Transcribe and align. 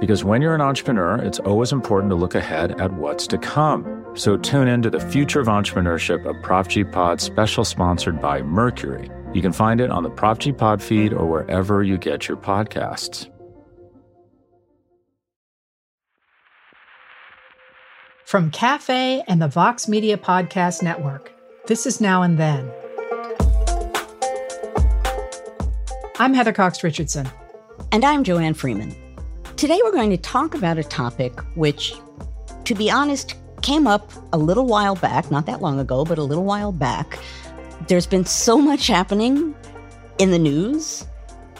Because 0.00 0.24
when 0.24 0.42
you're 0.42 0.54
an 0.54 0.60
entrepreneur, 0.60 1.16
it's 1.16 1.38
always 1.38 1.72
important 1.72 2.10
to 2.10 2.16
look 2.16 2.34
ahead 2.34 2.80
at 2.80 2.92
what's 2.92 3.26
to 3.28 3.38
come. 3.38 4.04
So 4.14 4.36
tune 4.36 4.68
in 4.68 4.82
to 4.82 4.90
the 4.90 5.00
Future 5.00 5.40
of 5.40 5.46
Entrepreneurship, 5.46 6.24
a 6.28 6.34
Prof 6.42 6.68
G 6.68 6.84
Pod 6.84 7.20
special 7.20 7.64
sponsored 7.64 8.20
by 8.20 8.42
Mercury. 8.42 9.10
You 9.32 9.42
can 9.42 9.52
find 9.52 9.80
it 9.80 9.90
on 9.90 10.02
the 10.02 10.10
Prof 10.10 10.38
G 10.38 10.52
Pod 10.52 10.82
feed 10.82 11.12
or 11.12 11.26
wherever 11.26 11.82
you 11.82 11.98
get 11.98 12.28
your 12.28 12.36
podcasts. 12.36 13.30
From 18.24 18.50
Cafe 18.50 19.22
and 19.28 19.40
the 19.40 19.48
Vox 19.48 19.86
Media 19.86 20.16
Podcast 20.16 20.82
Network, 20.82 21.32
this 21.66 21.86
is 21.86 22.00
Now 22.00 22.22
and 22.22 22.38
Then. 22.38 22.70
I'm 26.18 26.34
Heather 26.34 26.52
Cox 26.52 26.82
Richardson. 26.82 27.28
And 27.90 28.04
I'm 28.04 28.24
Joanne 28.24 28.54
Freeman. 28.54 29.03
Today 29.64 29.80
we're 29.82 29.92
going 29.92 30.10
to 30.10 30.18
talk 30.18 30.54
about 30.54 30.76
a 30.76 30.84
topic 30.84 31.40
which, 31.54 31.94
to 32.64 32.74
be 32.74 32.90
honest, 32.90 33.34
came 33.62 33.86
up 33.86 34.12
a 34.34 34.36
little 34.36 34.66
while 34.66 34.94
back, 34.94 35.30
not 35.30 35.46
that 35.46 35.62
long 35.62 35.80
ago, 35.80 36.04
but 36.04 36.18
a 36.18 36.22
little 36.22 36.44
while 36.44 36.70
back. 36.70 37.18
There's 37.88 38.06
been 38.06 38.26
so 38.26 38.58
much 38.58 38.88
happening 38.88 39.54
in 40.18 40.32
the 40.32 40.38
news 40.38 41.06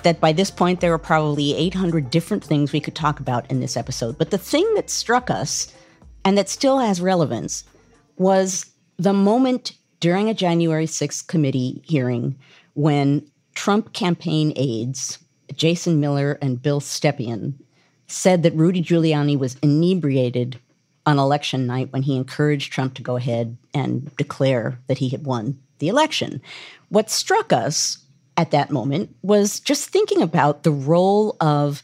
that 0.02 0.20
by 0.20 0.34
this 0.34 0.50
point 0.50 0.82
there 0.82 0.92
are 0.92 0.98
probably 0.98 1.56
800 1.56 2.10
different 2.10 2.44
things 2.44 2.74
we 2.74 2.80
could 2.80 2.94
talk 2.94 3.20
about 3.20 3.50
in 3.50 3.60
this 3.60 3.74
episode. 3.74 4.18
But 4.18 4.30
the 4.30 4.36
thing 4.36 4.70
that 4.74 4.90
struck 4.90 5.30
us 5.30 5.72
and 6.26 6.36
that 6.36 6.50
still 6.50 6.80
has 6.80 7.00
relevance 7.00 7.64
was 8.18 8.66
the 8.98 9.14
moment 9.14 9.72
during 10.00 10.28
a 10.28 10.34
January 10.34 10.84
6th 10.84 11.26
committee 11.26 11.80
hearing 11.86 12.36
when 12.74 13.26
Trump 13.54 13.94
campaign 13.94 14.52
aides, 14.56 15.20
Jason 15.54 16.00
Miller 16.00 16.36
and 16.42 16.60
Bill 16.60 16.82
Stepien, 16.82 17.54
said 18.06 18.42
that 18.42 18.54
Rudy 18.54 18.82
Giuliani 18.82 19.38
was 19.38 19.56
inebriated 19.62 20.58
on 21.06 21.18
election 21.18 21.66
night 21.66 21.92
when 21.92 22.02
he 22.02 22.16
encouraged 22.16 22.72
Trump 22.72 22.94
to 22.94 23.02
go 23.02 23.16
ahead 23.16 23.56
and 23.74 24.14
declare 24.16 24.78
that 24.86 24.98
he 24.98 25.08
had 25.08 25.24
won 25.24 25.58
the 25.78 25.88
election. 25.88 26.40
What 26.88 27.10
struck 27.10 27.52
us 27.52 27.98
at 28.36 28.50
that 28.50 28.70
moment 28.70 29.14
was 29.22 29.60
just 29.60 29.88
thinking 29.88 30.22
about 30.22 30.62
the 30.62 30.70
role 30.70 31.36
of 31.40 31.82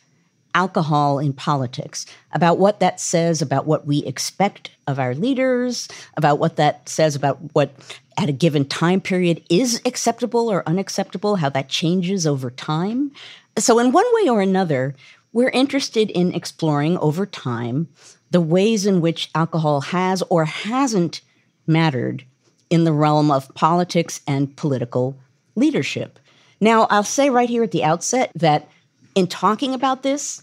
alcohol 0.55 1.19
in 1.19 1.33
politics, 1.33 2.06
about 2.33 2.59
what 2.59 2.81
that 2.81 3.00
says 3.00 3.41
about 3.41 3.67
what 3.67 3.87
we 3.87 4.05
expect 4.05 4.71
of 4.87 4.99
our 4.99 5.15
leaders, 5.15 5.89
about 6.17 6.39
what 6.39 6.56
that 6.56 6.89
says 6.89 7.15
about 7.15 7.39
what 7.53 7.73
at 8.19 8.28
a 8.28 8.33
given 8.33 8.65
time 8.65 9.00
period 9.00 9.43
is 9.49 9.81
acceptable 9.84 10.50
or 10.50 10.69
unacceptable, 10.69 11.37
how 11.37 11.49
that 11.49 11.69
changes 11.69 12.27
over 12.27 12.50
time. 12.50 13.12
So, 13.59 13.78
in 13.78 13.93
one 13.93 14.06
way 14.15 14.28
or 14.28 14.41
another, 14.41 14.94
we're 15.33 15.51
interested 15.51 16.11
in 16.11 16.33
exploring 16.33 16.99
over 16.99 17.27
time 17.27 17.89
the 18.31 18.41
ways 18.41 18.87
in 18.87 19.01
which 19.01 19.31
alcohol 19.35 19.81
has 19.81 20.23
or 20.29 20.45
hasn't 20.45 21.21
mattered 21.67 22.25
in 22.69 22.85
the 22.85 22.93
realm 22.93 23.31
of 23.31 23.53
politics 23.55 24.21
and 24.27 24.57
political 24.57 25.17
leadership. 25.57 26.19
Now, 26.61 26.87
I'll 26.91 27.03
say 27.03 27.31
right 27.31 27.49
here 27.49 27.63
at 27.63 27.71
the 27.71 27.85
outset 27.85 28.31
that 28.35 28.69
in 29.15 29.27
talking 29.27 29.75
about 29.75 30.03
this, 30.03 30.43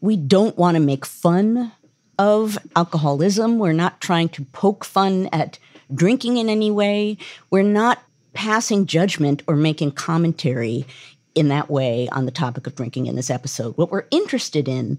we 0.00 0.16
don't 0.16 0.56
want 0.56 0.76
to 0.76 0.80
make 0.80 1.06
fun 1.06 1.72
of 2.18 2.58
alcoholism. 2.76 3.58
We're 3.58 3.72
not 3.72 4.00
trying 4.00 4.28
to 4.30 4.44
poke 4.46 4.84
fun 4.84 5.28
at 5.32 5.58
drinking 5.94 6.36
in 6.36 6.48
any 6.48 6.70
way. 6.70 7.16
We're 7.50 7.62
not 7.62 8.02
passing 8.34 8.86
judgment 8.86 9.42
or 9.46 9.56
making 9.56 9.92
commentary 9.92 10.86
in 11.38 11.48
that 11.48 11.70
way 11.70 12.08
on 12.10 12.26
the 12.26 12.32
topic 12.32 12.66
of 12.66 12.74
drinking 12.74 13.06
in 13.06 13.14
this 13.14 13.30
episode. 13.30 13.76
What 13.76 13.92
we're 13.92 14.06
interested 14.10 14.66
in 14.66 14.98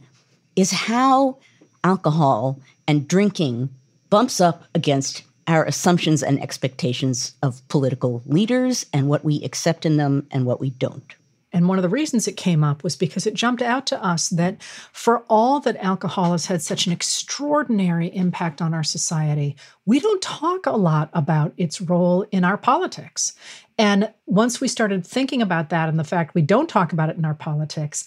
is 0.55 0.71
how 0.71 1.37
alcohol 1.83 2.59
and 2.87 3.07
drinking 3.07 3.69
bumps 4.09 4.39
up 4.39 4.63
against 4.73 5.23
our 5.47 5.65
assumptions 5.65 6.23
and 6.23 6.41
expectations 6.41 7.33
of 7.43 7.67
political 7.67 8.21
leaders 8.25 8.85
and 8.93 9.09
what 9.09 9.25
we 9.25 9.43
accept 9.43 9.85
in 9.85 9.97
them 9.97 10.25
and 10.31 10.45
what 10.45 10.61
we 10.61 10.69
don't. 10.69 11.15
And 11.51 11.67
one 11.67 11.77
of 11.77 11.81
the 11.81 11.89
reasons 11.89 12.27
it 12.27 12.37
came 12.37 12.63
up 12.63 12.83
was 12.83 12.95
because 12.95 13.25
it 13.25 13.33
jumped 13.33 13.61
out 13.61 13.87
to 13.87 14.03
us 14.03 14.29
that 14.29 14.61
for 14.93 15.23
all 15.29 15.59
that 15.61 15.77
alcohol 15.77 16.31
has 16.33 16.45
had 16.45 16.61
such 16.61 16.85
an 16.85 16.93
extraordinary 16.93 18.07
impact 18.15 18.61
on 18.61 18.73
our 18.73 18.83
society, 18.83 19.55
we 19.85 19.99
don't 19.99 20.21
talk 20.21 20.65
a 20.65 20.71
lot 20.71 21.09
about 21.13 21.53
its 21.57 21.81
role 21.81 22.23
in 22.31 22.43
our 22.43 22.57
politics. 22.57 23.33
And 23.77 24.13
once 24.25 24.61
we 24.61 24.67
started 24.67 25.05
thinking 25.05 25.41
about 25.41 25.69
that 25.69 25.89
and 25.89 25.97
the 25.99 26.03
fact 26.03 26.35
we 26.35 26.41
don't 26.41 26.69
talk 26.69 26.93
about 26.93 27.09
it 27.09 27.17
in 27.17 27.25
our 27.25 27.33
politics, 27.33 28.05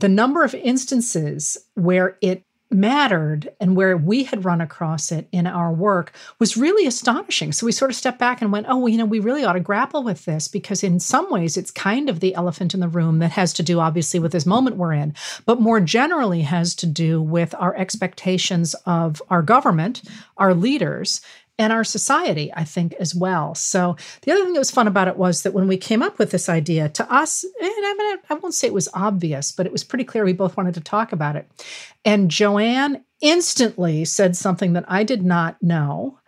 the 0.00 0.08
number 0.08 0.44
of 0.44 0.54
instances 0.54 1.56
where 1.74 2.16
it 2.20 2.44
mattered 2.74 3.50
and 3.60 3.76
where 3.76 3.96
we 3.96 4.24
had 4.24 4.44
run 4.44 4.60
across 4.60 5.12
it 5.12 5.28
in 5.32 5.46
our 5.46 5.72
work 5.72 6.12
was 6.38 6.56
really 6.56 6.86
astonishing. 6.86 7.52
So 7.52 7.64
we 7.64 7.72
sort 7.72 7.90
of 7.90 7.96
stepped 7.96 8.18
back 8.18 8.42
and 8.42 8.52
went, 8.52 8.66
oh, 8.68 8.78
well, 8.78 8.88
you 8.88 8.98
know, 8.98 9.04
we 9.04 9.20
really 9.20 9.44
ought 9.44 9.54
to 9.54 9.60
grapple 9.60 10.02
with 10.02 10.24
this 10.24 10.48
because 10.48 10.82
in 10.82 11.00
some 11.00 11.30
ways 11.30 11.56
it's 11.56 11.70
kind 11.70 12.10
of 12.10 12.20
the 12.20 12.34
elephant 12.34 12.74
in 12.74 12.80
the 12.80 12.88
room 12.88 13.20
that 13.20 13.32
has 13.32 13.52
to 13.54 13.62
do 13.62 13.80
obviously 13.80 14.20
with 14.20 14.32
this 14.32 14.46
moment 14.46 14.76
we're 14.76 14.92
in, 14.92 15.14
but 15.46 15.60
more 15.60 15.80
generally 15.80 16.42
has 16.42 16.74
to 16.76 16.86
do 16.86 17.22
with 17.22 17.54
our 17.54 17.74
expectations 17.76 18.74
of 18.86 19.22
our 19.30 19.42
government, 19.42 20.02
our 20.36 20.54
leaders, 20.54 21.20
and 21.58 21.72
our 21.72 21.84
society, 21.84 22.52
I 22.54 22.64
think, 22.64 22.94
as 22.94 23.14
well. 23.14 23.54
So 23.54 23.96
the 24.22 24.32
other 24.32 24.44
thing 24.44 24.54
that 24.54 24.58
was 24.58 24.70
fun 24.70 24.88
about 24.88 25.08
it 25.08 25.16
was 25.16 25.42
that 25.42 25.54
when 25.54 25.68
we 25.68 25.76
came 25.76 26.02
up 26.02 26.18
with 26.18 26.30
this 26.30 26.48
idea, 26.48 26.88
to 26.88 27.12
us, 27.12 27.44
and 27.44 27.52
I, 27.62 27.94
mean, 27.96 28.18
I 28.28 28.34
won't 28.34 28.54
say 28.54 28.66
it 28.66 28.74
was 28.74 28.88
obvious, 28.92 29.52
but 29.52 29.66
it 29.66 29.72
was 29.72 29.84
pretty 29.84 30.04
clear 30.04 30.24
we 30.24 30.32
both 30.32 30.56
wanted 30.56 30.74
to 30.74 30.80
talk 30.80 31.12
about 31.12 31.36
it. 31.36 31.48
And 32.04 32.30
Joanne 32.30 33.04
instantly 33.20 34.04
said 34.04 34.36
something 34.36 34.72
that 34.72 34.84
I 34.88 35.04
did 35.04 35.24
not 35.24 35.62
know. 35.62 36.18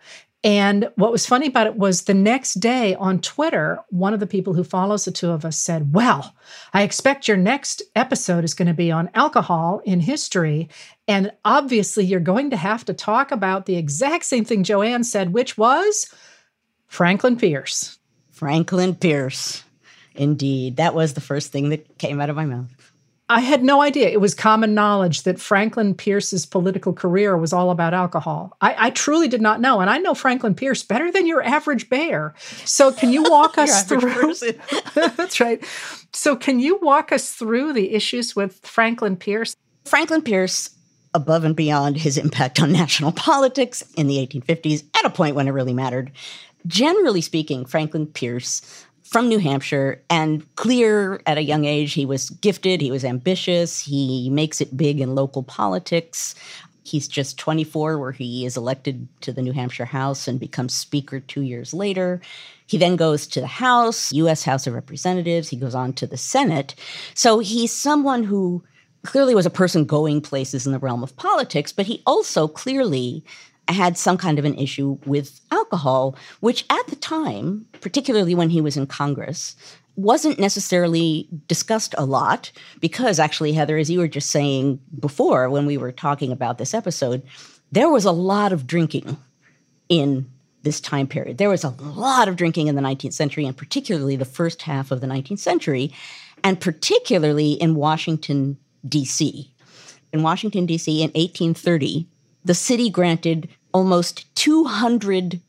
And 0.47 0.89
what 0.95 1.11
was 1.11 1.25
funny 1.25 1.47
about 1.47 1.67
it 1.67 1.75
was 1.75 2.03
the 2.03 2.13
next 2.13 2.61
day 2.61 2.95
on 2.95 3.19
Twitter, 3.19 3.79
one 3.89 4.13
of 4.13 4.21
the 4.21 4.25
people 4.25 4.53
who 4.53 4.63
follows 4.63 5.03
the 5.03 5.11
two 5.11 5.29
of 5.29 5.43
us 5.43 5.57
said, 5.57 5.93
Well, 5.93 6.33
I 6.73 6.83
expect 6.83 7.27
your 7.27 7.35
next 7.35 7.81
episode 7.97 8.45
is 8.45 8.53
going 8.53 8.69
to 8.69 8.73
be 8.73 8.89
on 8.89 9.09
alcohol 9.13 9.81
in 9.83 9.99
history. 9.99 10.69
And 11.05 11.33
obviously, 11.43 12.05
you're 12.05 12.21
going 12.21 12.51
to 12.51 12.55
have 12.55 12.85
to 12.85 12.93
talk 12.93 13.33
about 13.33 13.65
the 13.65 13.75
exact 13.75 14.23
same 14.23 14.45
thing 14.45 14.63
Joanne 14.63 15.03
said, 15.03 15.33
which 15.33 15.57
was 15.57 16.15
Franklin 16.87 17.35
Pierce. 17.35 17.99
Franklin 18.31 18.95
Pierce. 18.95 19.65
Indeed. 20.15 20.77
That 20.77 20.95
was 20.95 21.13
the 21.13 21.19
first 21.19 21.51
thing 21.51 21.69
that 21.69 21.97
came 21.97 22.21
out 22.21 22.29
of 22.29 22.37
my 22.37 22.45
mouth. 22.45 22.93
I 23.29 23.41
had 23.41 23.61
no 23.61 23.81
idea. 23.81 24.07
It 24.07 24.21
was 24.21 24.33
common 24.33 24.73
knowledge 24.73 25.23
that 25.23 25.39
Franklin 25.39 25.93
Pierce's 25.93 26.45
political 26.45 26.93
career 26.93 27.37
was 27.37 27.51
all 27.51 27.71
about 27.71 27.93
alcohol. 27.93 28.55
I, 28.61 28.87
I 28.87 28.89
truly 28.91 29.27
did 29.27 29.41
not 29.41 29.59
know. 29.59 29.81
And 29.81 29.89
I 29.89 29.97
know 29.97 30.13
Franklin 30.13 30.55
Pierce 30.55 30.81
better 30.81 31.11
than 31.11 31.27
your 31.27 31.43
average 31.43 31.89
bear. 31.89 32.33
So, 32.63 32.93
can 32.93 33.11
you 33.11 33.23
walk 33.23 33.57
us 33.57 33.83
through? 33.83 34.33
that's 34.95 35.41
right. 35.41 35.63
So, 36.13 36.37
can 36.37 36.61
you 36.61 36.79
walk 36.81 37.11
us 37.11 37.33
through 37.33 37.73
the 37.73 37.93
issues 37.93 38.33
with 38.33 38.59
Franklin 38.65 39.17
Pierce? 39.17 39.55
Franklin 39.83 40.21
Pierce, 40.21 40.69
above 41.13 41.43
and 41.43 41.55
beyond 41.55 41.97
his 41.97 42.17
impact 42.17 42.61
on 42.61 42.71
national 42.71 43.11
politics 43.11 43.83
in 43.97 44.07
the 44.07 44.25
1850s, 44.25 44.83
at 44.97 45.05
a 45.05 45.09
point 45.09 45.35
when 45.35 45.47
it 45.49 45.51
really 45.51 45.73
mattered, 45.73 46.11
generally 46.65 47.21
speaking, 47.21 47.65
Franklin 47.65 48.07
Pierce 48.07 48.85
from 49.07 49.29
New 49.29 49.39
Hampshire 49.39 50.01
and 50.09 50.43
clear 50.55 51.21
at 51.25 51.37
a 51.37 51.43
young 51.43 51.65
age. 51.65 51.93
He 51.93 52.05
was 52.05 52.29
gifted, 52.29 52.81
he 52.81 52.91
was 52.91 53.05
ambitious, 53.05 53.79
he 53.79 54.29
makes 54.29 54.59
it 54.59 54.75
big 54.75 54.99
in 54.99 55.15
local 55.15 55.43
politics. 55.43 56.35
He's 56.83 57.07
just 57.07 57.37
24, 57.37 57.97
where 57.97 58.11
he 58.11 58.45
is 58.45 58.55
elected 58.55 59.07
to 59.21 59.33
the 59.33 59.41
New 59.41 59.51
Hampshire 59.53 59.85
House 59.85 60.27
and 60.27 60.39
becomes 60.39 60.73
Speaker 60.73 61.19
two 61.19 61.41
years 61.41 61.73
later. 61.73 62.21
He 62.65 62.77
then 62.77 62.95
goes 62.95 63.27
to 63.27 63.41
the 63.41 63.47
House, 63.47 64.11
U.S. 64.13 64.43
House 64.43 64.67
of 64.67 64.73
Representatives. 64.73 65.49
He 65.49 65.57
goes 65.57 65.75
on 65.75 65.93
to 65.93 66.07
the 66.07 66.17
Senate. 66.17 66.75
So 67.13 67.39
he's 67.39 67.73
someone 67.73 68.23
who 68.23 68.63
clearly 69.03 69.35
was 69.35 69.45
a 69.45 69.49
person 69.49 69.85
going 69.85 70.21
places 70.21 70.65
in 70.65 70.73
the 70.73 70.79
realm 70.79 71.01
of 71.01 71.15
politics, 71.15 71.71
but 71.71 71.85
he 71.85 72.01
also 72.05 72.47
clearly 72.47 73.23
had 73.73 73.97
some 73.97 74.17
kind 74.17 74.39
of 74.39 74.45
an 74.45 74.55
issue 74.55 74.97
with 75.05 75.39
alcohol, 75.51 76.15
which 76.39 76.65
at 76.69 76.87
the 76.87 76.95
time, 76.95 77.65
particularly 77.81 78.35
when 78.35 78.49
he 78.49 78.61
was 78.61 78.77
in 78.77 78.87
Congress, 78.87 79.55
wasn't 79.95 80.39
necessarily 80.39 81.27
discussed 81.47 81.95
a 81.97 82.05
lot 82.05 82.51
because 82.79 83.19
actually, 83.19 83.53
Heather, 83.53 83.77
as 83.77 83.89
you 83.89 83.99
were 83.99 84.07
just 84.07 84.29
saying 84.29 84.79
before 84.99 85.49
when 85.49 85.65
we 85.65 85.77
were 85.77 85.91
talking 85.91 86.31
about 86.31 86.59
this 86.59 86.73
episode, 86.73 87.23
there 87.71 87.89
was 87.89 88.05
a 88.05 88.11
lot 88.11 88.53
of 88.53 88.67
drinking 88.67 89.17
in 89.89 90.29
this 90.61 90.79
time 90.79 91.07
period. 91.07 91.37
There 91.37 91.49
was 91.49 91.63
a 91.63 91.69
lot 91.69 92.27
of 92.27 92.35
drinking 92.35 92.67
in 92.67 92.75
the 92.75 92.81
19th 92.81 93.13
century, 93.13 93.45
and 93.45 93.57
particularly 93.57 94.15
the 94.15 94.25
first 94.25 94.61
half 94.61 94.91
of 94.91 95.01
the 95.01 95.07
19th 95.07 95.39
century, 95.39 95.93
and 96.43 96.59
particularly 96.59 97.53
in 97.53 97.75
Washington, 97.75 98.57
D.C. 98.87 99.51
In 100.13 100.23
Washington, 100.23 100.65
D.C., 100.65 101.01
in 101.01 101.09
1830, 101.09 102.07
the 102.47 102.55
city 102.55 102.89
granted 102.89 103.49
almost 103.73 104.33
200 104.35 105.41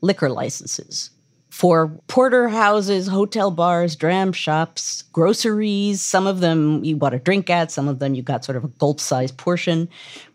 liquor 0.00 0.30
licenses 0.30 1.10
for 1.50 1.88
porterhouses, 2.06 3.06
hotel 3.06 3.50
bars, 3.50 3.94
dram 3.94 4.32
shops, 4.32 5.02
groceries. 5.12 6.00
Some 6.00 6.26
of 6.26 6.40
them 6.40 6.82
you 6.82 6.96
bought 6.96 7.14
a 7.14 7.18
drink 7.18 7.50
at, 7.50 7.70
some 7.70 7.88
of 7.88 7.98
them 7.98 8.14
you 8.14 8.22
got 8.22 8.44
sort 8.44 8.56
of 8.56 8.64
a 8.64 8.68
gulp 8.68 9.00
sized 9.00 9.36
portion. 9.36 9.88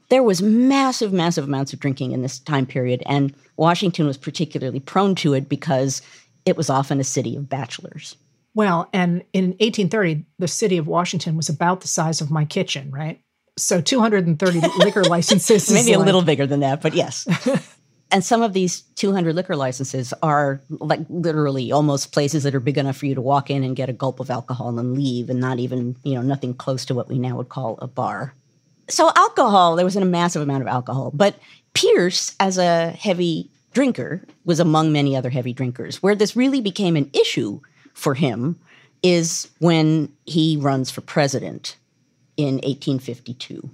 There 0.09 0.23
was 0.23 0.41
massive, 0.41 1.11
massive 1.11 1.45
amounts 1.45 1.73
of 1.73 1.79
drinking 1.79 2.11
in 2.11 2.21
this 2.21 2.39
time 2.39 2.65
period, 2.65 3.01
and 3.05 3.33
Washington 3.57 4.05
was 4.05 4.17
particularly 4.17 4.79
prone 4.79 5.15
to 5.15 5.33
it 5.33 5.49
because 5.49 6.01
it 6.45 6.57
was 6.57 6.69
often 6.69 6.99
a 6.99 7.03
city 7.03 7.35
of 7.35 7.49
bachelors. 7.49 8.15
Well, 8.53 8.89
and 8.91 9.23
in 9.31 9.51
1830, 9.59 10.25
the 10.37 10.47
city 10.47 10.77
of 10.77 10.87
Washington 10.87 11.37
was 11.37 11.49
about 11.49 11.81
the 11.81 11.87
size 11.87 12.19
of 12.19 12.29
my 12.29 12.45
kitchen, 12.45 12.91
right? 12.91 13.21
So 13.57 13.81
230 13.81 14.61
liquor 14.77 15.03
licenses. 15.03 15.71
Maybe 15.73 15.93
a 15.93 15.99
like, 15.99 16.05
little 16.05 16.21
bigger 16.21 16.47
than 16.47 16.61
that, 16.61 16.81
but 16.81 16.93
yes. 16.93 17.27
and 18.11 18.23
some 18.23 18.41
of 18.41 18.53
these 18.53 18.81
200 18.81 19.33
liquor 19.33 19.55
licenses 19.55 20.13
are 20.21 20.61
like 20.69 20.99
literally 21.09 21.71
almost 21.71 22.11
places 22.11 22.43
that 22.43 22.53
are 22.53 22.59
big 22.59 22.77
enough 22.77 22.97
for 22.97 23.05
you 23.05 23.15
to 23.15 23.21
walk 23.21 23.49
in 23.49 23.63
and 23.63 23.75
get 23.75 23.89
a 23.89 23.93
gulp 23.93 24.19
of 24.19 24.29
alcohol 24.29 24.77
and 24.77 24.93
leave 24.93 25.29
and 25.29 25.39
not 25.39 25.59
even 25.59 25.95
you 26.03 26.13
know 26.13 26.21
nothing 26.21 26.53
close 26.53 26.85
to 26.85 26.93
what 26.93 27.07
we 27.07 27.17
now 27.17 27.35
would 27.37 27.49
call 27.49 27.77
a 27.81 27.87
bar 27.87 28.33
so 28.89 29.11
alcohol 29.15 29.75
there 29.75 29.85
was 29.85 29.95
a 29.95 30.05
massive 30.05 30.41
amount 30.41 30.61
of 30.61 30.67
alcohol 30.67 31.11
but 31.13 31.35
pierce 31.73 32.35
as 32.39 32.57
a 32.57 32.91
heavy 32.91 33.49
drinker 33.73 34.21
was 34.43 34.59
among 34.59 34.91
many 34.91 35.15
other 35.15 35.29
heavy 35.29 35.53
drinkers 35.53 36.03
where 36.03 36.15
this 36.15 36.35
really 36.35 36.61
became 36.61 36.95
an 36.95 37.09
issue 37.13 37.59
for 37.93 38.13
him 38.13 38.59
is 39.03 39.49
when 39.59 40.11
he 40.25 40.57
runs 40.57 40.91
for 40.91 41.01
president 41.01 41.77
in 42.37 42.55
1852 42.55 43.69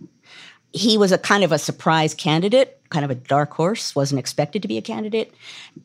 he 0.74 0.98
was 0.98 1.12
a 1.12 1.18
kind 1.18 1.44
of 1.44 1.51
a 1.51 1.57
surprise 1.57 2.13
candidate, 2.13 2.80
kind 2.89 3.06
of 3.06 3.12
a 3.12 3.15
dark 3.15 3.51
horse, 3.54 3.95
wasn't 3.95 4.19
expected 4.19 4.62
to 4.62 4.68
be 4.68 4.77
a 4.77 4.81
candidate. 4.81 5.33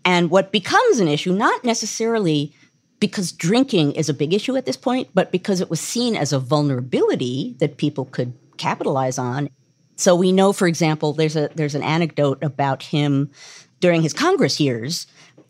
And 0.05 0.31
what 0.31 0.53
becomes 0.53 0.99
an 0.99 1.09
issue, 1.09 1.33
not 1.33 1.65
necessarily 1.65 2.55
because 3.01 3.33
drinking 3.33 3.93
is 3.93 4.09
a 4.09 4.15
big 4.15 4.33
issue 4.33 4.57
at 4.57 4.67
this 4.67 4.77
point, 4.77 5.09
but 5.15 5.33
because 5.33 5.61
it 5.61 5.71
was 5.71 5.81
seen 5.81 6.15
as 6.15 6.33
a 6.33 6.39
vulnerability 6.39 7.57
that 7.59 7.77
people 7.77 8.05
could 8.05 8.33
capitalize 8.59 9.19
on. 9.19 9.49
So 9.97 10.15
we 10.15 10.31
know, 10.31 10.53
for 10.53 10.69
example, 10.69 11.13
there's 11.13 11.37
a 11.37 11.51
there's 11.55 11.75
an 11.75 11.83
anecdote 11.83 12.43
about 12.43 12.83
him 12.83 13.31
during 13.81 14.03
his 14.03 14.13
Congress 14.13 14.61
years 14.61 15.07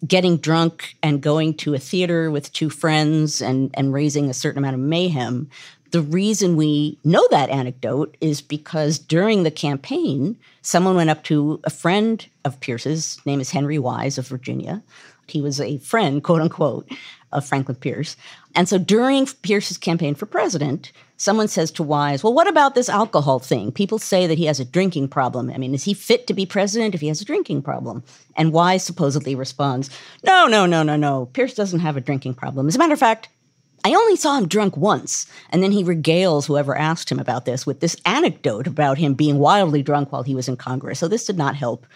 getting 0.06 0.36
drunk 0.36 0.96
and 1.02 1.20
going 1.20 1.54
to 1.54 1.74
a 1.74 1.78
theater 1.78 2.30
with 2.30 2.52
two 2.52 2.68
friends 2.68 3.40
and, 3.40 3.70
and 3.74 3.92
raising 3.92 4.28
a 4.28 4.34
certain 4.34 4.58
amount 4.58 4.74
of 4.74 4.80
mayhem 4.80 5.48
the 5.92 6.02
reason 6.02 6.56
we 6.56 6.98
know 7.04 7.26
that 7.30 7.50
anecdote 7.50 8.16
is 8.20 8.40
because 8.40 8.98
during 8.98 9.42
the 9.42 9.50
campaign, 9.50 10.36
someone 10.62 10.96
went 10.96 11.10
up 11.10 11.22
to 11.24 11.60
a 11.64 11.70
friend 11.70 12.26
of 12.44 12.58
Pierce's, 12.60 13.18
name 13.26 13.40
is 13.40 13.50
Henry 13.50 13.78
Wise 13.78 14.16
of 14.16 14.26
Virginia. 14.26 14.82
He 15.28 15.42
was 15.42 15.60
a 15.60 15.78
friend, 15.78 16.24
quote 16.24 16.40
unquote, 16.40 16.90
of 17.30 17.46
Franklin 17.46 17.76
Pierce. 17.76 18.16
And 18.54 18.68
so 18.68 18.78
during 18.78 19.26
Pierce's 19.42 19.78
campaign 19.78 20.14
for 20.14 20.26
president, 20.26 20.92
someone 21.16 21.48
says 21.48 21.70
to 21.72 21.82
Wise, 21.82 22.24
Well, 22.24 22.34
what 22.34 22.48
about 22.48 22.74
this 22.74 22.88
alcohol 22.88 23.38
thing? 23.38 23.70
People 23.70 23.98
say 23.98 24.26
that 24.26 24.38
he 24.38 24.46
has 24.46 24.60
a 24.60 24.64
drinking 24.64 25.08
problem. 25.08 25.50
I 25.50 25.58
mean, 25.58 25.74
is 25.74 25.84
he 25.84 25.94
fit 25.94 26.26
to 26.26 26.34
be 26.34 26.46
president 26.46 26.94
if 26.94 27.00
he 27.00 27.08
has 27.08 27.20
a 27.20 27.26
drinking 27.26 27.62
problem? 27.62 28.02
And 28.36 28.52
Wise 28.52 28.82
supposedly 28.82 29.34
responds, 29.34 29.90
No, 30.24 30.46
no, 30.46 30.66
no, 30.66 30.82
no, 30.82 30.96
no. 30.96 31.26
Pierce 31.32 31.54
doesn't 31.54 31.80
have 31.80 31.96
a 31.96 32.00
drinking 32.00 32.34
problem. 32.34 32.66
As 32.66 32.76
a 32.76 32.78
matter 32.78 32.94
of 32.94 32.98
fact, 32.98 33.28
I 33.84 33.94
only 33.94 34.16
saw 34.16 34.36
him 34.36 34.48
drunk 34.48 34.76
once. 34.76 35.26
And 35.50 35.62
then 35.62 35.72
he 35.72 35.84
regales 35.84 36.46
whoever 36.46 36.76
asked 36.76 37.10
him 37.10 37.18
about 37.18 37.44
this 37.44 37.66
with 37.66 37.80
this 37.80 37.96
anecdote 38.06 38.66
about 38.66 38.98
him 38.98 39.14
being 39.14 39.38
wildly 39.38 39.82
drunk 39.82 40.12
while 40.12 40.22
he 40.22 40.34
was 40.34 40.48
in 40.48 40.56
Congress. 40.56 40.98
So 40.98 41.08
this 41.08 41.26
did 41.26 41.38
not 41.38 41.56
help 41.56 41.86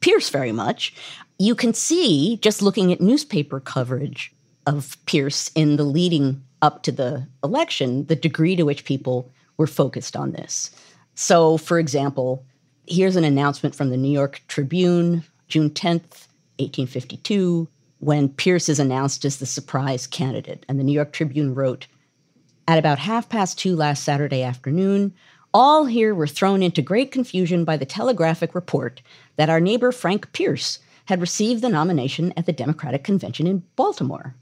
Pierce 0.00 0.30
very 0.30 0.52
much. 0.52 0.94
You 1.38 1.54
can 1.54 1.74
see, 1.74 2.38
just 2.42 2.62
looking 2.62 2.92
at 2.92 3.00
newspaper 3.00 3.60
coverage 3.60 4.32
of 4.66 4.96
Pierce 5.06 5.50
in 5.54 5.76
the 5.76 5.84
leading 5.84 6.42
up 6.62 6.82
to 6.82 6.92
the 6.92 7.26
election, 7.44 8.06
the 8.06 8.16
degree 8.16 8.56
to 8.56 8.64
which 8.64 8.84
people 8.84 9.30
were 9.56 9.66
focused 9.66 10.16
on 10.16 10.32
this. 10.32 10.70
So, 11.14 11.56
for 11.56 11.78
example, 11.78 12.44
here's 12.86 13.16
an 13.16 13.24
announcement 13.24 13.74
from 13.74 13.90
the 13.90 13.96
New 13.96 14.10
York 14.10 14.42
Tribune, 14.48 15.22
June 15.48 15.70
10th, 15.70 16.26
1852 16.58 17.68
when 17.98 18.28
Pierce 18.28 18.68
is 18.68 18.78
announced 18.78 19.24
as 19.24 19.38
the 19.38 19.46
surprise 19.46 20.06
candidate. 20.06 20.64
And 20.68 20.78
the 20.78 20.84
New 20.84 20.92
York 20.92 21.12
Tribune 21.12 21.54
wrote 21.54 21.86
At 22.68 22.78
about 22.78 22.98
half 22.98 23.28
past 23.28 23.58
two 23.58 23.74
last 23.74 24.04
Saturday 24.04 24.42
afternoon, 24.42 25.14
all 25.54 25.86
here 25.86 26.14
were 26.14 26.26
thrown 26.26 26.62
into 26.62 26.82
great 26.82 27.10
confusion 27.10 27.64
by 27.64 27.76
the 27.76 27.86
telegraphic 27.86 28.54
report 28.54 29.00
that 29.36 29.48
our 29.48 29.60
neighbor 29.60 29.90
Frank 29.90 30.32
Pierce 30.32 30.80
had 31.06 31.20
received 31.20 31.62
the 31.62 31.68
nomination 31.68 32.32
at 32.36 32.46
the 32.46 32.52
Democratic 32.52 33.04
Convention 33.04 33.46
in 33.46 33.62
Baltimore. 33.76 34.34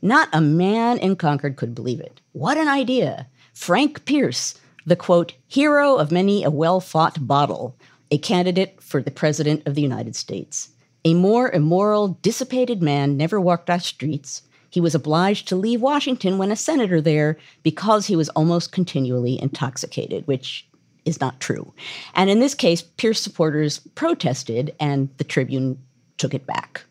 Not 0.00 0.28
a 0.32 0.40
man 0.40 0.98
in 0.98 1.16
Concord 1.16 1.56
could 1.56 1.74
believe 1.74 2.00
it. 2.00 2.20
What 2.32 2.56
an 2.58 2.68
idea! 2.68 3.26
Frank 3.54 4.04
Pierce, 4.04 4.54
the 4.86 4.96
quote, 4.96 5.34
hero 5.46 5.96
of 5.96 6.12
many 6.12 6.44
a 6.44 6.50
well 6.50 6.80
fought 6.80 7.26
bottle, 7.26 7.76
a 8.10 8.18
candidate 8.18 8.82
for 8.82 9.02
the 9.02 9.10
President 9.10 9.66
of 9.66 9.74
the 9.74 9.82
United 9.82 10.16
States. 10.16 10.70
A 11.04 11.14
more 11.14 11.50
immoral, 11.50 12.18
dissipated 12.22 12.80
man 12.80 13.16
never 13.16 13.40
walked 13.40 13.68
our 13.68 13.80
streets. 13.80 14.42
He 14.70 14.80
was 14.80 14.94
obliged 14.94 15.48
to 15.48 15.56
leave 15.56 15.82
Washington 15.82 16.38
when 16.38 16.52
a 16.52 16.56
senator 16.56 17.00
there 17.00 17.36
because 17.62 18.06
he 18.06 18.16
was 18.16 18.28
almost 18.30 18.72
continually 18.72 19.40
intoxicated, 19.40 20.26
which 20.26 20.66
is 21.04 21.20
not 21.20 21.40
true. 21.40 21.74
And 22.14 22.30
in 22.30 22.40
this 22.40 22.54
case, 22.54 22.82
Pierce 22.82 23.20
supporters 23.20 23.80
protested, 23.96 24.74
and 24.78 25.08
the 25.16 25.24
Tribune 25.24 25.78
took 26.18 26.34
it 26.34 26.46
back, 26.46 26.84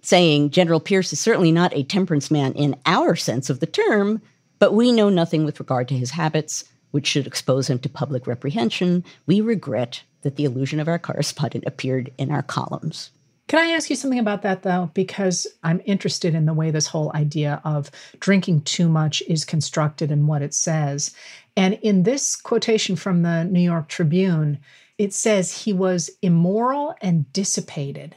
saying 0.00 0.50
General 0.50 0.80
Pierce 0.80 1.12
is 1.12 1.20
certainly 1.20 1.52
not 1.52 1.76
a 1.76 1.84
temperance 1.84 2.30
man 2.30 2.54
in 2.54 2.74
our 2.86 3.14
sense 3.14 3.50
of 3.50 3.60
the 3.60 3.66
term, 3.66 4.22
but 4.58 4.72
we 4.72 4.90
know 4.90 5.10
nothing 5.10 5.44
with 5.44 5.60
regard 5.60 5.88
to 5.88 5.98
his 5.98 6.12
habits, 6.12 6.64
which 6.90 7.06
should 7.06 7.26
expose 7.26 7.68
him 7.68 7.78
to 7.80 7.88
public 7.88 8.26
reprehension. 8.26 9.04
We 9.26 9.42
regret 9.42 10.02
that 10.22 10.36
the 10.36 10.44
illusion 10.44 10.80
of 10.80 10.88
our 10.88 10.98
correspondent 10.98 11.64
appeared 11.66 12.10
in 12.16 12.30
our 12.30 12.42
columns. 12.42 13.10
Can 13.48 13.58
I 13.58 13.72
ask 13.72 13.88
you 13.88 13.96
something 13.96 14.18
about 14.18 14.42
that 14.42 14.62
though? 14.62 14.90
Because 14.92 15.46
I'm 15.64 15.80
interested 15.86 16.34
in 16.34 16.44
the 16.44 16.52
way 16.52 16.70
this 16.70 16.86
whole 16.86 17.10
idea 17.14 17.60
of 17.64 17.90
drinking 18.20 18.62
too 18.62 18.88
much 18.88 19.22
is 19.26 19.44
constructed 19.44 20.12
and 20.12 20.28
what 20.28 20.42
it 20.42 20.52
says. 20.52 21.14
And 21.56 21.74
in 21.82 22.02
this 22.02 22.36
quotation 22.36 22.94
from 22.94 23.22
the 23.22 23.44
New 23.44 23.60
York 23.60 23.88
Tribune, 23.88 24.58
it 24.98 25.14
says 25.14 25.62
he 25.62 25.72
was 25.72 26.10
immoral 26.20 26.94
and 27.00 27.32
dissipated. 27.32 28.14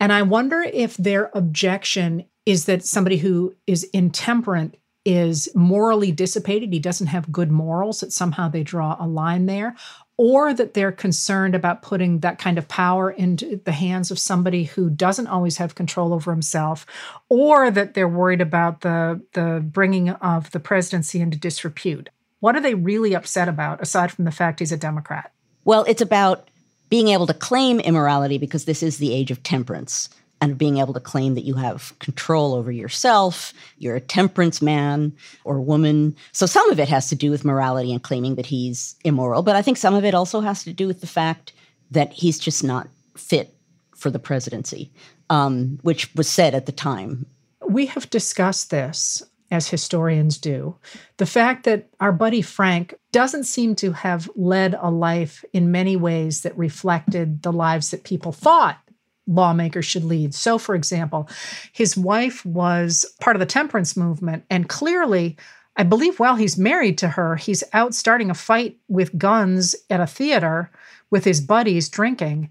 And 0.00 0.12
I 0.12 0.22
wonder 0.22 0.62
if 0.62 0.96
their 0.96 1.30
objection 1.34 2.24
is 2.46 2.64
that 2.64 2.84
somebody 2.84 3.18
who 3.18 3.54
is 3.66 3.84
intemperate 3.92 4.78
is 5.04 5.48
morally 5.54 6.12
dissipated, 6.12 6.72
he 6.72 6.78
doesn't 6.78 7.08
have 7.08 7.30
good 7.30 7.50
morals, 7.50 8.00
that 8.00 8.12
somehow 8.12 8.48
they 8.48 8.62
draw 8.62 8.96
a 8.98 9.06
line 9.06 9.46
there, 9.46 9.76
or 10.16 10.54
that 10.54 10.74
they're 10.74 10.92
concerned 10.92 11.54
about 11.54 11.82
putting 11.82 12.20
that 12.20 12.38
kind 12.38 12.58
of 12.58 12.68
power 12.68 13.10
into 13.10 13.60
the 13.64 13.72
hands 13.72 14.10
of 14.10 14.18
somebody 14.18 14.64
who 14.64 14.88
doesn't 14.88 15.26
always 15.26 15.56
have 15.56 15.74
control 15.74 16.12
over 16.12 16.30
himself, 16.30 16.86
or 17.28 17.70
that 17.70 17.94
they're 17.94 18.08
worried 18.08 18.40
about 18.40 18.82
the, 18.82 19.20
the 19.32 19.64
bringing 19.64 20.10
of 20.10 20.50
the 20.52 20.60
presidency 20.60 21.20
into 21.20 21.36
disrepute. 21.36 22.10
What 22.40 22.54
are 22.56 22.60
they 22.60 22.74
really 22.74 23.14
upset 23.14 23.48
about, 23.48 23.82
aside 23.82 24.12
from 24.12 24.24
the 24.24 24.30
fact 24.30 24.60
he's 24.60 24.72
a 24.72 24.76
Democrat? 24.76 25.32
Well, 25.64 25.84
it's 25.88 26.02
about 26.02 26.48
being 26.90 27.08
able 27.08 27.26
to 27.26 27.34
claim 27.34 27.80
immorality 27.80 28.38
because 28.38 28.66
this 28.66 28.82
is 28.82 28.98
the 28.98 29.12
age 29.12 29.30
of 29.30 29.42
temperance 29.42 30.08
and 30.44 30.58
being 30.58 30.76
able 30.76 30.92
to 30.92 31.00
claim 31.00 31.34
that 31.36 31.44
you 31.44 31.54
have 31.54 31.98
control 32.00 32.52
over 32.52 32.70
yourself, 32.70 33.54
you're 33.78 33.96
a 33.96 34.00
temperance 34.00 34.60
man 34.60 35.10
or 35.42 35.58
woman. 35.58 36.14
So 36.32 36.44
some 36.44 36.70
of 36.70 36.78
it 36.78 36.86
has 36.90 37.08
to 37.08 37.14
do 37.14 37.30
with 37.30 37.46
morality 37.46 37.90
and 37.90 38.02
claiming 38.02 38.34
that 38.34 38.44
he's 38.44 38.94
immoral, 39.04 39.42
but 39.42 39.56
I 39.56 39.62
think 39.62 39.78
some 39.78 39.94
of 39.94 40.04
it 40.04 40.14
also 40.14 40.40
has 40.40 40.62
to 40.64 40.72
do 40.74 40.86
with 40.86 41.00
the 41.00 41.06
fact 41.06 41.54
that 41.90 42.12
he's 42.12 42.38
just 42.38 42.62
not 42.62 42.88
fit 43.16 43.56
for 43.96 44.10
the 44.10 44.18
presidency, 44.18 44.92
um, 45.30 45.78
which 45.80 46.14
was 46.14 46.28
said 46.28 46.54
at 46.54 46.66
the 46.66 46.72
time. 46.72 47.24
We 47.66 47.86
have 47.86 48.10
discussed 48.10 48.68
this 48.70 49.22
as 49.50 49.68
historians 49.68 50.36
do. 50.36 50.76
The 51.16 51.26
fact 51.26 51.64
that 51.64 51.88
our 52.00 52.12
buddy 52.12 52.42
Frank 52.42 52.94
doesn't 53.12 53.44
seem 53.44 53.76
to 53.76 53.92
have 53.92 54.28
led 54.36 54.76
a 54.78 54.90
life 54.90 55.42
in 55.54 55.72
many 55.72 55.96
ways 55.96 56.42
that 56.42 56.58
reflected 56.58 57.42
the 57.42 57.52
lives 57.52 57.92
that 57.92 58.04
people 58.04 58.32
thought 58.32 58.78
lawmakers 59.26 59.84
should 59.84 60.04
lead. 60.04 60.34
So, 60.34 60.58
for 60.58 60.74
example, 60.74 61.28
his 61.72 61.96
wife 61.96 62.44
was 62.44 63.04
part 63.20 63.36
of 63.36 63.40
the 63.40 63.46
temperance 63.46 63.96
movement, 63.96 64.44
and 64.50 64.68
clearly, 64.68 65.36
I 65.76 65.82
believe 65.82 66.20
while 66.20 66.36
he's 66.36 66.58
married 66.58 66.98
to 66.98 67.08
her, 67.08 67.36
he's 67.36 67.64
out 67.72 67.94
starting 67.94 68.30
a 68.30 68.34
fight 68.34 68.76
with 68.88 69.18
guns 69.18 69.74
at 69.90 70.00
a 70.00 70.06
theater 70.06 70.70
with 71.10 71.24
his 71.24 71.40
buddies 71.40 71.88
drinking. 71.88 72.50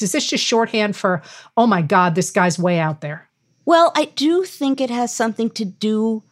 Is 0.00 0.12
this 0.12 0.26
just 0.26 0.44
shorthand 0.44 0.96
for, 0.96 1.22
oh 1.56 1.66
my 1.66 1.82
God, 1.82 2.14
this 2.14 2.30
guy's 2.30 2.58
way 2.58 2.78
out 2.78 3.00
there? 3.00 3.28
Well, 3.64 3.92
I 3.94 4.06
do 4.06 4.44
think 4.44 4.80
it 4.80 4.90
has 4.90 5.14
something 5.14 5.50
to 5.50 5.64
do 5.64 6.22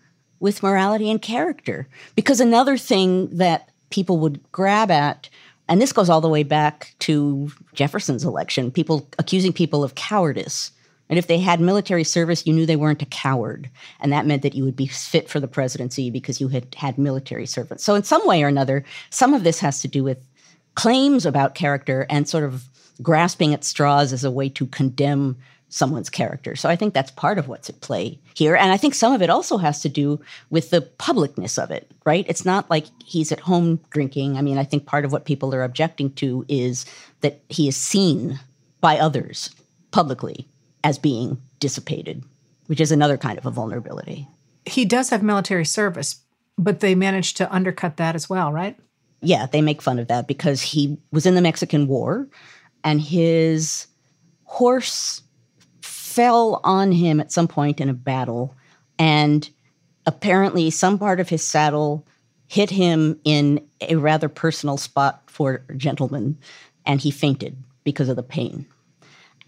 with 0.41 0.63
morality 0.63 1.11
and 1.11 1.23
character. 1.23 1.89
Because 2.17 2.41
another 2.41 2.77
thing 2.77 3.29
that 3.37 3.71
people 3.91 4.19
would 4.19 4.41
grab 4.51 4.91
at, 4.91 5.29
and 5.71 5.81
this 5.81 5.93
goes 5.93 6.11
all 6.11 6.21
the 6.21 6.29
way 6.29 6.43
back 6.43 6.95
to 6.99 7.51
Jefferson's 7.75 8.25
election, 8.25 8.73
people 8.73 9.09
accusing 9.19 9.53
people 9.53 9.85
of 9.85 9.95
cowardice. 9.95 10.73
And 11.09 11.17
if 11.17 11.29
they 11.29 11.39
had 11.39 11.61
military 11.61 12.03
service, 12.03 12.45
you 12.45 12.53
knew 12.53 12.67
they 12.67 12.75
weren't 12.75 13.03
a 13.03 13.07
coward. 13.07 13.71
And 14.01 14.13
that 14.13 14.27
meant 14.27 14.43
that 14.43 14.55
you 14.55 14.65
would 14.65 14.75
be 14.75 14.89
fit 14.89 15.29
for 15.29 15.39
the 15.39 15.49
presidency 15.49 16.11
because 16.11 16.41
you 16.41 16.49
had 16.49 16.75
had 16.75 16.99
military 16.99 17.47
service. 17.47 17.85
So, 17.85 17.95
in 17.95 18.03
some 18.03 18.27
way 18.27 18.43
or 18.43 18.49
another, 18.49 18.85
some 19.11 19.33
of 19.33 19.45
this 19.45 19.61
has 19.61 19.81
to 19.83 19.89
do 19.89 20.03
with 20.03 20.19
claims 20.75 21.25
about 21.25 21.55
character 21.55 22.05
and 22.11 22.29
sort 22.29 22.45
of 22.45 22.69
grasping 23.01 23.55
at 23.55 23.65
straws 23.65 24.13
as 24.13 24.25
a 24.25 24.31
way 24.31 24.49
to 24.49 24.67
condemn 24.67 25.37
someone's 25.71 26.11
character. 26.11 26.57
So 26.57 26.69
I 26.69 26.77
think 26.77 26.93
that's 26.93 27.13
part 27.13 27.39
of 27.39 27.49
what's 27.49 27.71
at 27.71 27.81
play 27.81 28.19
here. 28.35 28.57
And 28.57 28.73
I 28.73 28.77
think 28.77 28.95
some 28.95 29.13
of 29.13 29.23
it 29.23 29.31
also 29.31 29.57
has 29.57 29.81
to 29.83 29.89
do 29.89 30.21
with 30.51 30.71
the 30.71 30.83
publicness 30.99 31.63
of 31.63 31.71
it, 31.71 31.91
right? 32.05 32.27
It's 32.29 32.45
not 32.45 32.69
like 32.69 32.87
he's 33.05 33.33
at 33.33 33.41
home 33.41 33.81
drinking. 33.91 34.37
I 34.37 34.43
mean, 34.43 34.59
I 34.59 34.65
think 34.65 34.85
part 34.85 35.05
of 35.05 35.13
what 35.13 35.25
people 35.25 35.55
are 35.55 35.63
objecting 35.63 36.13
to 36.15 36.45
is 36.49 36.85
that 37.21 37.41
he 37.49 37.69
is 37.69 37.77
seen 37.77 38.39
by 38.81 38.99
others 38.99 39.51
publicly 39.93 40.49
as 40.83 40.99
being 40.99 41.39
dissipated, 41.61 42.25
which 42.67 42.81
is 42.81 42.91
another 42.91 43.17
kind 43.17 43.39
of 43.39 43.47
a 43.47 43.51
vulnerability. 43.51 44.27
He 44.67 44.85
does 44.85 45.11
have 45.11 45.23
military 45.23 45.65
service, 45.65 46.21
but 46.59 46.81
they 46.81 46.95
managed 46.95 47.37
to 47.37 47.53
undercut 47.53 47.97
that 47.97 48.15
as 48.15 48.29
well, 48.29 48.53
right? 48.53 48.77
Yeah, 49.23 49.47
they 49.47 49.63
make 49.63 49.83
fun 49.83 49.99
of 49.99 50.09
that 50.09 50.27
because 50.27 50.63
he 50.63 50.99
was 51.13 51.27
in 51.27 51.35
the 51.35 51.43
Mexican 51.43 51.87
War 51.87 52.29
and 52.83 53.01
his 53.01 53.87
horse 54.45 55.23
fell 56.21 56.61
on 56.65 56.93
him 56.93 57.19
at 57.19 57.33
some 57.33 57.49
point 57.49 57.81
in 57.81 57.89
a 57.89 57.95
battle, 57.95 58.55
and 58.99 59.49
apparently 60.05 60.69
some 60.69 60.99
part 60.99 61.19
of 61.19 61.31
his 61.31 61.43
saddle 61.43 62.07
hit 62.47 62.69
him 62.69 63.19
in 63.25 63.67
a 63.81 63.97
rather 63.97 64.29
personal 64.29 64.77
spot 64.77 65.23
for 65.29 65.63
a 65.71 65.75
gentleman, 65.75 66.37
and 66.85 67.01
he 67.01 67.11
fainted 67.11 67.57
because 67.85 68.11
of 68.11 68.17
the 68.17 68.23
pain. 68.23 68.67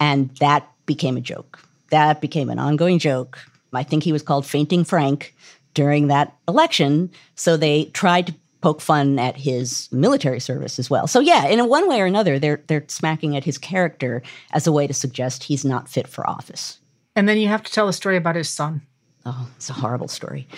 And 0.01 0.35
that 0.37 0.67
became 0.87 1.19
a 1.19 1.21
joke. 1.21 1.61
That 1.91 2.23
became 2.23 2.49
an 2.49 2.59
ongoing 2.59 2.99
joke. 2.99 3.39
I 3.75 3.83
think 3.83 4.03
he 4.03 4.13
was 4.13 4.23
called 4.23 4.47
Fainting 4.47 4.85
Frank 4.85 5.35
during 5.75 6.07
that 6.07 6.35
election. 6.49 7.11
So 7.35 7.59
they 7.59 7.85
tried 7.93 8.29
to 8.29 8.35
poke 8.63 8.81
fun 8.81 9.19
at 9.19 9.37
his 9.37 9.89
military 9.93 10.41
service 10.41 10.79
as 10.79 10.89
well. 10.89 11.07
So 11.07 11.21
yeah, 11.21 11.47
in 11.47 11.69
one 11.69 11.89
way 11.89 12.01
or 12.01 12.07
another, 12.07 12.39
they're 12.39 12.63
they're 12.69 12.85
smacking 12.89 13.37
at 13.37 13.45
his 13.45 13.59
character 13.59 14.23
as 14.53 14.67
a 14.67 14.73
way 14.73 14.87
to 14.87 14.95
suggest 14.95 15.45
he's 15.45 15.65
not 15.65 15.89
fit 15.89 16.09
for 16.09 16.29
office. 16.29 16.79
And 17.15 17.29
then 17.29 17.37
you 17.37 17.49
have 17.49 17.63
to 17.65 17.73
tell 17.73 17.89
a 17.89 17.93
story 17.93 18.17
about 18.17 18.37
his 18.37 18.49
son. 18.49 18.81
Oh, 19.27 19.49
it's 19.57 19.69
a 19.69 19.75
horrible 19.75 20.09
story. 20.09 20.49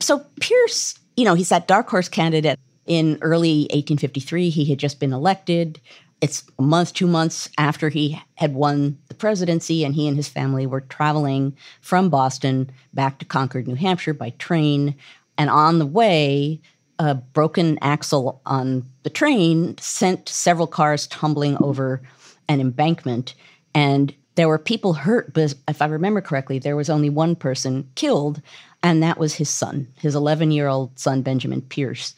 So 0.00 0.24
Pierce, 0.40 0.98
you 1.16 1.24
know, 1.24 1.34
he's 1.34 1.48
that 1.48 1.66
dark 1.66 1.88
horse 1.88 2.08
candidate. 2.08 2.58
In 2.86 3.18
early 3.20 3.62
1853, 3.72 4.48
he 4.48 4.64
had 4.66 4.78
just 4.78 5.00
been 5.00 5.12
elected. 5.12 5.80
It's 6.20 6.44
a 6.58 6.62
month, 6.62 6.94
two 6.94 7.08
months 7.08 7.48
after 7.58 7.88
he 7.88 8.22
had 8.36 8.54
won 8.54 8.96
the 9.08 9.14
presidency, 9.14 9.84
and 9.84 9.92
he 9.92 10.06
and 10.06 10.16
his 10.16 10.28
family 10.28 10.66
were 10.66 10.82
traveling 10.82 11.56
from 11.80 12.10
Boston 12.10 12.70
back 12.94 13.18
to 13.18 13.24
Concord, 13.24 13.66
New 13.66 13.74
Hampshire 13.74 14.14
by 14.14 14.30
train. 14.30 14.94
And 15.36 15.50
on 15.50 15.80
the 15.80 15.86
way, 15.86 16.60
a 16.98 17.14
broken 17.14 17.78
axle 17.82 18.40
on 18.46 18.84
the 19.02 19.10
train 19.10 19.76
sent 19.78 20.28
several 20.28 20.66
cars 20.66 21.06
tumbling 21.08 21.56
over 21.62 22.00
an 22.48 22.60
embankment. 22.60 23.34
And 23.74 24.14
there 24.36 24.48
were 24.48 24.58
people 24.58 24.94
hurt, 24.94 25.32
but 25.32 25.54
if 25.68 25.82
I 25.82 25.86
remember 25.86 26.20
correctly, 26.20 26.58
there 26.58 26.76
was 26.76 26.90
only 26.90 27.10
one 27.10 27.36
person 27.36 27.88
killed, 27.94 28.40
and 28.82 29.02
that 29.02 29.18
was 29.18 29.34
his 29.34 29.50
son, 29.50 29.88
his 29.98 30.14
11 30.14 30.50
year 30.50 30.68
old 30.68 30.98
son, 30.98 31.22
Benjamin 31.22 31.62
Pierce, 31.62 32.14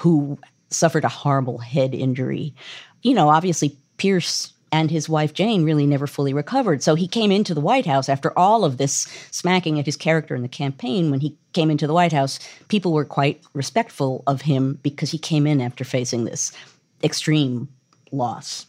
who 0.00 0.38
suffered 0.68 1.04
a 1.04 1.08
horrible 1.08 1.58
head 1.58 1.94
injury. 1.94 2.54
You 3.02 3.14
know, 3.14 3.28
obviously, 3.28 3.76
Pierce 3.96 4.52
and 4.72 4.90
his 4.90 5.08
wife 5.08 5.34
Jane 5.34 5.64
really 5.64 5.86
never 5.86 6.06
fully 6.06 6.32
recovered. 6.32 6.82
So 6.82 6.94
he 6.94 7.08
came 7.08 7.32
into 7.32 7.54
the 7.54 7.60
White 7.60 7.86
House 7.86 8.08
after 8.08 8.36
all 8.38 8.64
of 8.64 8.76
this 8.76 9.08
smacking 9.30 9.78
at 9.78 9.86
his 9.86 9.96
character 9.96 10.34
in 10.34 10.42
the 10.42 10.48
campaign. 10.48 11.10
When 11.10 11.20
he 11.20 11.36
came 11.52 11.70
into 11.70 11.86
the 11.86 11.94
White 11.94 12.12
House, 12.12 12.38
people 12.68 12.92
were 12.92 13.04
quite 13.04 13.40
respectful 13.52 14.22
of 14.26 14.42
him 14.42 14.78
because 14.82 15.10
he 15.10 15.18
came 15.18 15.46
in 15.46 15.60
after 15.60 15.84
facing 15.84 16.24
this 16.24 16.52
extreme 17.02 17.68
loss. 18.12 18.66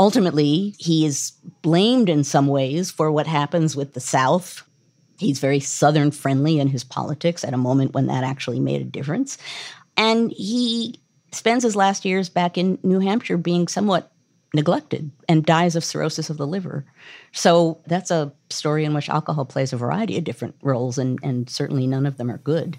Ultimately, 0.00 0.74
he 0.78 1.06
is 1.06 1.32
blamed 1.62 2.08
in 2.08 2.24
some 2.24 2.48
ways 2.48 2.90
for 2.90 3.12
what 3.12 3.26
happens 3.26 3.76
with 3.76 3.94
the 3.94 4.00
South. 4.00 4.62
He's 5.18 5.38
very 5.38 5.60
Southern 5.60 6.10
friendly 6.10 6.58
in 6.58 6.68
his 6.68 6.82
politics 6.82 7.44
at 7.44 7.54
a 7.54 7.58
moment 7.58 7.94
when 7.94 8.06
that 8.08 8.24
actually 8.24 8.60
made 8.60 8.80
a 8.80 8.84
difference. 8.84 9.38
And 9.96 10.32
he 10.32 11.00
spends 11.30 11.62
his 11.62 11.76
last 11.76 12.04
years 12.04 12.28
back 12.28 12.58
in 12.58 12.78
New 12.82 12.98
Hampshire 12.98 13.36
being 13.36 13.68
somewhat 13.68 14.10
neglected 14.54 15.10
and 15.28 15.44
dies 15.44 15.76
of 15.76 15.84
cirrhosis 15.84 16.30
of 16.30 16.36
the 16.36 16.46
liver. 16.46 16.84
So 17.32 17.78
that's 17.86 18.10
a 18.10 18.32
story 18.50 18.84
in 18.84 18.94
which 18.94 19.08
alcohol 19.08 19.44
plays 19.44 19.72
a 19.72 19.76
variety 19.76 20.16
of 20.16 20.24
different 20.24 20.54
roles, 20.62 20.96
and, 20.96 21.18
and 21.22 21.50
certainly 21.50 21.86
none 21.86 22.06
of 22.06 22.16
them 22.16 22.30
are 22.30 22.38
good. 22.38 22.78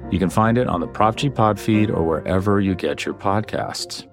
You 0.11 0.19
can 0.19 0.29
find 0.29 0.57
it 0.57 0.67
on 0.67 0.81
the 0.81 0.87
Prof 0.87 1.15
G 1.15 1.29
Pod 1.29 1.57
feed 1.57 1.89
or 1.89 2.03
wherever 2.03 2.59
you 2.59 2.75
get 2.75 3.05
your 3.05 3.13
podcasts. 3.13 4.05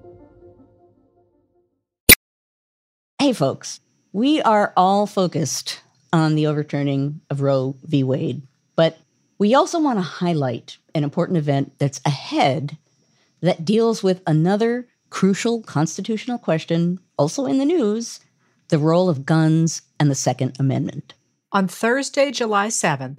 Hey, 3.18 3.32
folks, 3.32 3.80
we 4.12 4.40
are 4.42 4.72
all 4.76 5.08
focused 5.08 5.80
on 6.12 6.36
the 6.36 6.46
overturning 6.46 7.20
of 7.30 7.40
Roe 7.40 7.74
v. 7.82 8.04
Wade, 8.04 8.42
but 8.76 8.98
we 9.38 9.54
also 9.54 9.80
want 9.80 9.98
to 9.98 10.02
highlight 10.02 10.78
an 10.94 11.02
important 11.02 11.36
event 11.36 11.72
that's 11.78 12.00
ahead 12.06 12.78
that 13.40 13.64
deals 13.64 14.02
with 14.02 14.22
another 14.24 14.86
crucial 15.10 15.62
constitutional 15.62 16.38
question, 16.38 17.00
also 17.16 17.44
in 17.46 17.58
the 17.58 17.64
news 17.64 18.20
the 18.68 18.78
role 18.78 19.08
of 19.08 19.26
guns 19.26 19.82
and 19.98 20.10
the 20.10 20.14
Second 20.14 20.54
Amendment. 20.60 21.14
On 21.52 21.66
Thursday, 21.66 22.30
July 22.30 22.68
7th, 22.68 23.18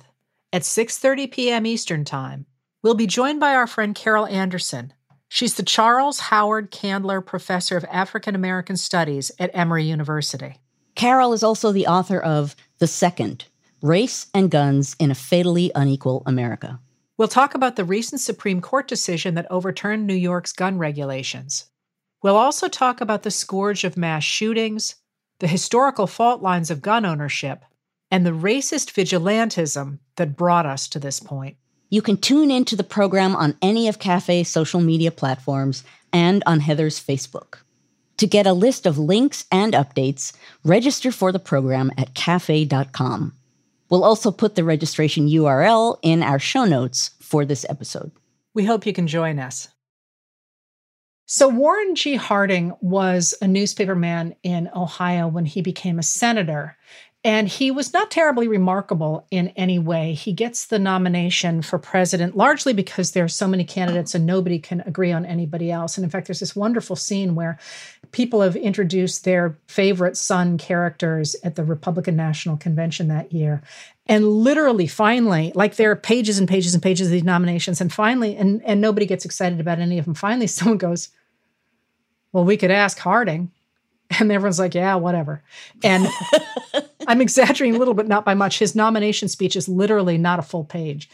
at 0.53 0.61
6:30 0.61 1.31
p.m. 1.31 1.65
Eastern 1.65 2.05
Time, 2.05 2.45
We'll 2.81 2.93
be 2.93 3.07
joined 3.07 3.41
by 3.41 3.55
our 3.55 3.67
friend 3.67 3.93
Carol 3.93 4.25
Anderson. 4.27 4.93
She's 5.27 5.55
the 5.55 5.63
Charles 5.63 6.19
Howard 6.19 6.71
Candler 6.71 7.19
Professor 7.19 7.75
of 7.75 7.83
African 7.91 8.35
American 8.35 8.77
Studies 8.77 9.33
at 9.37 9.51
Emory 9.53 9.83
University. 9.83 10.61
Carol 10.95 11.33
is 11.33 11.43
also 11.43 11.73
the 11.73 11.87
author 11.87 12.21
of 12.21 12.55
The 12.77 12.87
Second 12.87 13.43
Race 13.81 14.27
and 14.33 14.49
Guns 14.49 14.95
in 14.97 15.11
a 15.11 15.15
Fatally 15.15 15.73
Unequal 15.75 16.23
America. 16.25 16.79
We'll 17.17 17.27
talk 17.27 17.53
about 17.53 17.75
the 17.75 17.83
recent 17.83 18.21
Supreme 18.21 18.61
Court 18.61 18.87
decision 18.87 19.35
that 19.35 19.51
overturned 19.51 20.07
New 20.07 20.15
York's 20.15 20.53
gun 20.53 20.77
regulations. 20.77 21.65
We'll 22.23 22.37
also 22.37 22.69
talk 22.69 23.01
about 23.01 23.23
the 23.23 23.31
scourge 23.31 23.83
of 23.83 23.97
mass 23.97 24.23
shootings, 24.23 24.95
the 25.39 25.47
historical 25.47 26.07
fault 26.07 26.41
lines 26.41 26.71
of 26.71 26.81
gun 26.81 27.05
ownership, 27.05 27.65
and 28.09 28.25
the 28.25 28.31
racist 28.31 28.93
vigilantism 28.93 29.99
that 30.15 30.37
brought 30.37 30.65
us 30.65 30.87
to 30.87 30.99
this 30.99 31.19
point. 31.19 31.57
You 31.89 32.01
can 32.01 32.17
tune 32.17 32.51
into 32.51 32.75
the 32.75 32.83
program 32.83 33.35
on 33.35 33.55
any 33.61 33.87
of 33.87 33.99
Cafe's 33.99 34.49
social 34.49 34.79
media 34.79 35.11
platforms 35.11 35.83
and 36.13 36.43
on 36.45 36.59
Heather's 36.59 36.99
Facebook. 36.99 37.59
To 38.17 38.27
get 38.27 38.45
a 38.45 38.53
list 38.53 38.85
of 38.85 38.97
links 38.97 39.45
and 39.51 39.73
updates, 39.73 40.33
register 40.63 41.11
for 41.11 41.31
the 41.31 41.39
program 41.39 41.91
at 41.97 42.13
cafe.com. 42.13 43.33
We'll 43.89 44.03
also 44.03 44.29
put 44.29 44.55
the 44.55 44.63
registration 44.63 45.27
URL 45.27 45.97
in 46.03 46.21
our 46.21 46.37
show 46.37 46.65
notes 46.65 47.11
for 47.21 47.43
this 47.43 47.65
episode. 47.69 48.11
We 48.53 48.65
hope 48.65 48.85
you 48.85 48.93
can 48.93 49.07
join 49.07 49.39
us. 49.39 49.69
So, 51.25 51.47
Warren 51.47 51.95
G. 51.95 52.15
Harding 52.15 52.73
was 52.81 53.35
a 53.41 53.45
newspaperman 53.45 54.35
in 54.41 54.69
Ohio 54.75 55.27
when 55.27 55.45
he 55.45 55.61
became 55.61 55.99
a 55.99 56.03
senator. 56.03 56.75
And 57.25 57.49
he 57.49 57.69
was 57.69 57.91
not 57.91 58.11
terribly 58.11 58.47
remarkable 58.47 59.27
in 59.29 59.49
any 59.49 59.77
way. 59.77 60.13
He 60.13 60.31
gets 60.31 60.67
the 60.67 60.79
nomination 60.79 61.61
for 61.61 61.77
president 61.77 62.37
largely 62.37 62.71
because 62.71 63.11
there 63.11 63.25
are 63.25 63.29
so 63.29 63.45
many 63.45 63.65
candidates 63.65 64.15
and 64.15 64.25
nobody 64.25 64.57
can 64.57 64.81
agree 64.85 65.11
on 65.11 65.25
anybody 65.25 65.69
else. 65.69 65.97
And 65.97 66.05
in 66.05 66.09
fact, 66.09 66.27
there's 66.27 66.39
this 66.39 66.55
wonderful 66.55 66.95
scene 66.95 67.35
where 67.35 67.59
people 68.11 68.39
have 68.39 68.55
introduced 68.55 69.25
their 69.25 69.57
favorite 69.67 70.15
son 70.15 70.57
characters 70.57 71.35
at 71.43 71.55
the 71.55 71.63
Republican 71.65 72.15
National 72.15 72.55
Convention 72.55 73.09
that 73.09 73.33
year. 73.33 73.61
And 74.05 74.25
literally, 74.25 74.87
finally, 74.87 75.51
like 75.55 75.75
there 75.75 75.91
are 75.91 75.97
pages 75.97 76.39
and 76.39 76.47
pages 76.47 76.73
and 76.73 76.81
pages 76.81 77.07
of 77.07 77.11
these 77.11 77.23
nominations, 77.23 77.81
and 77.81 77.91
finally, 77.93 78.35
and, 78.37 78.63
and 78.63 78.79
nobody 78.81 79.05
gets 79.05 79.25
excited 79.25 79.59
about 79.59 79.79
any 79.79 79.99
of 79.99 80.05
them. 80.05 80.15
Finally, 80.15 80.47
someone 80.47 80.77
goes, 80.77 81.09
Well, 82.31 82.45
we 82.45 82.57
could 82.57 82.71
ask 82.71 82.97
Harding. 82.97 83.51
And 84.19 84.31
everyone's 84.31 84.59
like, 84.59 84.73
Yeah, 84.73 84.95
whatever. 84.95 85.43
And 85.83 86.07
I'm 87.07 87.21
exaggerating 87.21 87.75
a 87.75 87.79
little, 87.79 87.93
but 87.93 88.07
not 88.07 88.25
by 88.25 88.33
much. 88.33 88.59
His 88.59 88.75
nomination 88.75 89.27
speech 89.27 89.55
is 89.55 89.69
literally 89.69 90.17
not 90.17 90.39
a 90.39 90.43
full 90.43 90.63
page. 90.63 91.09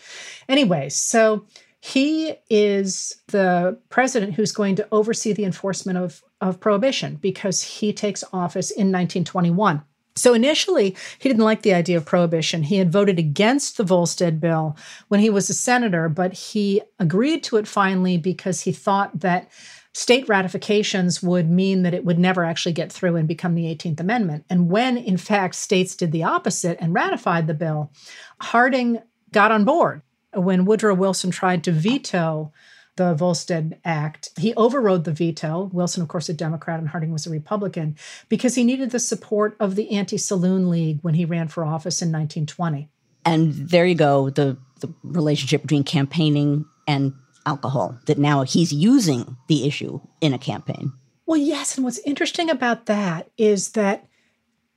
Anyway, 0.48 0.90
so 0.90 1.46
he 1.80 2.34
is 2.50 3.16
the 3.28 3.80
president 3.90 4.34
who's 4.34 4.52
going 4.52 4.76
to 4.78 4.88
oversee 4.92 5.34
the 5.34 5.46
enforcement 5.46 6.00
of, 6.00 6.24
of 6.42 6.60
prohibition 6.60 7.16
because 7.18 7.62
he 7.62 7.94
takes 7.94 8.24
office 8.34 8.72
in 8.72 8.88
1921. 8.88 9.84
So 10.16 10.34
initially, 10.34 10.96
he 11.20 11.30
didn't 11.30 11.44
like 11.44 11.62
the 11.62 11.74
idea 11.74 11.98
of 11.98 12.06
prohibition. 12.06 12.64
He 12.64 12.78
had 12.78 12.92
voted 12.92 13.20
against 13.20 13.78
the 13.78 13.84
Volstead 13.84 14.40
bill 14.40 14.78
when 15.10 15.20
he 15.20 15.30
was 15.30 15.50
a 15.50 15.54
senator, 15.54 16.10
but 16.10 16.34
he 16.34 16.82
agreed 17.00 17.44
to 17.44 17.58
it 17.58 17.68
finally 17.68 18.18
because 18.18 18.62
he 18.62 18.72
thought 18.72 19.20
that 19.20 19.52
state 19.96 20.28
ratifications 20.28 21.24
would 21.24 21.50
mean 21.50 21.84
that 21.84 21.94
it 21.94 22.04
would 22.04 22.20
never 22.20 22.44
actually 22.44 22.74
get 22.74 22.92
through 22.92 23.16
and 23.16 23.30
become 23.30 23.56
the 23.56 23.64
18th 23.64 24.02
Amendment. 24.02 24.44
And 24.50 24.70
when, 24.70 24.98
in 24.98 25.16
fact, 25.16 25.56
states 25.56 25.96
did 25.96 26.12
the 26.12 26.24
opposite 26.24 26.78
and 26.82 26.94
ratified 26.94 27.48
the 27.48 27.54
bill, 27.54 27.94
Harding 28.42 29.02
got 29.32 29.54
on 29.54 29.64
board. 29.64 30.02
When 30.34 30.66
Woodrow 30.66 30.96
Wilson 30.96 31.32
tried 31.32 31.64
to 31.64 31.72
veto 31.72 32.52
the 32.98 33.14
Volstead 33.14 33.80
Act, 33.86 34.32
he 34.38 34.54
overrode 34.56 35.06
the 35.06 35.14
veto. 35.14 35.70
Wilson, 35.72 36.04
of 36.04 36.10
course, 36.10 36.28
a 36.28 36.34
Democrat, 36.34 36.82
and 36.82 36.90
Harding 36.90 37.14
was 37.14 37.26
a 37.26 37.30
Republican, 37.30 37.96
because 38.28 38.56
he 38.56 38.66
needed 38.66 38.92
the 38.92 39.00
support 39.00 39.56
of 39.62 39.76
the 39.76 39.92
Anti 39.92 40.18
Saloon 40.18 40.70
League 40.70 41.00
when 41.04 41.14
he 41.14 41.24
ran 41.24 41.48
for 41.48 41.64
office 41.64 42.02
in 42.02 42.10
1920. 42.10 42.90
And 43.24 43.54
there 43.54 43.86
you 43.86 43.96
go 43.96 44.30
the, 44.30 44.58
the 44.82 44.94
relationship 45.04 45.62
between 45.62 45.86
campaigning 45.86 46.66
and 46.86 47.14
alcohol, 47.46 48.00
that 48.06 48.18
now 48.18 48.44
he's 48.44 48.74
using 48.74 49.38
the 49.48 49.68
issue 49.68 50.00
in 50.22 50.34
a 50.34 50.40
campaign. 50.40 50.92
Well, 51.26 51.38
yes. 51.38 51.76
And 51.76 51.84
what's 51.84 52.00
interesting 52.00 52.50
about 52.50 52.86
that 52.86 53.30
is 53.38 53.72
that 53.72 54.06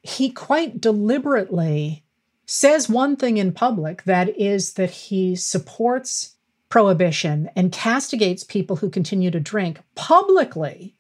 he 0.03 0.31
quite 0.31 0.81
deliberately 0.81 2.05
says 2.47 2.89
one 2.89 3.17
thing 3.17 3.37
in 3.37 3.53
public 3.53 4.05
that 4.05 4.39
is 4.39 4.75
that 4.75 4.91
he 4.91 5.37
supports 5.37 6.37
prohibition 6.71 7.51
and 7.55 7.73
castigates 7.73 8.45
people 8.45 8.77
who 8.77 8.91
continue 8.91 9.31
to 9.31 9.41
drink 9.41 9.81
publicly. 9.95 10.95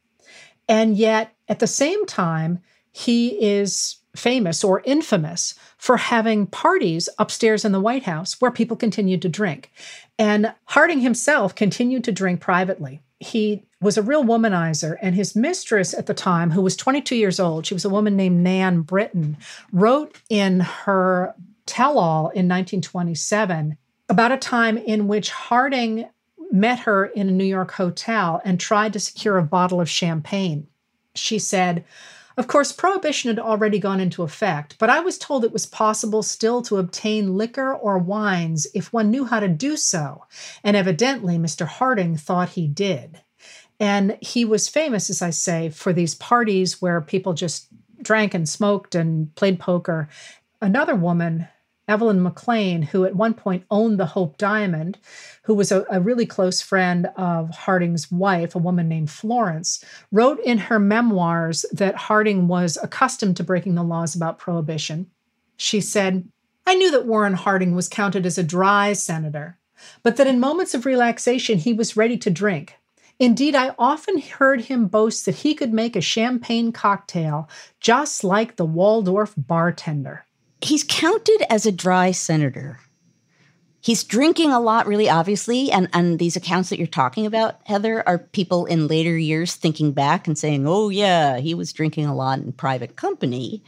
And 0.68 0.96
yet, 0.96 1.34
at 1.48 1.58
the 1.58 1.66
same 1.66 2.04
time, 2.06 2.60
he 2.92 3.28
is 3.42 3.96
famous 4.14 4.64
or 4.64 4.82
infamous 4.84 5.54
for 5.76 5.96
having 5.96 6.46
parties 6.46 7.08
upstairs 7.18 7.64
in 7.64 7.72
the 7.72 7.80
White 7.80 8.02
House 8.02 8.40
where 8.40 8.50
people 8.50 8.76
continued 8.76 9.22
to 9.22 9.28
drink. 9.28 9.70
And 10.18 10.52
Harding 10.64 11.00
himself 11.00 11.54
continued 11.54 12.04
to 12.04 12.12
drink 12.12 12.40
privately. 12.40 13.00
He 13.20 13.64
was 13.80 13.96
a 13.96 14.02
real 14.02 14.24
womanizer, 14.24 14.96
and 15.00 15.14
his 15.14 15.36
mistress 15.36 15.94
at 15.94 16.06
the 16.06 16.14
time, 16.14 16.50
who 16.50 16.62
was 16.62 16.76
22 16.76 17.16
years 17.16 17.40
old, 17.40 17.66
she 17.66 17.74
was 17.74 17.84
a 17.84 17.90
woman 17.90 18.16
named 18.16 18.42
Nan 18.42 18.82
Britton, 18.82 19.36
wrote 19.72 20.20
in 20.28 20.60
her 20.60 21.34
tell 21.66 21.98
all 21.98 22.28
in 22.30 22.48
1927 22.48 23.76
about 24.08 24.32
a 24.32 24.38
time 24.38 24.78
in 24.78 25.06
which 25.06 25.30
Harding 25.30 26.08
met 26.50 26.80
her 26.80 27.06
in 27.06 27.28
a 27.28 27.32
New 27.32 27.44
York 27.44 27.72
hotel 27.72 28.40
and 28.44 28.58
tried 28.58 28.92
to 28.94 29.00
secure 29.00 29.36
a 29.36 29.42
bottle 29.42 29.80
of 29.80 29.88
champagne. 29.88 30.66
She 31.14 31.38
said, 31.38 31.84
of 32.38 32.46
course, 32.46 32.70
prohibition 32.70 33.28
had 33.28 33.38
already 33.40 33.80
gone 33.80 33.98
into 33.98 34.22
effect, 34.22 34.76
but 34.78 34.88
I 34.88 35.00
was 35.00 35.18
told 35.18 35.44
it 35.44 35.52
was 35.52 35.66
possible 35.66 36.22
still 36.22 36.62
to 36.62 36.76
obtain 36.76 37.36
liquor 37.36 37.74
or 37.74 37.98
wines 37.98 38.66
if 38.74 38.92
one 38.92 39.10
knew 39.10 39.24
how 39.24 39.40
to 39.40 39.48
do 39.48 39.76
so, 39.76 40.24
and 40.62 40.76
evidently 40.76 41.36
Mr. 41.36 41.66
Harding 41.66 42.16
thought 42.16 42.50
he 42.50 42.68
did. 42.68 43.20
And 43.80 44.16
he 44.20 44.44
was 44.44 44.68
famous, 44.68 45.10
as 45.10 45.20
I 45.20 45.30
say, 45.30 45.70
for 45.70 45.92
these 45.92 46.14
parties 46.14 46.80
where 46.80 47.00
people 47.00 47.32
just 47.32 47.66
drank 48.00 48.34
and 48.34 48.48
smoked 48.48 48.94
and 48.94 49.34
played 49.34 49.58
poker. 49.58 50.08
Another 50.60 50.94
woman 50.94 51.48
Evalyn 51.88 52.20
McLean, 52.20 52.82
who 52.82 53.04
at 53.04 53.16
one 53.16 53.32
point 53.32 53.64
owned 53.70 53.98
the 53.98 54.06
Hope 54.06 54.36
Diamond, 54.36 54.98
who 55.42 55.54
was 55.54 55.72
a, 55.72 55.86
a, 55.90 56.00
really 56.00 56.26
close 56.26 56.60
friend 56.60 57.08
of 57.16 57.50
Harding's 57.50 58.12
wife, 58.12 58.54
a 58.54 58.58
woman 58.58 58.88
named 58.88 59.10
Florence, 59.10 59.82
wrote 60.12 60.38
in 60.40 60.58
her 60.58 60.78
memoirs 60.78 61.64
that 61.72 61.96
Harding 61.96 62.46
was 62.46 62.76
accustomed 62.82 63.38
to 63.38 63.44
breaking 63.44 63.74
the 63.74 63.82
laws 63.82 64.14
about 64.14 64.38
prohibition. 64.38 65.10
She 65.56 65.80
said, 65.80 66.28
I 66.66 66.74
knew 66.74 66.90
that 66.90 67.06
Warren 67.06 67.34
Harding 67.34 67.74
was 67.74 67.88
counted 67.88 68.26
as 68.26 68.36
a 68.36 68.42
dry 68.42 68.92
senator, 68.92 69.58
but 70.02 70.16
that 70.16 70.26
in 70.26 70.38
moments 70.38 70.74
of 70.74 70.84
relaxation 70.84 71.58
he 71.58 71.72
was 71.72 71.96
ready 71.96 72.18
to 72.18 72.30
drink. 72.30 72.74
Indeed, 73.18 73.56
I 73.56 73.74
often 73.78 74.20
heard 74.20 74.60
him 74.60 74.86
boast 74.86 75.24
that 75.24 75.36
he 75.36 75.54
could 75.54 75.72
make 75.72 75.96
a 75.96 76.00
champagne 76.00 76.70
cocktail 76.70 77.48
just 77.80 78.22
like 78.22 78.56
the 78.56 78.66
Waldorf 78.66 79.34
bartender 79.36 80.24
he's 80.60 80.84
counted 80.84 81.44
as 81.50 81.66
a 81.66 81.72
dry 81.72 82.10
senator. 82.10 82.80
He's 83.80 84.04
drinking 84.04 84.50
a 84.50 84.60
lot, 84.60 84.86
really 84.86 85.08
obviously. 85.08 85.70
And, 85.70 85.88
and 85.92 86.18
these 86.18 86.36
accounts 86.36 86.68
that 86.68 86.78
you're 86.78 86.86
talking 86.86 87.26
about, 87.26 87.60
Heather, 87.64 88.06
are 88.08 88.18
people 88.18 88.66
in 88.66 88.88
later 88.88 89.16
years 89.16 89.54
thinking 89.54 89.92
back 89.92 90.26
and 90.26 90.36
saying, 90.36 90.66
oh, 90.66 90.88
yeah, 90.88 91.38
he 91.38 91.54
was 91.54 91.72
drinking 91.72 92.06
a 92.06 92.14
lot 92.14 92.40
in 92.40 92.52
private 92.52 92.96
company. 92.96 93.62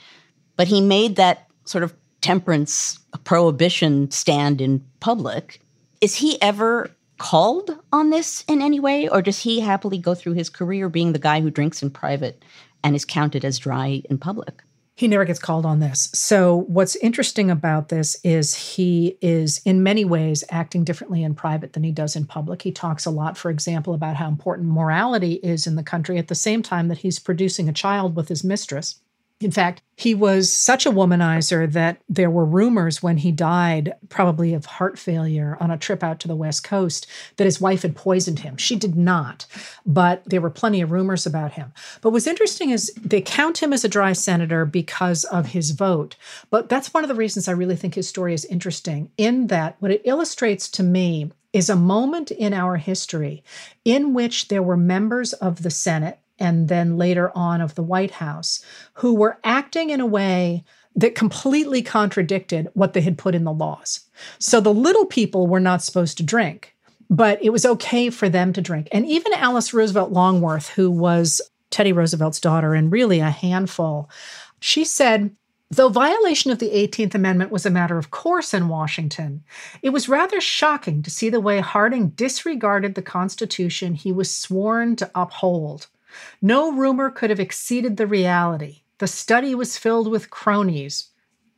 But 0.57 0.66
he 0.68 0.81
made 0.81 1.16
that 1.16 1.46
sort 1.64 1.85
of 1.85 1.94
temperance 2.20 2.98
prohibition 3.24 4.11
stand 4.11 4.61
in 4.61 4.85
public. 4.98 5.61
Is 6.00 6.16
he 6.16 6.40
ever 6.42 6.90
called 7.18 7.70
on 7.92 8.11
this 8.11 8.44
in 8.48 8.61
any 8.61 8.81
way? 8.81 9.09
Or 9.09 9.22
does 9.22 9.38
he 9.38 9.61
happily 9.61 9.98
go 9.98 10.14
through 10.14 10.33
his 10.35 10.50
career 10.50 10.88
being 10.88 11.12
the 11.12 11.18
guy 11.18 11.40
who 11.40 11.50
drinks 11.50 11.83
in 11.83 11.90
private 11.90 12.44
and 12.83 12.96
is 12.96 13.05
counted 13.05 13.44
as 13.44 13.59
dry 13.59 14.03
in 14.11 14.18
public? 14.18 14.62
He 15.00 15.08
never 15.08 15.24
gets 15.24 15.38
called 15.38 15.64
on 15.64 15.80
this. 15.80 16.10
So, 16.12 16.66
what's 16.68 16.94
interesting 16.96 17.50
about 17.50 17.88
this 17.88 18.20
is 18.22 18.54
he 18.54 19.16
is 19.22 19.62
in 19.64 19.82
many 19.82 20.04
ways 20.04 20.44
acting 20.50 20.84
differently 20.84 21.22
in 21.22 21.34
private 21.34 21.72
than 21.72 21.84
he 21.84 21.90
does 21.90 22.16
in 22.16 22.26
public. 22.26 22.60
He 22.60 22.70
talks 22.70 23.06
a 23.06 23.10
lot, 23.10 23.38
for 23.38 23.50
example, 23.50 23.94
about 23.94 24.16
how 24.16 24.28
important 24.28 24.68
morality 24.68 25.40
is 25.42 25.66
in 25.66 25.76
the 25.76 25.82
country 25.82 26.18
at 26.18 26.28
the 26.28 26.34
same 26.34 26.62
time 26.62 26.88
that 26.88 26.98
he's 26.98 27.18
producing 27.18 27.66
a 27.66 27.72
child 27.72 28.14
with 28.14 28.28
his 28.28 28.44
mistress. 28.44 29.00
In 29.40 29.50
fact, 29.50 29.81
he 29.96 30.14
was 30.14 30.53
such 30.53 30.85
a 30.85 30.90
womanizer 30.90 31.70
that 31.72 32.03
there 32.11 32.29
were 32.31 32.44
rumors 32.44 33.03
when 33.03 33.16
he 33.16 33.33
died, 33.33 33.94
probably 34.11 34.53
of 34.53 34.66
heart 34.66 34.98
failure 34.98 35.57
on 35.61 35.70
a 35.70 35.79
trip 35.79 36.03
out 36.03 36.20
to 36.20 36.29
the 36.29 36.37
West 36.37 36.62
Coast, 36.62 37.07
that 37.37 37.46
his 37.46 37.61
wife 37.61 37.81
had 37.81 37.96
poisoned 37.96 38.40
him. 38.40 38.59
She 38.59 38.76
did 38.76 38.96
not, 38.96 39.46
but 39.87 40.22
there 40.26 40.42
were 40.42 40.50
plenty 40.50 40.83
of 40.83 40.90
rumors 40.90 41.24
about 41.24 41.53
him. 41.53 41.72
But 42.03 42.11
what's 42.11 42.26
interesting 42.26 42.68
is 42.68 42.92
they 43.03 43.22
count 43.22 43.62
him 43.62 43.72
as 43.72 43.83
a 43.83 43.88
dry 43.88 44.12
senator 44.12 44.66
because 44.66 45.24
of 45.24 45.46
his 45.46 45.70
vote. 45.70 46.16
But 46.50 46.68
that's 46.68 46.92
one 46.92 47.03
of 47.03 47.09
the 47.09 47.14
reasons 47.14 47.48
I 47.48 47.53
really 47.53 47.76
think 47.76 47.94
his 47.94 48.09
story 48.09 48.35
is 48.35 48.44
interesting, 48.44 49.11
in 49.16 49.46
that 49.46 49.76
what 49.79 49.90
it 49.90 50.03
illustrates 50.05 50.68
to 50.70 50.83
me 50.83 51.33
is 51.53 51.68
a 51.68 51.76
moment 51.76 52.31
in 52.31 52.53
our 52.53 52.76
history 52.76 53.42
in 53.85 54.14
which 54.14 54.48
there 54.48 54.62
were 54.62 54.76
members 54.76 55.33
of 55.33 55.62
the 55.62 55.70
Senate 55.70 56.19
and 56.40 56.68
then 56.68 56.96
later 56.96 57.31
on 57.37 57.61
of 57.61 57.74
the 57.74 57.83
White 57.83 58.12
House, 58.12 58.64
who 58.94 59.14
were 59.14 59.38
acting 59.44 59.90
in 59.90 60.00
a 60.00 60.07
way 60.07 60.64
that 60.96 61.14
completely 61.14 61.83
contradicted 61.83 62.68
what 62.74 62.94
they 62.94 63.00
had 63.00 63.18
put 63.18 63.35
in 63.35 63.44
the 63.44 63.53
laws. 63.53 64.00
So 64.38 64.61
the 64.61 64.74
little 64.74 65.07
people 65.07 65.46
were 65.46 65.61
not 65.61 65.83
supposed 65.83 66.16
to 66.16 66.24
drink, 66.24 66.74
but 67.09 67.42
it 67.42 67.50
was 67.50 67.64
okay 67.64 68.11
for 68.11 68.29
them 68.29 68.53
to 68.53 68.61
drink. 68.61 68.88
And 68.90 69.07
even 69.07 69.33
Alice 69.35 69.72
Roosevelt 69.72 70.11
Longworth, 70.11 70.70
who 70.70 70.90
was 70.90 71.40
Teddy 71.70 71.92
Roosevelt's 71.92 72.40
daughter 72.40 72.74
and 72.74 72.90
really 72.90 73.20
a 73.20 73.31
handful, 73.31 74.11
she 74.61 74.85
said, 74.85 75.35
Though 75.72 75.88
violation 75.88 76.50
of 76.50 76.59
the 76.59 76.70
18th 76.70 77.14
Amendment 77.14 77.53
was 77.53 77.64
a 77.64 77.70
matter 77.70 77.96
of 77.96 78.11
course 78.11 78.53
in 78.53 78.66
Washington, 78.66 79.44
it 79.83 79.90
was 79.90 80.09
rather 80.09 80.40
shocking 80.40 81.00
to 81.05 81.11
see 81.11 81.31
the 81.31 81.38
way 81.38 81.61
Harding 81.61 82.09
disregarded 82.09 82.96
the 82.96 83.03
Constitution 83.03 83.94
he 83.94 84.11
was 84.11 84.37
sworn 84.37 84.96
to 84.96 85.09
uphold. 85.14 85.87
No 86.42 86.72
rumor 86.72 87.11
could 87.11 87.30
have 87.30 87.40
exceeded 87.40 87.96
the 87.96 88.06
reality. 88.06 88.83
The 88.98 89.06
study 89.06 89.54
was 89.54 89.78
filled 89.78 90.11
with 90.11 90.30
cronies, 90.30 91.06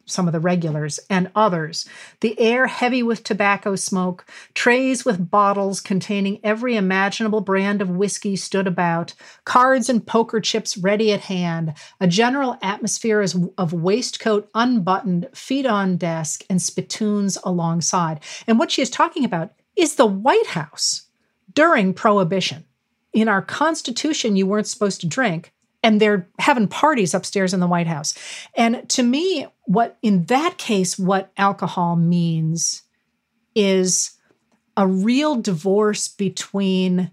some 0.04 0.26
of 0.26 0.32
the 0.32 0.40
regulars, 0.40 0.98
and 1.08 1.30
others. 1.34 1.88
The 2.20 2.38
air 2.38 2.66
heavy 2.66 3.02
with 3.02 3.24
tobacco 3.24 3.76
smoke, 3.76 4.26
trays 4.52 5.04
with 5.04 5.30
bottles 5.30 5.80
containing 5.80 6.40
every 6.44 6.76
imaginable 6.76 7.40
brand 7.40 7.80
of 7.80 7.88
whiskey 7.88 8.36
stood 8.36 8.66
about, 8.66 9.14
cards 9.44 9.88
and 9.88 10.04
poker 10.06 10.40
chips 10.40 10.76
ready 10.76 11.12
at 11.12 11.22
hand, 11.22 11.74
a 12.00 12.06
general 12.06 12.58
atmosphere 12.62 13.24
of 13.56 13.72
waistcoat 13.72 14.50
unbuttoned, 14.54 15.28
feet 15.34 15.66
on 15.66 15.96
desk, 15.96 16.44
and 16.50 16.60
spittoons 16.60 17.38
alongside. 17.44 18.20
And 18.46 18.58
what 18.58 18.70
she 18.70 18.82
is 18.82 18.90
talking 18.90 19.24
about 19.24 19.52
is 19.76 19.94
the 19.94 20.06
White 20.06 20.48
House 20.48 21.02
during 21.54 21.94
Prohibition. 21.94 22.64
In 23.12 23.28
our 23.28 23.42
Constitution, 23.42 24.36
you 24.36 24.46
weren't 24.46 24.66
supposed 24.66 25.00
to 25.02 25.06
drink 25.06 25.52
and 25.82 26.00
they're 26.00 26.28
having 26.38 26.68
parties 26.68 27.14
upstairs 27.14 27.52
in 27.52 27.60
the 27.60 27.66
White 27.66 27.86
House. 27.86 28.14
And 28.54 28.88
to 28.90 29.02
me, 29.02 29.46
what 29.64 29.98
in 30.02 30.24
that 30.26 30.58
case, 30.58 30.98
what 30.98 31.32
alcohol 31.36 31.96
means 31.96 32.82
is 33.54 34.12
a 34.76 34.86
real 34.86 35.36
divorce 35.36 36.08
between 36.08 37.10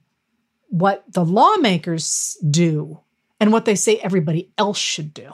what 0.67 1.03
the 1.11 1.25
lawmakers 1.25 2.37
do 2.49 2.99
and 3.39 3.51
what 3.51 3.65
they 3.65 3.75
say 3.75 3.97
everybody 3.97 4.51
else 4.57 4.77
should 4.77 5.13
do. 5.13 5.33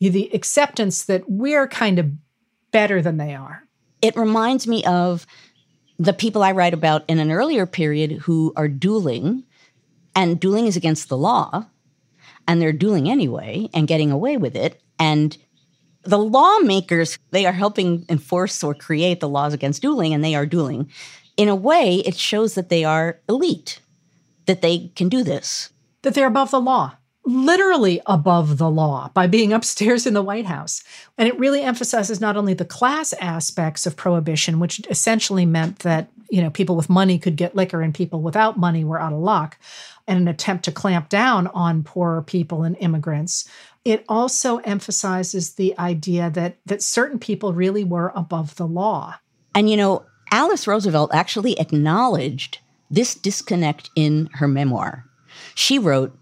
The 0.00 0.30
acceptance 0.32 1.04
that 1.04 1.30
we're 1.30 1.68
kind 1.68 1.98
of 1.98 2.10
better 2.70 3.02
than 3.02 3.16
they 3.16 3.34
are. 3.34 3.64
It 4.02 4.16
reminds 4.16 4.66
me 4.66 4.84
of 4.84 5.26
the 5.98 6.12
people 6.14 6.42
I 6.42 6.52
write 6.52 6.72
about 6.72 7.04
in 7.08 7.18
an 7.18 7.30
earlier 7.30 7.66
period 7.66 8.12
who 8.12 8.52
are 8.56 8.68
dueling, 8.68 9.44
and 10.14 10.40
dueling 10.40 10.66
is 10.66 10.76
against 10.76 11.08
the 11.08 11.16
law 11.16 11.66
and 12.46 12.60
they're 12.60 12.72
dueling 12.72 13.08
anyway 13.08 13.68
and 13.72 13.86
getting 13.86 14.10
away 14.10 14.36
with 14.36 14.56
it. 14.56 14.82
And 14.98 15.36
the 16.02 16.18
lawmakers, 16.18 17.18
they 17.30 17.46
are 17.46 17.52
helping 17.52 18.04
enforce 18.08 18.64
or 18.64 18.74
create 18.74 19.20
the 19.20 19.28
laws 19.28 19.54
against 19.54 19.82
dueling, 19.82 20.14
and 20.14 20.24
they 20.24 20.34
are 20.34 20.46
dueling. 20.46 20.90
In 21.36 21.48
a 21.48 21.54
way, 21.54 21.96
it 21.98 22.16
shows 22.16 22.54
that 22.54 22.68
they 22.68 22.84
are 22.84 23.20
elite, 23.28 23.80
that 24.46 24.62
they 24.62 24.90
can 24.96 25.08
do 25.08 25.22
this. 25.22 25.70
That 26.02 26.14
they're 26.14 26.26
above 26.26 26.50
the 26.50 26.60
law, 26.60 26.96
literally 27.24 28.00
above 28.06 28.58
the 28.58 28.70
law 28.70 29.10
by 29.14 29.26
being 29.26 29.52
upstairs 29.52 30.06
in 30.06 30.14
the 30.14 30.22
White 30.22 30.46
House. 30.46 30.82
And 31.18 31.28
it 31.28 31.38
really 31.38 31.62
emphasizes 31.62 32.20
not 32.20 32.36
only 32.36 32.54
the 32.54 32.64
class 32.64 33.12
aspects 33.20 33.86
of 33.86 33.96
prohibition, 33.96 34.58
which 34.58 34.80
essentially 34.88 35.46
meant 35.46 35.80
that 35.80 36.10
you 36.30 36.40
know 36.40 36.50
people 36.50 36.76
with 36.76 36.88
money 36.88 37.18
could 37.18 37.36
get 37.36 37.56
liquor 37.56 37.82
and 37.82 37.92
people 37.92 38.22
without 38.22 38.56
money 38.56 38.84
were 38.84 39.00
out 39.00 39.12
of 39.12 39.18
luck 39.18 39.58
and 40.10 40.18
an 40.18 40.28
attempt 40.28 40.64
to 40.64 40.72
clamp 40.72 41.08
down 41.08 41.46
on 41.48 41.84
poorer 41.84 42.20
people 42.20 42.64
and 42.64 42.76
immigrants. 42.80 43.48
It 43.84 44.04
also 44.08 44.56
emphasizes 44.58 45.54
the 45.54 45.78
idea 45.78 46.28
that 46.30 46.58
that 46.66 46.82
certain 46.82 47.20
people 47.20 47.54
really 47.54 47.84
were 47.84 48.12
above 48.16 48.56
the 48.56 48.66
law. 48.66 49.14
And 49.54 49.70
you 49.70 49.76
know 49.76 50.04
alice 50.32 50.66
roosevelt 50.66 51.10
actually 51.14 51.58
acknowledged 51.58 52.58
this 52.90 53.14
disconnect 53.14 53.90
in 53.94 54.28
her 54.34 54.48
memoir. 54.48 55.06
She 55.54 55.78
wrote 55.78 56.16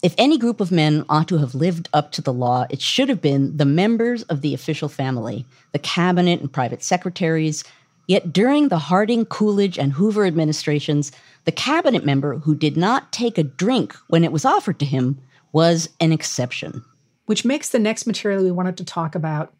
if 0.00 0.14
any 0.16 0.38
group 0.38 0.60
of 0.60 0.70
men 0.70 1.04
ought 1.08 1.26
to 1.28 1.38
have 1.38 1.56
lived 1.56 1.88
up 1.92 2.12
to 2.12 2.22
the 2.22 2.32
law, 2.32 2.66
it 2.70 2.80
should 2.80 3.08
have 3.08 3.20
been 3.20 3.56
the 3.56 3.64
members 3.64 4.22
of 4.24 4.42
the 4.42 4.54
official 4.54 4.88
family, 4.88 5.44
the 5.72 5.80
cabinet 5.80 6.40
and 6.40 6.52
private 6.52 6.84
secretaries, 6.84 7.64
Yet 8.08 8.32
during 8.32 8.68
the 8.68 8.78
Harding, 8.78 9.26
Coolidge, 9.26 9.78
and 9.78 9.92
Hoover 9.92 10.24
administrations, 10.24 11.12
the 11.44 11.52
cabinet 11.52 12.06
member 12.06 12.38
who 12.38 12.54
did 12.54 12.76
not 12.76 13.12
take 13.12 13.36
a 13.36 13.42
drink 13.44 13.94
when 14.08 14.24
it 14.24 14.32
was 14.32 14.46
offered 14.46 14.78
to 14.80 14.86
him 14.86 15.20
was 15.52 15.90
an 16.00 16.10
exception. 16.10 16.82
Which 17.26 17.44
makes 17.44 17.68
the 17.68 17.78
next 17.78 18.06
material 18.06 18.42
we 18.42 18.50
wanted 18.50 18.78
to 18.78 18.84
talk 18.84 19.14
about 19.14 19.54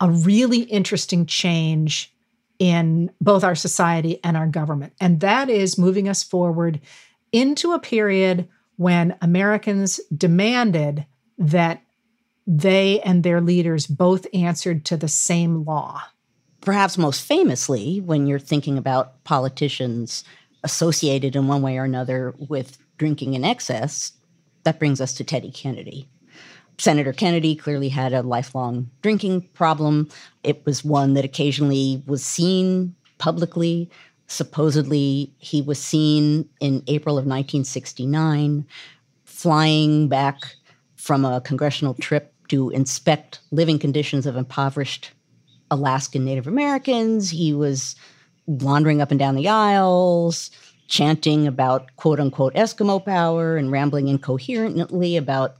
a 0.00 0.10
really 0.10 0.60
interesting 0.60 1.26
change 1.26 2.14
in 2.58 3.10
both 3.20 3.44
our 3.44 3.54
society 3.54 4.20
and 4.24 4.38
our 4.38 4.46
government. 4.46 4.94
And 4.98 5.20
that 5.20 5.50
is 5.50 5.76
moving 5.76 6.08
us 6.08 6.22
forward 6.22 6.80
into 7.30 7.72
a 7.72 7.78
period 7.78 8.48
when 8.76 9.16
Americans 9.20 10.00
demanded 10.16 11.04
that 11.36 11.82
they 12.46 13.00
and 13.00 13.22
their 13.22 13.42
leaders 13.42 13.86
both 13.86 14.26
answered 14.32 14.86
to 14.86 14.96
the 14.96 15.08
same 15.08 15.64
law 15.64 16.02
perhaps 16.66 16.98
most 16.98 17.22
famously, 17.22 18.00
when 18.00 18.26
you're 18.26 18.40
thinking 18.40 18.76
about 18.76 19.22
politicians 19.22 20.24
associated 20.64 21.36
in 21.36 21.46
one 21.46 21.62
way 21.62 21.78
or 21.78 21.84
another 21.84 22.34
with 22.38 22.76
drinking 22.98 23.34
in 23.34 23.44
excess, 23.44 24.12
that 24.64 24.80
brings 24.80 25.00
us 25.00 25.14
to 25.14 25.22
Teddy 25.22 25.52
Kennedy. 25.52 26.08
Senator 26.76 27.12
Kennedy 27.12 27.54
clearly 27.54 27.88
had 27.88 28.12
a 28.12 28.22
lifelong 28.22 28.90
drinking 29.00 29.42
problem. 29.54 30.08
It 30.42 30.66
was 30.66 30.84
one 30.84 31.14
that 31.14 31.24
occasionally 31.24 32.02
was 32.04 32.24
seen 32.24 32.96
publicly. 33.18 33.88
Supposedly, 34.26 35.32
he 35.38 35.62
was 35.62 35.78
seen 35.78 36.48
in 36.58 36.82
April 36.88 37.16
of 37.16 37.26
1969 37.26 38.66
flying 39.24 40.08
back 40.08 40.56
from 40.96 41.24
a 41.24 41.40
congressional 41.40 41.94
trip 41.94 42.34
to 42.48 42.70
inspect 42.70 43.38
living 43.52 43.78
conditions 43.78 44.26
of 44.26 44.36
impoverished 44.36 45.12
Alaskan 45.70 46.24
Native 46.24 46.46
Americans. 46.46 47.30
He 47.30 47.52
was 47.52 47.96
wandering 48.46 49.00
up 49.00 49.10
and 49.10 49.18
down 49.18 49.34
the 49.34 49.48
aisles, 49.48 50.50
chanting 50.88 51.46
about 51.46 51.94
quote 51.96 52.20
unquote 52.20 52.54
Eskimo 52.54 53.04
power 53.04 53.56
and 53.56 53.72
rambling 53.72 54.08
incoherently 54.08 55.16
about 55.16 55.56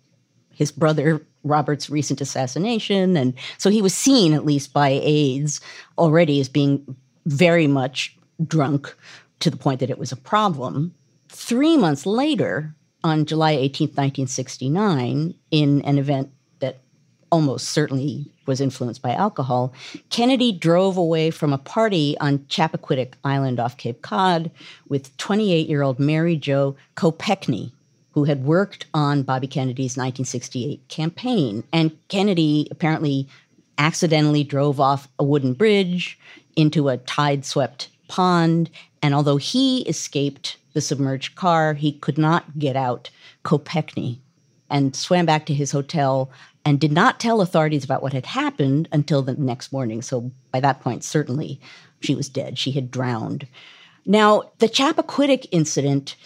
his 0.53 0.73
brother 0.73 1.25
Robert's 1.45 1.91
recent 1.91 2.21
assassination. 2.21 3.17
And 3.17 3.35
so 3.59 3.71
he 3.71 3.83
was 3.83 3.95
seen, 3.95 4.33
at 4.33 4.47
least 4.47 4.73
by 4.73 5.01
aides, 5.03 5.61
already 5.99 6.41
as 6.41 6.49
being 6.49 6.97
very 7.27 7.67
much 7.67 8.17
drunk 8.47 8.95
to 9.41 9.51
the 9.51 9.57
point 9.57 9.81
that 9.81 9.91
it 9.91 9.99
was 9.99 10.13
a 10.13 10.17
problem. 10.17 10.95
Three 11.29 11.77
months 11.77 12.07
later, 12.07 12.75
on 13.05 13.27
July 13.27 13.55
18th, 13.57 13.97
1969, 13.97 15.35
in 15.51 15.83
an 15.83 15.99
event 15.99 16.31
almost 17.31 17.69
certainly 17.71 18.27
was 18.47 18.61
influenced 18.61 19.03
by 19.03 19.13
alcohol, 19.13 19.73
Kennedy 20.11 20.53
drove 20.53 20.97
away 20.97 21.31
from 21.31 21.53
a 21.53 21.59
party 21.59 22.17
on 22.21 22.39
Chappaquiddick 22.41 23.15
Island 23.25 23.59
off 23.61 23.77
Cape 23.77 24.03
Cod 24.03 24.51
with 24.89 25.17
28 25.17 25.69
year 25.69 25.83
old 25.83 25.99
Mary 25.99 26.37
Jo 26.37 26.77
Kopechne, 26.97 27.73
who 28.13 28.25
had 28.25 28.45
worked 28.45 28.87
on 28.95 29.23
Bobby 29.23 29.47
Kennedy's 29.47 29.97
1968 29.97 30.87
campaign. 30.89 31.65
And 31.73 31.97
Kennedy 32.09 32.69
apparently 32.71 33.29
accidentally 33.79 34.45
drove 34.45 34.81
off 34.81 35.09
a 35.19 35.25
wooden 35.25 35.53
bridge 35.53 36.19
into 36.57 36.89
a 36.89 36.97
tide 36.97 37.45
swept 37.45 37.89
pond. 38.09 38.71
And 39.03 39.15
although 39.15 39.37
he 39.37 39.83
escaped 39.83 40.57
the 40.73 40.81
submerged 40.81 41.37
car, 41.37 41.75
he 41.75 41.93
could 41.93 42.19
not 42.19 42.59
get 42.59 42.77
out 42.77 43.11
Kopechne 43.45 44.19
and 44.71 44.97
swam 44.97 45.27
back 45.27 45.47
to 45.47 45.55
his 45.55 45.71
hotel 45.71 46.31
and 46.67 46.81
did 46.81 46.91
not 46.91 47.21
tell 47.21 47.41
authorities 47.41 47.85
about 47.85 48.03
what 48.03 48.13
had 48.13 48.27
happened 48.27 48.89
until 48.91 49.23
the 49.23 49.35
next 49.35 49.73
morning. 49.73 50.03
So 50.03 50.33
by 50.51 50.59
that 50.61 50.81
point, 50.81 51.05
certainly 51.05 51.61
she 52.01 52.17
was 52.17 52.29
dead. 52.29 52.59
She 52.59 52.73
had 52.73 52.91
drowned. 52.91 53.47
Now, 54.05 54.51
the 54.59 54.69
Chappaquiddick 54.69 55.47
incident 55.53 56.17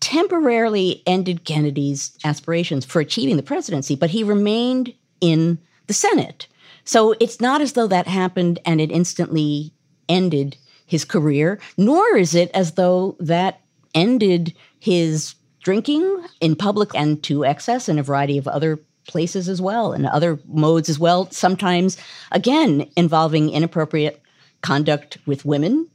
temporarily 0.00 1.02
ended 1.06 1.44
Kennedy's 1.44 2.16
aspirations 2.24 2.86
for 2.86 3.00
achieving 3.00 3.36
the 3.36 3.42
presidency, 3.42 3.94
but 3.94 4.08
he 4.08 4.24
remained 4.24 4.94
in 5.20 5.58
the 5.86 5.92
Senate. 5.92 6.46
So 6.84 7.14
it's 7.20 7.38
not 7.38 7.60
as 7.60 7.74
though 7.74 7.88
that 7.88 8.06
happened 8.06 8.58
and 8.64 8.80
it 8.80 8.90
instantly 8.90 9.74
ended 10.08 10.56
his 10.86 11.04
career, 11.04 11.60
nor 11.76 12.16
is 12.16 12.34
it 12.34 12.50
as 12.52 12.72
though 12.72 13.16
that 13.20 13.60
ended 13.94 14.54
his 14.78 15.34
drinking 15.62 16.24
in 16.40 16.56
public 16.56 16.88
and 16.94 17.22
to 17.24 17.44
excess 17.44 17.86
and 17.86 18.00
a 18.00 18.02
variety 18.02 18.38
of 18.38 18.48
other 18.48 18.80
places 19.10 19.48
as 19.48 19.60
well 19.60 19.92
and 19.92 20.06
other 20.06 20.38
modes 20.46 20.88
as 20.88 20.98
well, 20.98 21.30
sometimes, 21.30 21.98
again, 22.30 22.88
involving 22.96 23.50
inappropriate 23.50 24.22
conduct 24.62 25.18
with 25.26 25.44
women. 25.44 25.88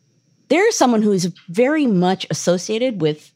There's 0.50 0.78
someone 0.78 1.02
who 1.02 1.12
is 1.12 1.34
very 1.50 1.88
much 1.88 2.28
associated 2.30 3.02
with 3.02 3.32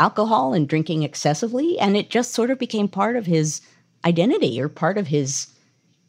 alcohol 0.00 0.54
and 0.54 0.68
drinking 0.68 1.02
excessively, 1.02 1.78
and 1.78 1.96
it 1.96 2.10
just 2.10 2.32
sort 2.32 2.50
of 2.50 2.58
became 2.58 2.88
part 2.88 3.16
of 3.16 3.26
his 3.26 3.60
identity 4.04 4.60
or 4.60 4.68
part 4.68 4.96
of 4.96 5.08
his 5.08 5.48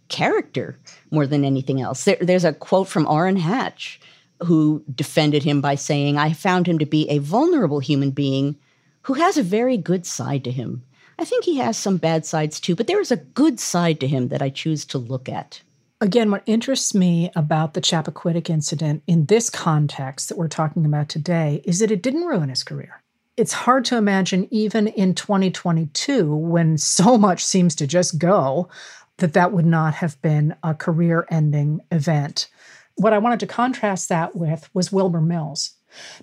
character 0.08 0.78
more 1.12 1.28
than 1.28 1.44
anything 1.44 1.82
else. 1.82 2.04
There, 2.04 2.18
there's 2.22 2.46
a 2.46 2.54
quote 2.54 2.88
from 2.88 3.08
Orrin 3.08 3.38
Hatch 3.38 4.00
who 4.44 4.84
defended 4.94 5.44
him 5.44 5.62
by 5.62 5.76
saying, 5.76 6.18
I 6.18 6.34
found 6.34 6.68
him 6.68 6.78
to 6.80 6.86
be 6.86 7.10
a 7.10 7.20
vulnerable 7.20 7.80
human 7.80 8.12
being 8.12 8.58
who 9.04 9.14
has 9.14 9.38
a 9.38 9.44
very 9.44 9.78
good 9.78 10.06
side 10.06 10.44
to 10.44 10.52
him 10.52 10.84
I 11.18 11.26
think 11.26 11.46
he 11.46 11.58
has 11.58 11.78
some 11.78 11.98
bad 11.98 12.26
sides 12.26 12.60
too, 12.60 12.76
but 12.76 12.88
there 12.88 13.00
is 13.00 13.12
a 13.12 13.18
good 13.18 13.60
side 13.60 14.00
to 14.02 14.08
him 14.08 14.28
that 14.30 14.42
I 14.42 14.50
choose 14.50 14.86
to 14.86 14.98
look 14.98 15.30
at. 15.30 15.62
Again, 16.02 16.30
what 16.30 16.44
interests 16.46 16.94
me 16.94 17.32
about 17.36 17.74
the 17.74 17.82
Chappaquiddick 17.82 18.50
incident 18.50 19.02
in 19.08 19.26
this 19.26 19.50
context 19.50 20.28
that 20.28 20.38
we're 20.38 20.50
talking 20.50 20.86
about 20.86 21.08
today 21.08 21.62
is 21.64 21.80
that 21.80 21.92
it 21.92 22.02
didn't 22.02 22.26
ruin 22.26 22.50
his 22.50 22.64
career. 22.64 23.02
It's 23.38 23.54
hard 23.54 23.86
to 23.86 23.98
imagine, 23.98 24.48
even 24.52 24.88
in 24.88 25.16
2022, 25.16 26.36
when 26.36 26.78
so 26.78 27.18
much 27.18 27.44
seems 27.46 27.76
to 27.76 27.88
just 27.88 28.18
go, 28.18 28.70
that 29.18 29.34
that 29.34 29.54
would 29.54 29.66
not 29.66 29.94
have 29.96 30.22
been 30.22 30.56
a 30.64 30.74
career 30.74 31.26
ending 31.32 31.80
event. 31.92 32.50
What 32.96 33.14
I 33.14 33.18
wanted 33.18 33.40
to 33.42 33.48
contrast 33.48 34.10
that 34.10 34.36
with 34.36 34.70
was 34.74 34.92
Wilbur 34.92 35.22
Mills, 35.22 35.72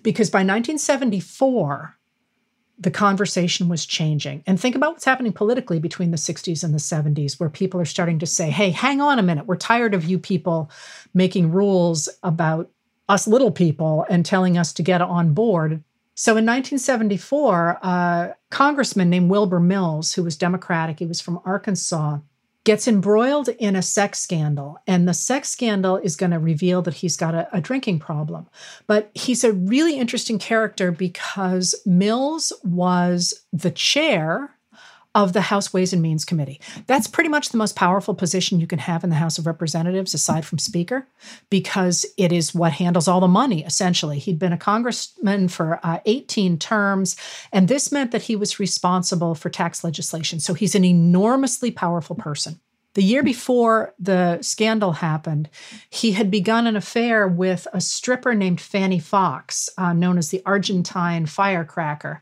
because 0.02 0.30
by 0.30 0.40
1974, 0.40 1.96
the 2.82 2.90
conversation 2.90 3.68
was 3.68 3.86
changing. 3.86 4.42
And 4.46 4.60
think 4.60 4.74
about 4.74 4.92
what's 4.92 5.04
happening 5.04 5.32
politically 5.32 5.78
between 5.78 6.10
the 6.10 6.16
60s 6.16 6.64
and 6.64 6.74
the 6.74 6.78
70s, 6.78 7.38
where 7.38 7.48
people 7.48 7.80
are 7.80 7.86
starting 7.86 8.18
to 8.18 8.26
say, 8.26 8.50
hey, 8.50 8.70
hang 8.70 9.00
on 9.00 9.18
a 9.18 9.22
minute. 9.22 9.46
We're 9.46 9.56
tired 9.56 9.94
of 9.94 10.04
you 10.04 10.18
people 10.18 10.70
making 11.14 11.52
rules 11.52 12.08
about 12.22 12.70
us 13.08 13.26
little 13.26 13.50
people 13.50 14.06
and 14.08 14.24
telling 14.24 14.56
us 14.56 14.72
to 14.74 14.82
get 14.82 15.02
on 15.02 15.34
board. 15.34 15.82
So 16.14 16.32
in 16.32 16.46
1974, 16.46 17.78
a 17.82 18.36
congressman 18.50 19.10
named 19.10 19.30
Wilbur 19.30 19.60
Mills, 19.60 20.14
who 20.14 20.22
was 20.22 20.36
Democratic, 20.36 20.98
he 20.98 21.06
was 21.06 21.20
from 21.20 21.40
Arkansas, 21.44 22.18
gets 22.64 22.86
embroiled 22.86 23.48
in 23.48 23.74
a 23.74 23.82
sex 23.82 24.20
scandal. 24.20 24.78
And 24.86 25.08
the 25.08 25.14
sex 25.14 25.48
scandal 25.48 25.96
is 25.96 26.16
going 26.16 26.30
to 26.30 26.38
reveal 26.38 26.82
that 26.82 26.94
he's 26.94 27.16
got 27.16 27.34
a, 27.34 27.48
a, 27.56 27.60
drinking 27.60 27.98
problem. 27.98 28.46
But 28.86 29.10
he's 29.14 29.42
a 29.42 29.52
really 29.52 29.98
interesting 29.98 30.38
character 30.38 30.92
because 30.92 31.74
Mills 31.84 32.52
was 32.62 33.34
the 33.52 33.70
chair 33.70 34.54
of 35.14 35.32
the 35.32 35.42
House 35.42 35.72
Ways 35.72 35.92
and 35.92 36.00
Means 36.00 36.24
Committee. 36.24 36.60
That's 36.86 37.06
pretty 37.06 37.28
much 37.28 37.50
the 37.50 37.58
most 37.58 37.76
powerful 37.76 38.14
position 38.14 38.60
you 38.60 38.66
can 38.66 38.78
have 38.78 39.04
in 39.04 39.10
the 39.10 39.16
House 39.16 39.38
of 39.38 39.46
Representatives, 39.46 40.14
aside 40.14 40.44
from 40.44 40.58
Speaker, 40.58 41.06
because 41.50 42.06
it 42.16 42.32
is 42.32 42.54
what 42.54 42.72
handles 42.72 43.08
all 43.08 43.20
the 43.20 43.28
money, 43.28 43.64
essentially. 43.64 44.18
He'd 44.18 44.38
been 44.38 44.52
a 44.52 44.58
congressman 44.58 45.48
for 45.48 45.80
uh, 45.82 45.98
18 46.06 46.58
terms, 46.58 47.16
and 47.52 47.68
this 47.68 47.92
meant 47.92 48.10
that 48.12 48.22
he 48.22 48.36
was 48.36 48.58
responsible 48.58 49.34
for 49.34 49.50
tax 49.50 49.84
legislation. 49.84 50.40
So 50.40 50.54
he's 50.54 50.74
an 50.74 50.84
enormously 50.84 51.70
powerful 51.70 52.16
person. 52.16 52.60
The 52.94 53.02
year 53.02 53.22
before 53.22 53.94
the 53.98 54.40
scandal 54.42 54.92
happened, 54.92 55.48
he 55.88 56.12
had 56.12 56.30
begun 56.30 56.66
an 56.66 56.76
affair 56.76 57.26
with 57.26 57.66
a 57.72 57.80
stripper 57.80 58.34
named 58.34 58.60
Fanne 58.60 59.00
Foxe, 59.00 59.70
uh, 59.78 59.94
known 59.94 60.18
as 60.18 60.28
the 60.28 60.42
Argentine 60.44 61.24
firecracker. 61.24 62.20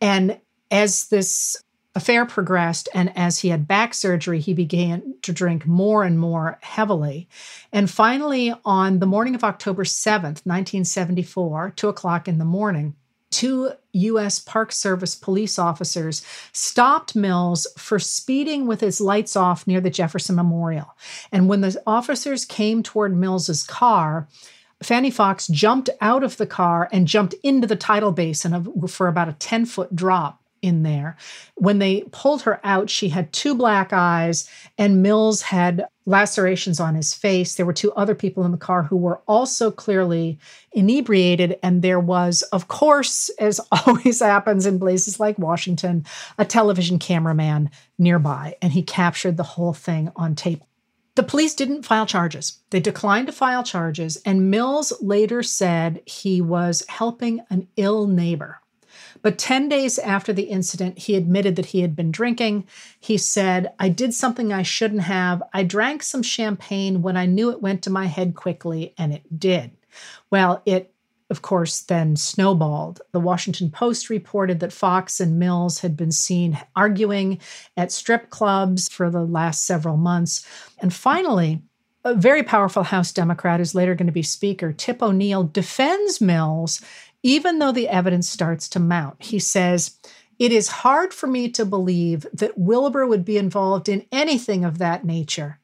And 0.00 0.40
as 0.70 1.08
this 1.08 1.56
affair 1.98 2.24
progressed, 2.24 2.88
and 2.94 3.12
as 3.16 3.40
he 3.40 3.48
had 3.48 3.66
back 3.66 3.92
surgery, 3.92 4.38
he 4.38 4.54
began 4.54 5.16
to 5.22 5.32
drink 5.32 5.66
more 5.66 6.04
and 6.04 6.16
more 6.16 6.56
heavily. 6.62 7.28
And 7.72 7.90
finally, 7.90 8.54
on 8.64 9.00
the 9.00 9.06
morning 9.06 9.34
of 9.34 9.42
October 9.42 9.82
7th, 9.82 10.46
1974, 10.46 11.72
two 11.74 11.88
o'clock 11.88 12.28
in 12.28 12.38
the 12.38 12.44
morning, 12.44 12.94
two 13.30 13.72
U.S. 13.92 14.38
Park 14.38 14.70
Service 14.70 15.16
police 15.16 15.58
officers 15.58 16.24
stopped 16.52 17.16
Mills 17.16 17.66
for 17.76 17.98
speeding 17.98 18.68
with 18.68 18.80
his 18.80 19.00
lights 19.00 19.34
off 19.34 19.66
near 19.66 19.80
the 19.80 19.90
Jefferson 19.90 20.36
Memorial. 20.36 20.94
And 21.32 21.48
when 21.48 21.62
the 21.62 21.82
officers 21.84 22.44
came 22.44 22.84
toward 22.84 23.16
Mills's 23.16 23.64
car, 23.64 24.28
Fanne 24.84 25.10
Foxe 25.10 25.48
jumped 25.48 25.90
out 26.00 26.22
of 26.22 26.36
the 26.36 26.46
car 26.46 26.88
and 26.92 27.08
jumped 27.08 27.34
into 27.42 27.66
the 27.66 27.74
tidal 27.74 28.12
basin 28.12 28.54
of, 28.54 28.68
for 28.88 29.08
about 29.08 29.28
a 29.28 29.32
10 29.32 29.66
foot 29.66 29.96
drop 29.96 30.40
in 30.62 30.82
there. 30.82 31.16
When 31.54 31.78
they 31.78 32.02
pulled 32.10 32.42
her 32.42 32.60
out, 32.64 32.90
she 32.90 33.08
had 33.08 33.32
two 33.32 33.54
black 33.54 33.92
eyes, 33.92 34.48
and 34.76 35.02
Mills 35.02 35.42
had 35.42 35.86
lacerations 36.08 36.80
on 36.80 36.94
his 36.94 37.12
face. 37.12 37.54
There 37.54 37.66
were 37.66 37.72
two 37.72 37.92
other 37.92 38.14
people 38.14 38.44
in 38.44 38.50
the 38.50 38.56
car 38.56 38.82
who 38.82 38.96
were 38.96 39.20
also 39.28 39.70
clearly 39.70 40.38
inebriated. 40.72 41.58
And 41.62 41.82
there 41.82 42.00
was, 42.00 42.42
of 42.42 42.68
course, 42.68 43.28
as 43.38 43.60
always 43.86 44.20
happens 44.20 44.66
in 44.66 44.78
places 44.78 45.20
like 45.20 45.38
Washington, 45.38 46.04
a 46.38 46.44
television 46.44 46.98
cameraman 46.98 47.70
nearby, 47.98 48.56
and 48.62 48.72
he 48.72 48.82
captured 48.82 49.36
the 49.36 49.42
whole 49.42 49.74
thing 49.74 50.10
on 50.16 50.34
tape. 50.34 50.62
The 51.18 51.24
police 51.24 51.54
didn't 51.54 51.82
file 51.82 52.06
charges. 52.06 52.60
They 52.70 52.78
declined 52.78 53.26
to 53.26 53.32
file 53.32 53.64
charges, 53.64 54.18
and 54.24 54.52
Mills 54.52 54.92
later 55.02 55.42
said 55.42 56.00
he 56.06 56.40
was 56.40 56.84
helping 56.88 57.40
an 57.50 57.66
ill 57.76 58.06
neighbor. 58.06 58.60
But 59.22 59.38
10 59.38 59.68
days 59.68 59.98
after 59.98 60.32
the 60.32 60.44
incident, 60.44 60.98
he 60.98 61.14
admitted 61.14 61.56
that 61.56 61.66
he 61.66 61.80
had 61.80 61.96
been 61.96 62.10
drinking. 62.10 62.66
He 62.98 63.16
said, 63.16 63.72
I 63.78 63.88
did 63.88 64.14
something 64.14 64.52
I 64.52 64.62
shouldn't 64.62 65.02
have. 65.02 65.42
I 65.52 65.64
drank 65.64 66.02
some 66.02 66.22
champagne 66.22 67.02
when 67.02 67.16
I 67.16 67.26
knew 67.26 67.50
it 67.50 67.62
went 67.62 67.82
to 67.82 67.90
my 67.90 68.06
head 68.06 68.34
quickly, 68.34 68.94
and 68.98 69.12
it 69.12 69.38
did. 69.38 69.72
Well, 70.30 70.62
it 70.66 70.92
of 71.30 71.42
course, 71.42 71.80
then 71.80 72.16
snowballed. 72.16 73.02
The 73.12 73.20
Washington 73.20 73.70
Post 73.70 74.08
reported 74.08 74.60
that 74.60 74.72
Foxe 74.72 75.20
and 75.20 75.38
Mills 75.38 75.80
had 75.80 75.96
been 75.96 76.10
seen 76.10 76.58
arguing 76.74 77.38
at 77.76 77.92
strip 77.92 78.30
clubs 78.30 78.88
for 78.88 79.10
the 79.10 79.24
last 79.24 79.66
several 79.66 79.98
months. 79.98 80.46
And 80.78 80.92
finally, 80.92 81.60
a 82.04 82.14
very 82.14 82.42
powerful 82.42 82.84
House 82.84 83.12
Democrat 83.12 83.60
who's 83.60 83.74
later 83.74 83.94
going 83.94 84.06
to 84.06 84.12
be 84.12 84.22
Speaker, 84.22 84.72
Tip 84.72 85.02
O'Neill, 85.02 85.44
defends 85.44 86.20
Mills 86.20 86.80
even 87.22 87.58
though 87.58 87.72
the 87.72 87.88
evidence 87.88 88.28
starts 88.28 88.68
to 88.70 88.80
mount. 88.80 89.22
He 89.22 89.38
says, 89.38 89.98
It 90.38 90.52
is 90.52 90.68
hard 90.68 91.12
for 91.12 91.26
me 91.26 91.48
to 91.50 91.64
believe 91.64 92.26
that 92.32 92.58
Wilbur 92.58 93.06
would 93.06 93.24
be 93.24 93.38
involved 93.38 93.88
in 93.88 94.06
anything 94.12 94.64
of 94.64 94.78
that 94.78 95.04
nature. 95.04 95.58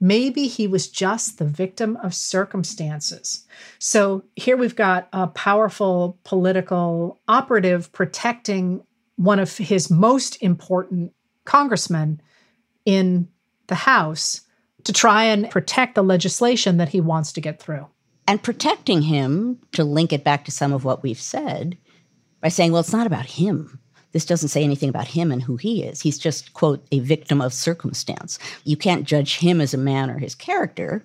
Maybe 0.00 0.46
he 0.46 0.66
was 0.66 0.88
just 0.88 1.38
the 1.38 1.44
victim 1.44 1.96
of 2.02 2.14
circumstances. 2.14 3.46
So 3.78 4.24
here 4.36 4.56
we've 4.56 4.76
got 4.76 5.08
a 5.12 5.26
powerful 5.26 6.18
political 6.24 7.20
operative 7.26 7.92
protecting 7.92 8.84
one 9.16 9.40
of 9.40 9.56
his 9.56 9.90
most 9.90 10.40
important 10.40 11.12
congressmen 11.44 12.20
in 12.84 13.28
the 13.66 13.74
House 13.74 14.42
to 14.84 14.92
try 14.92 15.24
and 15.24 15.50
protect 15.50 15.96
the 15.96 16.04
legislation 16.04 16.76
that 16.76 16.88
he 16.88 17.00
wants 17.00 17.32
to 17.32 17.40
get 17.40 17.60
through 17.60 17.86
and 18.28 18.42
protecting 18.42 19.02
him 19.02 19.58
to 19.72 19.82
link 19.82 20.12
it 20.12 20.22
back 20.22 20.44
to 20.44 20.50
some 20.50 20.72
of 20.72 20.84
what 20.84 21.02
we've 21.02 21.20
said 21.20 21.78
by 22.42 22.48
saying, 22.48 22.70
well, 22.70 22.80
it's 22.80 22.92
not 22.92 23.06
about 23.06 23.24
him. 23.24 23.80
This 24.12 24.26
doesn't 24.26 24.50
say 24.50 24.62
anything 24.62 24.90
about 24.90 25.08
him 25.08 25.32
and 25.32 25.42
who 25.42 25.56
he 25.56 25.82
is. 25.82 26.02
He's 26.02 26.18
just, 26.18 26.52
quote, 26.52 26.86
a 26.92 27.00
victim 27.00 27.40
of 27.40 27.54
circumstance. 27.54 28.38
You 28.64 28.76
can't 28.76 29.04
judge 29.04 29.38
him 29.38 29.62
as 29.62 29.72
a 29.72 29.78
man 29.78 30.10
or 30.10 30.18
his 30.18 30.34
character. 30.34 31.04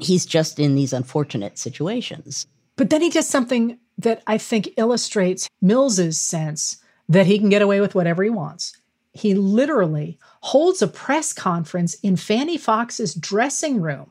He's 0.00 0.26
just 0.26 0.58
in 0.58 0.74
these 0.74 0.92
unfortunate 0.92 1.58
situations. 1.58 2.46
But 2.76 2.90
then 2.90 3.02
he 3.02 3.10
does 3.10 3.28
something 3.28 3.78
that 3.96 4.22
I 4.26 4.36
think 4.36 4.70
illustrates 4.76 5.48
Mills's 5.62 6.20
sense 6.20 6.78
that 7.08 7.26
he 7.26 7.38
can 7.38 7.48
get 7.48 7.62
away 7.62 7.80
with 7.80 7.94
whatever 7.94 8.24
he 8.24 8.30
wants. 8.30 8.76
He 9.12 9.34
literally 9.34 10.18
holds 10.40 10.82
a 10.82 10.88
press 10.88 11.32
conference 11.32 11.94
in 11.94 12.16
Fanne 12.16 12.58
Foxe's 12.58 13.14
dressing 13.14 13.80
room 13.80 14.10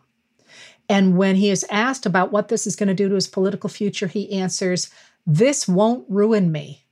and 0.89 1.17
when 1.17 1.35
he 1.35 1.49
is 1.49 1.65
asked 1.69 2.05
about 2.05 2.31
what 2.31 2.47
this 2.47 2.65
is 2.65 2.75
going 2.75 2.87
to 2.87 2.93
do 2.93 3.09
to 3.09 3.15
his 3.15 3.27
political 3.27 3.69
future, 3.69 4.07
he 4.07 4.31
answers, 4.31 4.89
This 5.25 5.67
won't 5.67 6.05
ruin 6.09 6.51
me. 6.51 6.85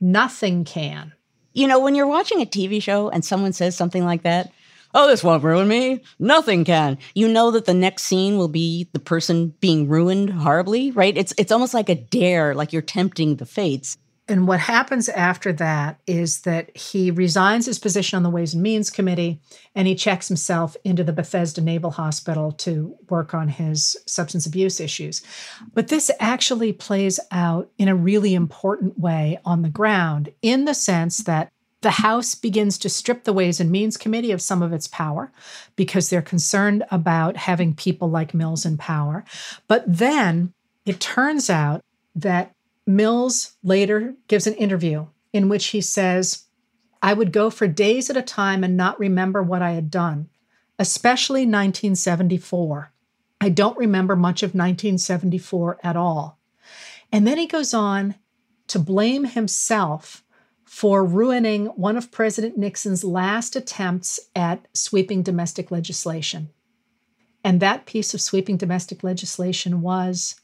Nothing 0.00 0.64
can. 0.64 1.12
You 1.52 1.66
know, 1.66 1.80
when 1.80 1.94
you're 1.94 2.06
watching 2.06 2.42
a 2.42 2.46
TV 2.46 2.82
show 2.82 3.08
and 3.08 3.24
someone 3.24 3.52
says 3.52 3.76
something 3.76 4.04
like 4.04 4.22
that, 4.22 4.52
oh, 4.94 5.06
this 5.06 5.24
won't 5.24 5.44
ruin 5.44 5.68
me. 5.68 6.02
Nothing 6.18 6.64
can. 6.64 6.98
You 7.14 7.28
know 7.28 7.50
that 7.52 7.64
the 7.66 7.74
next 7.74 8.04
scene 8.04 8.36
will 8.36 8.48
be 8.48 8.88
the 8.92 8.98
person 8.98 9.54
being 9.60 9.88
ruined 9.88 10.30
horribly, 10.30 10.90
right? 10.90 11.16
It's 11.16 11.32
it's 11.38 11.52
almost 11.52 11.74
like 11.74 11.88
a 11.88 11.94
dare, 11.94 12.54
like 12.54 12.72
you're 12.72 12.82
tempting 12.82 13.36
the 13.36 13.46
fates. 13.46 13.96
And 14.28 14.48
what 14.48 14.58
happens 14.58 15.08
after 15.08 15.52
that 15.54 16.00
is 16.06 16.40
that 16.40 16.76
he 16.76 17.12
resigns 17.12 17.66
his 17.66 17.78
position 17.78 18.16
on 18.16 18.24
the 18.24 18.30
Ways 18.30 18.54
and 18.54 18.62
Means 18.62 18.90
Committee 18.90 19.40
and 19.74 19.86
he 19.86 19.94
checks 19.94 20.26
himself 20.26 20.76
into 20.82 21.04
the 21.04 21.12
Bethesda 21.12 21.60
Naval 21.60 21.92
Hospital 21.92 22.50
to 22.52 22.96
work 23.08 23.34
on 23.34 23.48
his 23.48 23.96
substance 24.06 24.44
abuse 24.44 24.80
issues. 24.80 25.22
But 25.74 25.88
this 25.88 26.10
actually 26.18 26.72
plays 26.72 27.20
out 27.30 27.70
in 27.78 27.86
a 27.86 27.94
really 27.94 28.34
important 28.34 28.98
way 28.98 29.38
on 29.44 29.62
the 29.62 29.68
ground 29.68 30.32
in 30.42 30.64
the 30.64 30.74
sense 30.74 31.18
that 31.18 31.52
the 31.82 31.90
House 31.90 32.34
begins 32.34 32.78
to 32.78 32.88
strip 32.88 33.22
the 33.22 33.32
Ways 33.32 33.60
and 33.60 33.70
Means 33.70 33.96
Committee 33.96 34.32
of 34.32 34.42
some 34.42 34.60
of 34.60 34.72
its 34.72 34.88
power 34.88 35.30
because 35.76 36.10
they're 36.10 36.20
concerned 36.20 36.82
about 36.90 37.36
having 37.36 37.76
people 37.76 38.10
like 38.10 38.34
Mills 38.34 38.66
in 38.66 38.76
power. 38.76 39.24
But 39.68 39.84
then 39.86 40.52
it 40.84 40.98
turns 40.98 41.48
out 41.48 41.82
that 42.16 42.55
Mills 42.86 43.56
later 43.62 44.14
gives 44.28 44.46
an 44.46 44.54
interview 44.54 45.06
in 45.32 45.48
which 45.48 45.66
he 45.68 45.80
says, 45.80 46.44
I 47.02 47.12
would 47.12 47.32
go 47.32 47.50
for 47.50 47.66
days 47.66 48.08
at 48.10 48.16
a 48.16 48.22
time 48.22 48.62
and 48.64 48.76
not 48.76 48.98
remember 48.98 49.42
what 49.42 49.62
I 49.62 49.72
had 49.72 49.90
done, 49.90 50.28
especially 50.78 51.40
1974. 51.40 52.92
I 53.40 53.48
don't 53.48 53.76
remember 53.76 54.16
much 54.16 54.42
of 54.42 54.50
1974 54.50 55.78
at 55.82 55.96
all. 55.96 56.38
And 57.12 57.26
then 57.26 57.38
he 57.38 57.46
goes 57.46 57.74
on 57.74 58.14
to 58.68 58.78
blame 58.78 59.24
himself 59.24 60.24
for 60.64 61.04
ruining 61.04 61.66
one 61.66 61.96
of 61.96 62.10
President 62.10 62.56
Nixon's 62.56 63.04
last 63.04 63.54
attempts 63.54 64.18
at 64.34 64.66
sweeping 64.74 65.22
domestic 65.22 65.70
legislation. 65.70 66.50
And 67.44 67.60
that 67.60 67.86
piece 67.86 68.14
of 68.14 68.20
sweeping 68.20 68.56
domestic 68.56 69.04
legislation 69.04 69.80
was 69.80 70.40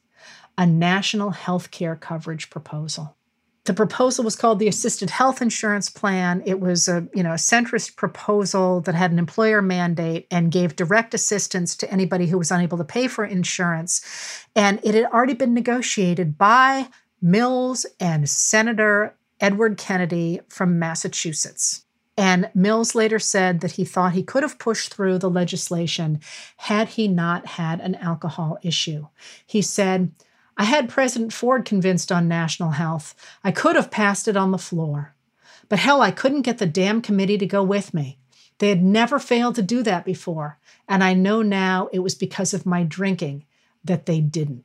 a 0.59 0.67
national 0.67 1.31
health 1.31 1.71
care 1.71 1.97
coverage 1.97 2.51
proposal. 2.51 3.17
The 3.65 3.75
proposal 3.75 4.25
was 4.25 4.35
called 4.35 4.59
the 4.59 4.67
Assisted 4.67 5.11
Health 5.11 5.41
Insurance 5.41 5.89
Plan. 5.89 6.43
It 6.45 6.59
was 6.59 6.89
a, 6.89 7.07
you 7.15 7.23
know, 7.23 7.31
a 7.31 7.37
centrist 7.37 7.95
proposal 7.95 8.81
that 8.81 8.97
had 8.97 9.13
an 9.13 9.21
employer 9.21 9.63
mandate 9.63 10.27
and 10.33 10.51
gave 10.51 10.75
direct 10.75 11.15
assistance 11.15 11.77
to 11.77 11.91
anybody 11.91 12.27
who 12.27 12.39
was 12.39 12.51
unable 12.51 12.77
to 12.79 12.85
pay 12.85 13.07
for 13.07 13.25
insurance. 13.25 14.45
And 14.57 14.81
it 14.83 14.97
had 14.97 15.05
already 15.05 15.35
been 15.35 15.55
negotiated 15.55 16.37
by 16.37 16.89
Mills 17.21 17.87
and 18.01 18.29
Senator 18.29 19.15
Edward 19.41 19.77
Kennedy 19.79 20.41
from 20.49 20.81
Massachusetts. 20.81 21.85
And 22.17 22.51
Mills 22.55 22.95
later 22.97 23.19
said 23.19 23.61
that 23.61 23.73
he 23.73 23.85
thought 23.85 24.13
he 24.13 24.23
could 24.25 24.43
have 24.43 24.59
pushed 24.59 24.93
through 24.93 25.19
the 25.19 25.31
legislation 25.31 26.21
had 26.59 26.91
he 26.91 27.09
not 27.09 27.47
had 27.47 27.81
an 27.81 27.95
alcohol 27.95 28.59
issue. 28.63 29.07
He 29.47 29.63
said, 29.63 30.13
I 30.57 30.65
had 30.65 30.89
President 30.89 31.33
Ford 31.33 31.65
convinced 31.65 32.13
on 32.13 32.29
national 32.29 32.71
health. 32.71 33.15
I 33.43 33.53
could 33.53 33.77
have 33.77 33.91
passed 33.91 34.29
it 34.29 34.37
on 34.37 34.51
the 34.51 34.59
floor. 34.59 35.15
But 35.69 35.79
hell, 35.79 36.03
I 36.03 36.11
couldn't 36.11 36.43
get 36.43 36.59
the 36.59 36.67
damn 36.67 37.01
committee 37.01 37.39
to 37.39 37.47
go 37.47 37.63
with 37.63 37.95
me. 37.95 38.19
They 38.59 38.69
had 38.69 38.83
never 38.83 39.19
failed 39.19 39.55
to 39.57 39.63
do 39.63 39.83
that 39.83 40.05
before. 40.05 40.59
And 40.89 41.03
I 41.03 41.15
know 41.15 41.43
now 41.43 41.89
it 41.93 42.01
was 42.01 42.15
because 42.15 42.53
of 42.53 42.67
my 42.67 42.83
drinking 42.83 43.45
that 43.83 44.07
they 44.07 44.21
didn't. 44.21 44.65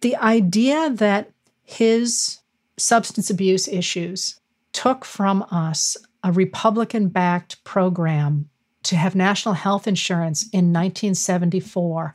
The 0.00 0.16
idea 0.16 0.90
that 0.90 1.30
his 1.62 2.40
substance 2.76 3.30
abuse 3.30 3.68
issues 3.68 4.40
took 4.72 5.04
from 5.04 5.46
us 5.50 5.96
a 6.22 6.32
Republican 6.32 7.08
backed 7.08 7.62
program 7.64 8.50
to 8.82 8.96
have 8.96 9.14
national 9.14 9.54
health 9.54 9.86
insurance 9.86 10.42
in 10.44 10.72
1974 10.72 12.14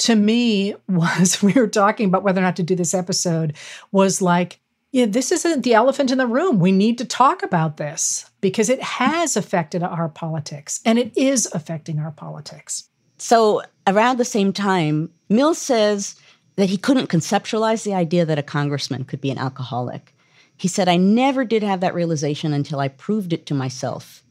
to 0.00 0.16
me 0.16 0.74
was 0.88 1.42
we 1.42 1.52
were 1.52 1.68
talking 1.68 2.06
about 2.06 2.22
whether 2.22 2.40
or 2.40 2.44
not 2.44 2.56
to 2.56 2.62
do 2.62 2.74
this 2.74 2.94
episode 2.94 3.56
was 3.92 4.20
like 4.20 4.58
yeah 4.92 5.06
this 5.06 5.30
isn't 5.30 5.62
the 5.62 5.74
elephant 5.74 6.10
in 6.10 6.18
the 6.18 6.26
room. 6.26 6.58
We 6.58 6.72
need 6.72 6.98
to 6.98 7.04
talk 7.04 7.42
about 7.42 7.76
this 7.76 8.28
because 8.40 8.68
it 8.68 8.82
has 8.82 9.36
affected 9.36 9.82
our 9.82 10.08
politics 10.08 10.80
and 10.84 10.98
it 10.98 11.16
is 11.16 11.48
affecting 11.52 12.00
our 12.00 12.10
politics. 12.10 12.88
So 13.18 13.62
around 13.86 14.18
the 14.18 14.24
same 14.24 14.52
time 14.52 15.10
mills 15.28 15.58
says 15.58 16.16
that 16.56 16.70
he 16.70 16.76
couldn't 16.76 17.10
conceptualize 17.10 17.84
the 17.84 17.94
idea 17.94 18.24
that 18.24 18.38
a 18.38 18.42
congressman 18.42 19.04
could 19.04 19.20
be 19.20 19.30
an 19.30 19.38
alcoholic. 19.38 20.14
He 20.56 20.68
said 20.68 20.88
i 20.88 20.96
never 20.96 21.44
did 21.44 21.62
have 21.62 21.80
that 21.80 21.94
realization 21.94 22.52
until 22.52 22.80
i 22.80 22.88
proved 22.88 23.32
it 23.32 23.46
to 23.46 23.54
myself. 23.54 24.24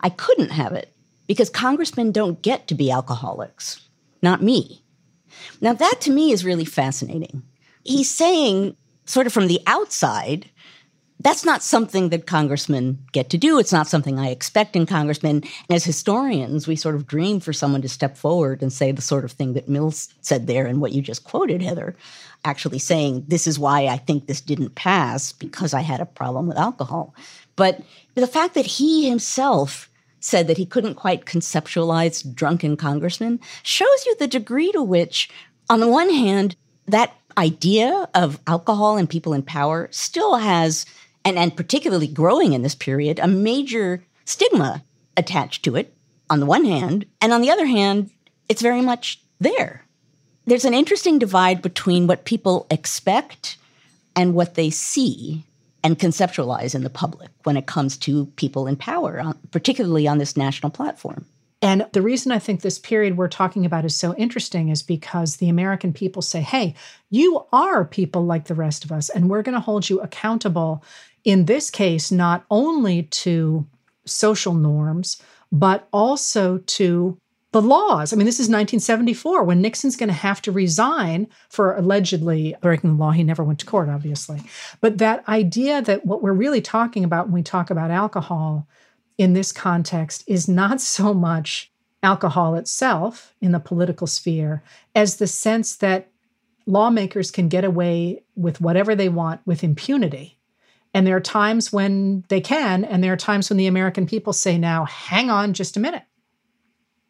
I 0.00 0.10
couldn't 0.10 0.50
have 0.50 0.72
it 0.72 0.92
because 1.26 1.50
congressmen 1.50 2.12
don't 2.12 2.42
get 2.42 2.68
to 2.68 2.74
be 2.74 2.90
alcoholics 2.90 3.80
not 4.22 4.42
me 4.42 4.82
now, 5.60 5.72
that 5.72 6.00
to 6.02 6.10
me 6.10 6.32
is 6.32 6.44
really 6.44 6.64
fascinating. 6.64 7.42
He's 7.84 8.10
saying, 8.10 8.76
sort 9.04 9.26
of 9.26 9.32
from 9.32 9.46
the 9.46 9.60
outside, 9.66 10.50
that's 11.20 11.44
not 11.44 11.62
something 11.62 12.10
that 12.10 12.26
congressmen 12.26 12.98
get 13.12 13.30
to 13.30 13.38
do. 13.38 13.58
It's 13.58 13.72
not 13.72 13.86
something 13.86 14.18
I 14.18 14.28
expect 14.28 14.76
in 14.76 14.86
congressmen. 14.86 15.36
And 15.68 15.76
as 15.76 15.84
historians, 15.84 16.68
we 16.68 16.76
sort 16.76 16.94
of 16.94 17.06
dream 17.06 17.40
for 17.40 17.52
someone 17.52 17.82
to 17.82 17.88
step 17.88 18.16
forward 18.16 18.60
and 18.60 18.72
say 18.72 18.92
the 18.92 19.02
sort 19.02 19.24
of 19.24 19.32
thing 19.32 19.54
that 19.54 19.68
Mills 19.68 20.12
said 20.20 20.46
there 20.46 20.66
and 20.66 20.80
what 20.80 20.92
you 20.92 21.00
just 21.00 21.24
quoted, 21.24 21.62
Heather, 21.62 21.96
actually 22.44 22.78
saying, 22.78 23.24
This 23.28 23.46
is 23.46 23.58
why 23.58 23.86
I 23.86 23.96
think 23.96 24.26
this 24.26 24.42
didn't 24.42 24.74
pass 24.74 25.32
because 25.32 25.72
I 25.72 25.80
had 25.80 26.00
a 26.00 26.06
problem 26.06 26.48
with 26.48 26.58
alcohol. 26.58 27.14
But 27.56 27.80
the 28.14 28.26
fact 28.26 28.54
that 28.54 28.66
he 28.66 29.08
himself 29.08 29.88
said 30.20 30.46
that 30.46 30.58
he 30.58 30.66
couldn't 30.66 30.94
quite 30.94 31.24
conceptualize 31.24 32.34
drunken 32.34 32.76
congressmen 32.76 33.40
shows 33.62 34.06
you 34.06 34.16
the 34.18 34.26
degree 34.26 34.72
to 34.72 34.82
which, 34.82 35.30
on 35.68 35.80
the 35.80 35.88
one 35.88 36.10
hand, 36.10 36.56
that 36.86 37.14
idea 37.38 38.08
of 38.14 38.40
alcohol 38.46 38.96
and 38.96 39.10
people 39.10 39.32
in 39.32 39.42
power 39.42 39.88
still 39.90 40.36
has, 40.36 40.86
and, 41.24 41.38
and 41.38 41.56
particularly 41.56 42.06
growing 42.06 42.52
in 42.52 42.62
this 42.62 42.74
period, 42.74 43.18
a 43.18 43.26
major 43.26 44.04
stigma 44.24 44.84
attached 45.16 45.64
to 45.64 45.76
it, 45.76 45.94
on 46.28 46.40
the 46.40 46.46
one 46.46 46.64
hand. 46.64 47.06
And 47.20 47.32
on 47.32 47.40
the 47.40 47.50
other 47.50 47.66
hand, 47.66 48.10
it's 48.48 48.62
very 48.62 48.80
much 48.80 49.20
there. 49.38 49.84
There's 50.46 50.64
an 50.64 50.74
interesting 50.74 51.18
divide 51.18 51.62
between 51.62 52.06
what 52.06 52.24
people 52.24 52.66
expect 52.70 53.56
and 54.14 54.34
what 54.34 54.54
they 54.54 54.70
see 54.70 55.44
and 55.86 56.00
conceptualize 56.00 56.74
in 56.74 56.82
the 56.82 56.90
public 56.90 57.30
when 57.44 57.56
it 57.56 57.66
comes 57.66 57.96
to 57.96 58.26
people 58.34 58.66
in 58.66 58.74
power, 58.74 59.20
uh, 59.20 59.32
particularly 59.52 60.08
on 60.08 60.18
this 60.18 60.36
national 60.36 60.68
platform. 60.68 61.24
And 61.62 61.86
the 61.92 62.02
reason 62.02 62.32
I 62.32 62.40
think 62.40 62.60
this 62.60 62.80
period 62.80 63.16
we're 63.16 63.28
talking 63.28 63.64
about 63.64 63.84
is 63.84 63.94
so 63.94 64.12
interesting 64.16 64.68
is 64.70 64.82
because 64.82 65.36
the 65.36 65.48
American 65.48 65.92
people 65.92 66.22
say, 66.22 66.40
hey, 66.40 66.74
you 67.10 67.46
are 67.52 67.84
people 67.84 68.24
like 68.24 68.46
the 68.46 68.54
rest 68.56 68.84
of 68.84 68.90
us, 68.90 69.10
and 69.10 69.30
we're 69.30 69.42
going 69.42 69.54
to 69.54 69.60
hold 69.60 69.88
you 69.88 70.00
accountable, 70.00 70.82
in 71.22 71.44
this 71.44 71.70
case, 71.70 72.10
not 72.10 72.44
only 72.50 73.04
to 73.04 73.64
social 74.06 74.54
norms, 74.54 75.22
but 75.52 75.86
also 75.92 76.58
to 76.66 77.16
the 77.52 77.62
laws. 77.62 78.12
I 78.12 78.16
mean, 78.16 78.26
this 78.26 78.40
is 78.40 78.48
1974 78.48 79.44
when 79.44 79.60
Nixon's 79.60 79.96
going 79.96 80.08
to 80.08 80.14
have 80.14 80.42
to 80.42 80.52
resign 80.52 81.28
for 81.48 81.74
allegedly 81.76 82.56
breaking 82.60 82.90
the 82.90 83.02
law. 83.02 83.12
He 83.12 83.22
never 83.22 83.44
went 83.44 83.60
to 83.60 83.66
court, 83.66 83.88
obviously. 83.88 84.42
But 84.80 84.98
that 84.98 85.26
idea 85.28 85.80
that 85.82 86.04
what 86.04 86.22
we're 86.22 86.32
really 86.32 86.60
talking 86.60 87.04
about 87.04 87.26
when 87.26 87.34
we 87.34 87.42
talk 87.42 87.70
about 87.70 87.90
alcohol 87.90 88.66
in 89.16 89.32
this 89.32 89.52
context 89.52 90.24
is 90.26 90.48
not 90.48 90.80
so 90.80 91.14
much 91.14 91.72
alcohol 92.02 92.56
itself 92.56 93.34
in 93.40 93.52
the 93.52 93.60
political 93.60 94.06
sphere 94.06 94.62
as 94.94 95.16
the 95.16 95.26
sense 95.26 95.76
that 95.76 96.10
lawmakers 96.66 97.30
can 97.30 97.48
get 97.48 97.64
away 97.64 98.22
with 98.34 98.60
whatever 98.60 98.94
they 98.94 99.08
want 99.08 99.40
with 99.46 99.64
impunity. 99.64 100.38
And 100.92 101.06
there 101.06 101.16
are 101.16 101.20
times 101.20 101.72
when 101.72 102.24
they 102.28 102.40
can, 102.40 102.84
and 102.84 103.02
there 103.02 103.12
are 103.12 103.16
times 103.16 103.48
when 103.48 103.56
the 103.56 103.66
American 103.66 104.06
people 104.06 104.32
say, 104.32 104.58
now, 104.58 104.84
hang 104.84 105.30
on 105.30 105.52
just 105.52 105.76
a 105.76 105.80
minute 105.80 106.02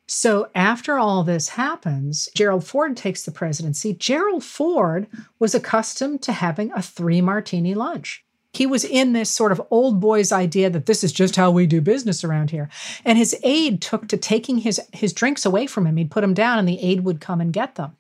so 0.07 0.49
after 0.55 0.99
all 0.99 1.25
this 1.25 1.51
happens, 1.51 2.29
Gerald 2.35 2.65
Ford 2.65 2.97
takes 2.97 3.25
the 3.25 3.33
presidency. 3.33 3.93
Gerald 3.93 4.45
Ford 4.45 5.09
was 5.39 5.55
accustomed 5.55 6.23
to 6.23 6.33
having 6.33 6.73
a 6.73 6.83
three 6.83 7.21
martini 7.21 7.75
lunch. 7.75 8.25
He 8.53 8.67
was 8.67 8.85
in 8.85 9.13
this 9.13 9.31
sort 9.31 9.53
of 9.53 9.61
old 9.71 10.01
boy's 10.01 10.33
idea 10.33 10.71
that 10.71 10.87
this 10.87 11.05
is 11.05 11.13
just 11.13 11.37
how 11.37 11.51
we 11.51 11.67
do 11.67 11.81
business 11.81 12.25
around 12.25 12.51
here. 12.51 12.71
And 13.05 13.19
his 13.19 13.37
aide 13.43 13.83
took 13.83 14.09
to 14.09 14.17
taking 14.17 14.59
his, 14.59 14.81
his 14.93 15.13
drinks 15.13 15.45
away 15.45 15.67
from 15.67 15.87
him. 15.87 15.97
He'd 15.97 16.11
put 16.11 16.23
them 16.23 16.33
down 16.33 16.59
and 16.59 16.67
the 16.67 16.81
aide 16.81 17.01
would 17.01 17.21
come 17.21 17.41
and 17.41 17.53
get 17.53 17.75
them. 17.75 17.97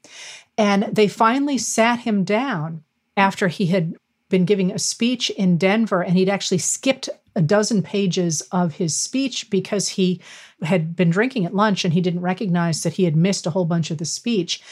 And 0.57 0.85
they 0.85 1.09
finally 1.09 1.59
sat 1.59 2.01
him 2.01 2.25
down 2.25 2.85
after 3.19 3.49
he 3.49 3.66
had 3.66 3.97
been 4.31 4.47
giving 4.47 4.73
a 4.73 4.79
speech 4.79 5.29
in 5.31 5.59
Denver 5.59 6.03
and 6.03 6.16
he'd 6.16 6.31
actually 6.31 6.59
skipped 6.59 7.11
a 7.37 7.42
dozen 7.42 7.83
pages 7.83 8.40
of 8.51 8.75
his 8.75 8.96
speech 8.96 9.51
because 9.51 9.90
he 9.90 10.20
had 10.62 10.96
been 10.96 11.11
drinking 11.11 11.44
at 11.44 11.55
lunch 11.55 11.85
and 11.85 11.92
he 11.92 12.01
didn't 12.01 12.22
recognize 12.22 12.83
that 12.83 12.94
he 12.94 13.05
had 13.05 13.14
missed 13.14 13.46
a 13.46 13.51
whole 13.51 13.66
bunch 13.66 13.90
of 13.90 13.99
the 13.99 14.05
speech. 14.07 14.62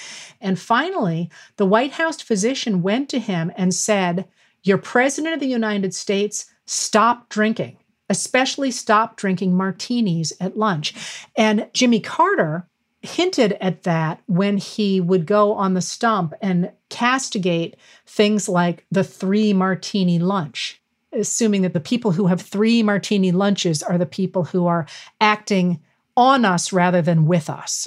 And 0.41 0.59
finally, 0.59 1.31
the 1.57 1.67
White 1.67 1.93
House 1.93 2.21
physician 2.23 2.83
went 2.83 3.11
to 3.11 3.19
him 3.19 3.53
and 3.57 3.75
said, 3.75 4.27
Your 4.63 4.79
president 4.79 5.35
of 5.35 5.41
the 5.41 5.47
United 5.47 5.95
States, 5.95 6.47
stop 6.65 7.29
drinking, 7.29 7.77
especially 8.09 8.71
stop 8.71 9.17
drinking 9.17 9.55
martinis 9.55 10.33
at 10.41 10.57
lunch. 10.57 10.95
And 11.37 11.69
Jimmy 11.75 12.01
Carter 12.01 12.67
hinted 13.03 13.53
at 13.61 13.83
that 13.83 14.23
when 14.27 14.57
he 14.57 14.99
would 14.99 15.27
go 15.27 15.53
on 15.53 15.75
the 15.75 15.83
stump 15.83 16.33
and 16.41 16.73
castigate 16.89 17.77
things 18.07 18.49
like 18.49 18.87
the 18.91 19.05
three 19.05 19.53
martini 19.53 20.19
lunch 20.19 20.81
assuming 21.15 21.63
that 21.63 21.73
the 21.73 21.81
people 21.81 22.13
who 22.13 22.27
have 22.27 22.41
three 22.41 22.83
martini 22.83 23.33
lunches 23.33 23.83
are 23.83 23.99
the 23.99 24.07
people 24.07 24.45
who 24.45 24.67
are 24.67 24.87
acting 25.21 25.81
on 26.17 26.45
us 26.45 26.73
rather 26.73 27.03
than 27.03 27.27
with 27.27 27.51
us. 27.51 27.87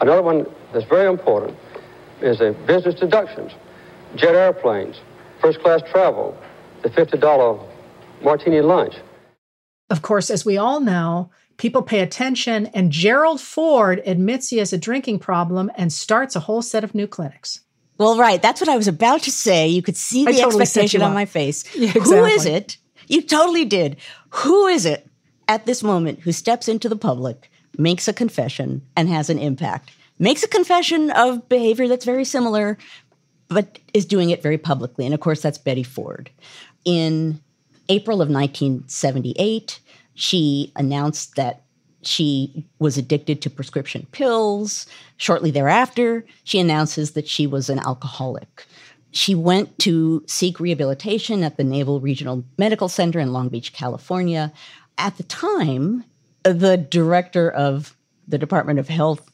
Another 0.00 0.22
one 0.22 0.46
that's 0.72 0.86
very 0.86 1.08
important 1.08 1.56
is 2.20 2.38
the 2.38 2.56
business 2.66 2.94
deductions, 2.94 3.52
jet 4.16 4.34
airplanes, 4.34 5.00
first 5.40 5.60
class 5.60 5.80
travel, 5.90 6.36
the 6.82 6.88
$50 6.90 7.68
martini 8.22 8.60
lunch. 8.60 8.94
Of 9.90 10.02
course, 10.02 10.30
as 10.30 10.44
we 10.44 10.56
all 10.56 10.80
know, 10.80 11.30
people 11.56 11.82
pay 11.82 12.00
attention, 12.00 12.66
and 12.66 12.90
Gerald 12.90 13.40
Ford 13.40 14.00
admits 14.06 14.48
he 14.48 14.58
has 14.58 14.72
a 14.72 14.78
drinking 14.78 15.18
problem 15.18 15.70
and 15.76 15.92
starts 15.92 16.34
a 16.34 16.40
whole 16.40 16.62
set 16.62 16.82
of 16.82 16.94
new 16.94 17.06
clinics. 17.06 17.60
Well, 17.98 18.18
right. 18.18 18.40
That's 18.40 18.60
what 18.60 18.68
I 18.68 18.76
was 18.76 18.88
about 18.88 19.22
to 19.22 19.30
say. 19.30 19.68
You 19.68 19.82
could 19.82 19.96
see 19.96 20.24
the 20.24 20.32
totally 20.32 20.62
expectation 20.62 21.02
on 21.02 21.14
my 21.14 21.24
face. 21.24 21.64
Yeah, 21.74 21.88
exactly. 21.88 22.16
Who 22.16 22.24
is 22.24 22.46
it? 22.46 22.76
You 23.08 23.22
totally 23.22 23.64
did. 23.64 23.96
Who 24.30 24.66
is 24.66 24.86
it 24.86 25.08
at 25.48 25.66
this 25.66 25.82
moment 25.82 26.20
who 26.20 26.32
steps 26.32 26.68
into 26.68 26.88
the 26.88 26.96
public, 26.96 27.50
makes 27.76 28.08
a 28.08 28.12
confession, 28.12 28.82
and 28.96 29.08
has 29.08 29.28
an 29.30 29.38
impact? 29.38 29.92
Makes 30.18 30.42
a 30.42 30.48
confession 30.48 31.10
of 31.10 31.48
behavior 31.48 31.88
that's 31.88 32.04
very 32.04 32.24
similar, 32.24 32.78
but 33.48 33.78
is 33.92 34.06
doing 34.06 34.30
it 34.30 34.42
very 34.42 34.58
publicly. 34.58 35.04
And 35.04 35.14
of 35.14 35.20
course, 35.20 35.42
that's 35.42 35.58
Betty 35.58 35.82
Ford. 35.82 36.30
In 36.84 37.40
April 37.88 38.22
of 38.22 38.28
1978, 38.28 39.80
she 40.14 40.72
announced 40.76 41.36
that 41.36 41.61
she 42.02 42.66
was 42.78 42.98
addicted 42.98 43.42
to 43.42 43.50
prescription 43.50 44.06
pills. 44.12 44.86
Shortly 45.16 45.50
thereafter, 45.50 46.24
she 46.44 46.58
announces 46.58 47.12
that 47.12 47.28
she 47.28 47.46
was 47.46 47.70
an 47.70 47.78
alcoholic. 47.78 48.66
She 49.12 49.34
went 49.34 49.78
to 49.80 50.24
seek 50.26 50.58
rehabilitation 50.58 51.42
at 51.42 51.56
the 51.56 51.64
Naval 51.64 52.00
Regional 52.00 52.44
Medical 52.58 52.88
Center 52.88 53.20
in 53.20 53.32
Long 53.32 53.48
Beach, 53.48 53.72
California. 53.72 54.52
At 54.98 55.16
the 55.16 55.22
time, 55.24 56.04
the 56.44 56.76
director 56.76 57.50
of 57.50 57.96
the 58.26 58.38
Department 58.38 58.78
of 58.78 58.88
Health, 58.88 59.30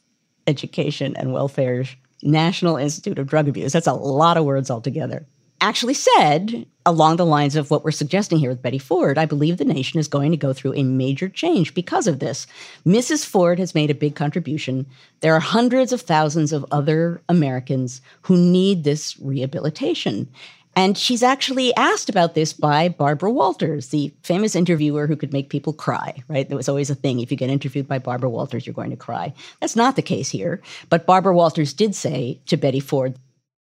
Education, 0.47 1.15
and 1.15 1.29
Welfare's 1.29 1.95
National 2.21 2.75
Institute 2.75 3.19
of 3.19 3.27
Drug 3.27 3.47
Abuse, 3.47 3.71
that's 3.71 3.87
a 3.87 3.93
lot 3.93 4.35
of 4.35 4.45
words 4.45 4.69
altogether, 4.69 5.25
actually 5.61 5.93
said, 5.93 6.65
along 6.85 7.17
the 7.17 7.25
lines 7.25 7.55
of 7.55 7.69
what 7.69 7.83
we're 7.83 7.91
suggesting 7.91 8.39
here 8.39 8.49
with 8.49 8.61
Betty 8.61 8.77
Ford, 8.77 9.17
I 9.17 9.25
believe 9.25 9.57
the 9.57 9.65
nation 9.65 9.99
is 9.99 10.07
going 10.07 10.31
to 10.31 10.37
go 10.37 10.53
through 10.53 10.73
a 10.73 10.83
major 10.83 11.29
change 11.29 11.73
because 11.73 12.07
of 12.07 12.19
this. 12.19 12.47
Mrs. 12.85 13.25
Ford 13.25 13.59
has 13.59 13.75
made 13.75 13.91
a 13.91 13.95
big 13.95 14.15
contribution. 14.15 14.85
There 15.21 15.35
are 15.35 15.39
hundreds 15.39 15.91
of 15.91 16.01
thousands 16.01 16.51
of 16.51 16.65
other 16.71 17.21
Americans 17.29 18.01
who 18.23 18.37
need 18.37 18.83
this 18.83 19.19
rehabilitation. 19.19 20.29
And 20.75 20.97
she's 20.97 21.23
actually 21.23 21.75
asked 21.75 22.09
about 22.09 22.35
this 22.35 22.53
by 22.53 22.89
Barbara 22.89 23.31
Walters, 23.31 23.89
the 23.89 24.13
famous 24.23 24.55
interviewer 24.55 25.07
who 25.07 25.15
could 25.15 25.33
make 25.33 25.49
people 25.49 25.73
cry, 25.73 26.23
right? 26.27 26.47
That 26.47 26.55
was 26.55 26.69
always 26.69 26.89
a 26.89 26.95
thing. 26.95 27.19
If 27.19 27.31
you 27.31 27.37
get 27.37 27.49
interviewed 27.49 27.87
by 27.87 27.99
Barbara 27.99 28.29
Walters, 28.29 28.65
you're 28.65 28.73
going 28.73 28.91
to 28.91 28.95
cry. 28.95 29.33
That's 29.59 29.75
not 29.75 29.95
the 29.95 30.01
case 30.01 30.29
here. 30.29 30.61
But 30.89 31.05
Barbara 31.05 31.33
Walters 31.33 31.73
did 31.73 31.95
say 31.95 32.39
to 32.45 32.55
Betty 32.55 32.79
Ford 32.79 33.17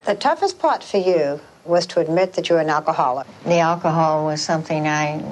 The 0.06 0.16
toughest 0.16 0.60
part 0.60 0.84
for 0.84 0.98
you 0.98 1.40
was 1.68 1.86
to 1.88 2.00
admit 2.00 2.34
that 2.34 2.50
you're 2.50 2.60
an 2.60 2.70
alcoholic. 2.70 3.28
The 3.44 3.60
alcohol 3.60 4.26
was 4.26 4.42
something 4.42 4.88
I 4.88 5.24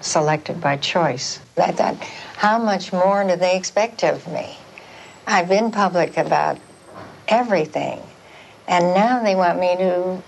selected 0.00 0.60
by 0.60 0.76
choice. 0.76 1.40
I 1.56 1.72
thought, 1.72 1.96
how 2.36 2.58
much 2.58 2.92
more 2.92 3.26
do 3.26 3.36
they 3.36 3.56
expect 3.56 4.04
of 4.04 4.26
me? 4.28 4.56
I've 5.26 5.48
been 5.48 5.70
public 5.70 6.16
about 6.16 6.58
everything, 7.28 8.00
and 8.66 8.94
now 8.94 9.22
they 9.22 9.34
want 9.34 9.60
me 9.60 9.76
to 9.76 10.22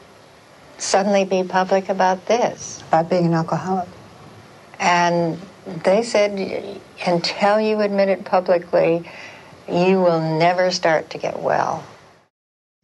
suddenly 0.79 1.25
be 1.25 1.43
public 1.43 1.89
about 1.89 2.27
this. 2.27 2.83
About 2.89 3.09
being 3.09 3.27
an 3.27 3.35
alcoholic. 3.35 3.89
And 4.79 5.41
they 5.85 6.03
said, 6.03 6.81
until 7.07 7.61
you 7.61 7.81
admit 7.81 8.09
it 8.09 8.25
publicly, 8.25 9.09
you 9.69 10.01
will 10.01 10.39
never 10.39 10.71
start 10.71 11.11
to 11.11 11.19
get 11.19 11.41
well. 11.41 11.85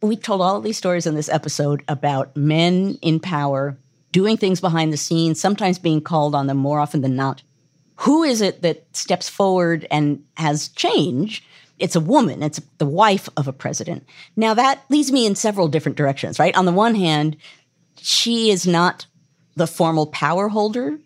We 0.01 0.15
told 0.15 0.41
all 0.41 0.61
these 0.61 0.77
stories 0.77 1.05
in 1.05 1.15
this 1.15 1.29
episode 1.29 1.83
about 1.87 2.35
men 2.35 2.97
in 3.01 3.19
power 3.19 3.77
doing 4.11 4.37
things 4.37 4.61
behind 4.61 4.93
the 4.93 4.97
scenes, 4.97 5.39
sometimes 5.39 5.77
being 5.77 6.01
called 6.01 6.35
on 6.35 6.47
them 6.47 6.57
more 6.57 6.79
often 6.79 7.01
than 7.01 7.15
not. 7.15 7.43
Who 7.97 8.23
is 8.23 8.39
it 8.41 8.61
that 8.61 8.85
steps 8.95 9.27
forward 9.27 9.85
and 9.91 10.23
has 10.37 10.69
change? 10.69 11.43
It's 11.79 11.95
a 11.95 12.01
woman, 12.01 12.43
it's 12.43 12.61
the 12.77 12.85
wife 12.85 13.27
of 13.35 13.47
a 13.47 13.53
president. 13.53 14.05
Now, 14.35 14.53
that 14.53 14.83
leads 14.89 15.11
me 15.11 15.25
in 15.25 15.35
several 15.35 15.67
different 15.67 15.97
directions, 15.97 16.39
right? 16.39 16.55
On 16.55 16.65
the 16.65 16.71
one 16.71 16.95
hand, 16.95 17.35
she 17.97 18.51
is 18.51 18.65
not 18.65 19.05
the 19.55 19.67
formal 19.67 20.07
power 20.07 20.47
holder. 20.47 20.97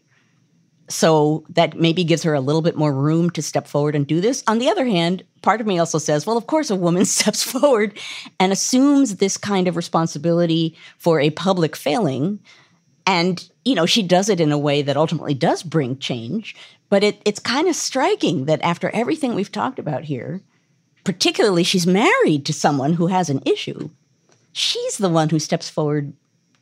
So 0.94 1.44
that 1.50 1.76
maybe 1.76 2.04
gives 2.04 2.22
her 2.22 2.36
a 2.36 2.40
little 2.40 2.62
bit 2.62 2.76
more 2.76 2.94
room 2.94 3.32
to 3.32 3.42
step 3.42 3.68
forward 3.68 3.96
and 3.96 4.06
do 4.06 4.22
this. 4.22 4.44
On 4.46 4.60
the 4.60 4.70
other 4.70 4.86
hand, 4.86 5.24
part 5.42 5.60
of 5.60 5.66
me 5.66 5.80
also 5.80 5.98
says, 5.98 6.28
well, 6.28 6.38
of 6.38 6.46
course, 6.46 6.70
a 6.70 6.76
woman 6.76 7.04
steps 7.18 7.42
forward 7.42 7.98
and 8.40 8.52
assumes 8.52 9.16
this 9.16 9.36
kind 9.36 9.68
of 9.68 9.76
responsibility 9.76 10.78
for 11.00 11.20
a 11.20 11.32
public 11.32 11.76
failing. 11.76 12.40
And, 13.08 13.44
you 13.66 13.74
know, 13.74 13.88
she 13.88 14.04
does 14.04 14.30
it 14.30 14.40
in 14.40 14.52
a 14.52 14.58
way 14.58 14.84
that 14.84 14.96
ultimately 14.96 15.34
does 15.34 15.64
bring 15.64 15.98
change. 15.98 16.56
But 16.90 17.04
it, 17.04 17.24
it's 17.26 17.40
kind 17.40 17.68
of 17.68 17.76
striking 17.76 18.46
that 18.46 18.62
after 18.62 18.92
everything 18.92 19.34
we've 19.34 19.52
talked 19.52 19.80
about 19.80 20.04
here, 20.04 20.42
particularly 21.04 21.64
she's 21.64 21.88
married 21.88 22.46
to 22.46 22.54
someone 22.54 22.94
who 22.94 23.08
has 23.08 23.32
an 23.32 23.42
issue, 23.48 23.90
she's 24.52 25.00
the 25.00 25.10
one 25.10 25.30
who 25.30 25.40
steps 25.40 25.72
forward 25.72 26.14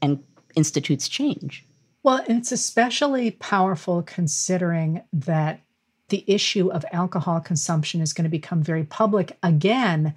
and 0.02 0.24
institutes 0.56 1.10
change. 1.10 1.66
Well, 2.04 2.24
it's 2.28 2.52
especially 2.52 3.32
powerful 3.32 4.02
considering 4.02 5.04
that 5.14 5.62
the 6.10 6.24
issue 6.28 6.72
of 6.72 6.84
alcohol 6.92 7.40
consumption 7.40 8.02
is 8.02 8.14
going 8.14 8.24
to 8.24 8.30
become 8.30 8.64
very 8.64 8.84
public 8.84 9.38
again 9.44 10.16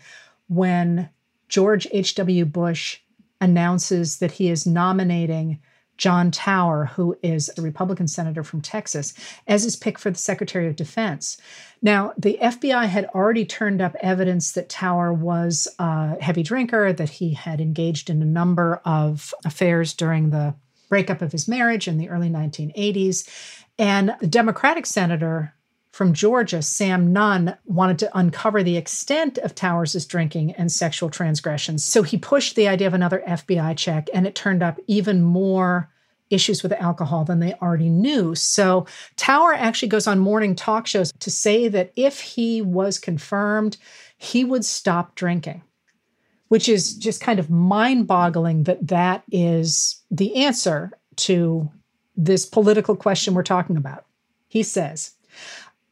when 0.49 1.11
George 1.49 1.87
H.W. 1.93 2.47
Bush 2.47 3.01
announces 3.41 4.19
that 4.19 4.33
he 4.33 4.49
is 4.49 4.67
nominating 4.67 5.61
John 5.97 6.31
Tower, 6.31 6.87
who 6.87 7.17
is 7.23 7.51
a 7.57 7.63
Republican 7.63 8.09
senator 8.09 8.43
from 8.43 8.61
Texas, 8.61 9.15
as 9.47 9.63
his 9.63 9.77
pick 9.77 9.99
for 9.99 10.11
the 10.11 10.19
Secretary 10.19 10.67
of 10.67 10.75
Defense. 10.75 11.37
Now, 11.83 12.13
the 12.19 12.39
FBI 12.43 12.87
had 12.87 13.07
already 13.15 13.45
turned 13.45 13.81
up 13.81 13.95
evidence 14.01 14.53
that 14.53 14.69
Tower 14.69 15.13
was 15.13 15.69
a 15.79 16.21
heavy 16.21 16.43
drinker, 16.43 16.93
that 16.93 17.11
he 17.11 17.35
had 17.35 17.61
engaged 17.61 18.11
in 18.11 18.23
a 18.23 18.27
number 18.27 18.81
of 18.85 19.33
affairs 19.45 19.95
during 19.95 20.31
the 20.31 20.55
breakup 20.95 21.23
of 21.23 21.33
his 21.33 21.49
marriage 21.49 21.89
in 21.89 21.99
the 21.99 22.09
early 22.09 22.31
1980s. 22.31 23.29
And 23.81 24.15
the 24.21 24.29
Democratic 24.29 24.87
senator 24.87 25.53
from 25.91 26.13
Georgia, 26.13 26.63
Sam 26.63 27.13
Nunn, 27.13 27.57
wanted 27.65 27.99
to 27.99 28.17
uncover 28.17 28.63
the 28.63 28.77
extent 28.77 29.37
of 29.39 29.57
Towers' 29.57 30.07
drinking 30.07 30.53
and 30.53 30.71
sexual 30.71 31.11
transgressions. 31.11 31.85
So 31.85 32.05
he 32.05 32.17
pushed 32.17 32.55
the 32.55 32.69
idea 32.69 32.87
of 32.87 32.95
another 32.95 33.25
FBI 33.27 33.77
check, 33.77 34.09
and 34.15 34.25
it 34.25 34.37
turned 34.37 34.63
up 34.63 34.79
even 34.87 35.21
more 35.21 35.91
issues 36.31 36.63
with 36.63 36.71
alcohol 36.71 37.25
than 37.25 37.41
they 37.41 37.55
already 37.55 37.89
knew. 37.89 38.37
So 38.37 38.87
Tower 39.17 39.53
actually 39.53 39.89
goes 39.89 40.07
on 40.07 40.21
morning 40.21 40.55
talk 40.55 40.87
shows 40.87 41.13
to 41.19 41.29
say 41.29 41.67
that 41.67 41.93
if 41.97 42.21
he 42.21 42.63
was 42.63 43.01
confirmed, 43.01 43.79
he 44.17 44.45
would 44.45 44.65
stop 44.65 45.17
drinking, 45.17 45.65
which 46.55 46.69
is 46.69 46.95
just 46.95 47.21
kind 47.21 47.41
of 47.41 47.51
mind 47.51 48.07
boggling 48.07 48.63
that 48.63 48.87
that 48.87 49.25
is 49.33 50.01
the 50.09 50.37
answer 50.37 50.93
to 51.17 51.69
this 52.17 52.47
political 52.47 52.95
question 52.95 53.35
we're 53.35 53.43
talking 53.43 53.77
about. 53.77 54.05
He 54.47 54.63
says, 54.63 55.17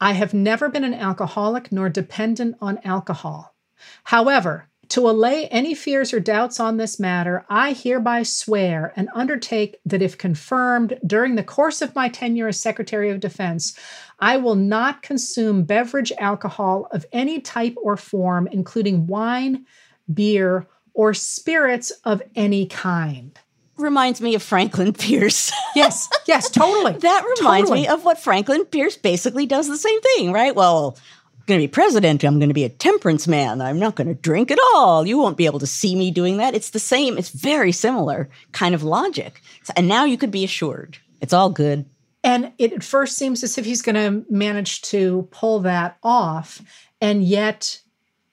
I 0.00 0.12
have 0.12 0.32
never 0.32 0.68
been 0.68 0.84
an 0.84 0.94
alcoholic 0.94 1.72
nor 1.72 1.88
dependent 1.88 2.54
on 2.60 2.78
alcohol. 2.84 3.56
However, 4.04 4.68
to 4.90 5.10
allay 5.10 5.48
any 5.48 5.74
fears 5.74 6.14
or 6.14 6.20
doubts 6.20 6.60
on 6.60 6.76
this 6.76 7.00
matter, 7.00 7.44
I 7.48 7.72
hereby 7.72 8.22
swear 8.22 8.92
and 8.94 9.08
undertake 9.16 9.78
that 9.84 10.00
if 10.00 10.16
confirmed 10.16 10.96
during 11.04 11.34
the 11.34 11.42
course 11.42 11.82
of 11.82 11.96
my 11.96 12.08
tenure 12.08 12.46
as 12.46 12.60
Secretary 12.60 13.10
of 13.10 13.18
Defense, 13.18 13.76
I 14.20 14.36
will 14.36 14.54
not 14.54 15.02
consume 15.02 15.64
beverage 15.64 16.12
alcohol 16.18 16.86
of 16.92 17.04
any 17.10 17.40
type 17.40 17.74
or 17.82 17.96
form, 17.96 18.46
including 18.46 19.08
wine, 19.08 19.66
beer, 20.14 20.66
or 20.94 21.14
spirits 21.14 21.90
of 22.04 22.22
any 22.34 22.66
kind 22.66 23.38
reminds 23.76 24.20
me 24.20 24.34
of 24.34 24.42
Franklin 24.42 24.92
Pierce. 24.92 25.52
yes, 25.74 26.08
yes, 26.26 26.50
totally. 26.50 26.92
that 26.98 27.24
reminds 27.38 27.68
totally. 27.68 27.86
me 27.86 27.88
of 27.88 28.04
what 28.04 28.18
Franklin 28.18 28.64
Pierce 28.64 28.96
basically 28.96 29.46
does 29.46 29.68
the 29.68 29.76
same 29.76 30.00
thing, 30.00 30.32
right? 30.32 30.54
Well, 30.54 30.96
I'm 31.42 31.44
going 31.46 31.60
to 31.60 31.66
be 31.66 31.70
president. 31.70 32.24
I'm 32.24 32.38
going 32.38 32.50
to 32.50 32.54
be 32.54 32.64
a 32.64 32.68
temperance 32.68 33.26
man. 33.26 33.60
I'm 33.60 33.78
not 33.78 33.96
going 33.96 34.08
to 34.08 34.14
drink 34.14 34.50
at 34.50 34.58
all. 34.74 35.06
You 35.06 35.18
won't 35.18 35.36
be 35.36 35.46
able 35.46 35.58
to 35.58 35.66
see 35.66 35.96
me 35.96 36.10
doing 36.10 36.36
that. 36.36 36.54
It's 36.54 36.70
the 36.70 36.78
same, 36.78 37.18
it's 37.18 37.30
very 37.30 37.72
similar 37.72 38.30
kind 38.52 38.74
of 38.74 38.82
logic. 38.82 39.42
And 39.76 39.88
now 39.88 40.04
you 40.04 40.16
could 40.16 40.30
be 40.30 40.44
assured 40.44 40.98
it's 41.20 41.32
all 41.32 41.50
good. 41.50 41.86
And 42.24 42.52
it 42.58 42.72
at 42.72 42.84
first 42.84 43.16
seems 43.16 43.42
as 43.42 43.58
if 43.58 43.64
he's 43.64 43.82
going 43.82 43.96
to 43.96 44.24
manage 44.32 44.82
to 44.82 45.28
pull 45.32 45.60
that 45.60 45.98
off. 46.02 46.62
And 47.00 47.24
yet, 47.24 47.81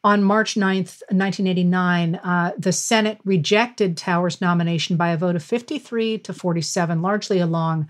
on 0.09 0.23
March 0.23 0.55
9th, 0.55 1.03
1989, 1.11 2.15
uh, 2.15 2.51
the 2.57 2.71
Senate 2.71 3.19
rejected 3.25 3.95
Tower's 3.95 4.41
nomination 4.41 4.97
by 4.97 5.09
a 5.09 5.17
vote 5.17 5.35
of 5.35 5.43
53 5.43 6.17
to 6.17 6.33
47, 6.33 7.03
largely 7.03 7.37
along 7.37 7.87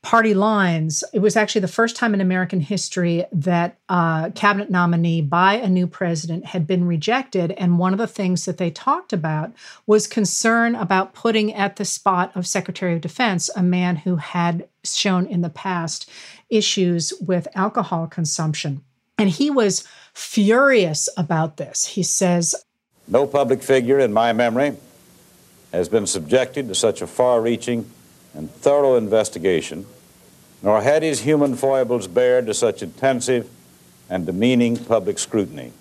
party 0.00 0.32
lines. 0.32 1.04
It 1.12 1.18
was 1.18 1.36
actually 1.36 1.60
the 1.60 1.68
first 1.68 1.96
time 1.96 2.14
in 2.14 2.22
American 2.22 2.60
history 2.60 3.26
that 3.30 3.76
a 3.90 4.32
cabinet 4.34 4.70
nominee 4.70 5.20
by 5.20 5.56
a 5.56 5.68
new 5.68 5.86
president 5.86 6.46
had 6.46 6.66
been 6.66 6.86
rejected. 6.86 7.52
And 7.52 7.78
one 7.78 7.92
of 7.92 7.98
the 7.98 8.06
things 8.06 8.46
that 8.46 8.56
they 8.56 8.70
talked 8.70 9.12
about 9.12 9.52
was 9.86 10.06
concern 10.06 10.74
about 10.74 11.12
putting 11.12 11.52
at 11.52 11.76
the 11.76 11.84
spot 11.84 12.34
of 12.34 12.46
Secretary 12.46 12.94
of 12.94 13.02
Defense 13.02 13.50
a 13.54 13.62
man 13.62 13.96
who 13.96 14.16
had 14.16 14.66
shown 14.82 15.26
in 15.26 15.42
the 15.42 15.50
past 15.50 16.08
issues 16.48 17.12
with 17.20 17.48
alcohol 17.54 18.06
consumption. 18.06 18.82
And 19.18 19.28
he 19.28 19.50
was 19.50 19.86
furious 20.14 21.08
about 21.16 21.56
this. 21.56 21.84
He 21.86 22.02
says, 22.02 22.54
No 23.06 23.26
public 23.26 23.62
figure 23.62 23.98
in 23.98 24.12
my 24.12 24.32
memory 24.32 24.76
has 25.72 25.88
been 25.88 26.06
subjected 26.06 26.68
to 26.68 26.74
such 26.74 27.02
a 27.02 27.06
far 27.06 27.40
reaching 27.42 27.90
and 28.32 28.50
thorough 28.50 28.96
investigation, 28.96 29.86
nor 30.62 30.82
had 30.82 31.02
his 31.02 31.20
human 31.20 31.54
foibles 31.54 32.06
bared 32.06 32.46
to 32.46 32.54
such 32.54 32.82
intensive 32.82 33.50
and 34.08 34.26
demeaning 34.26 34.76
public 34.76 35.18
scrutiny. 35.18 35.72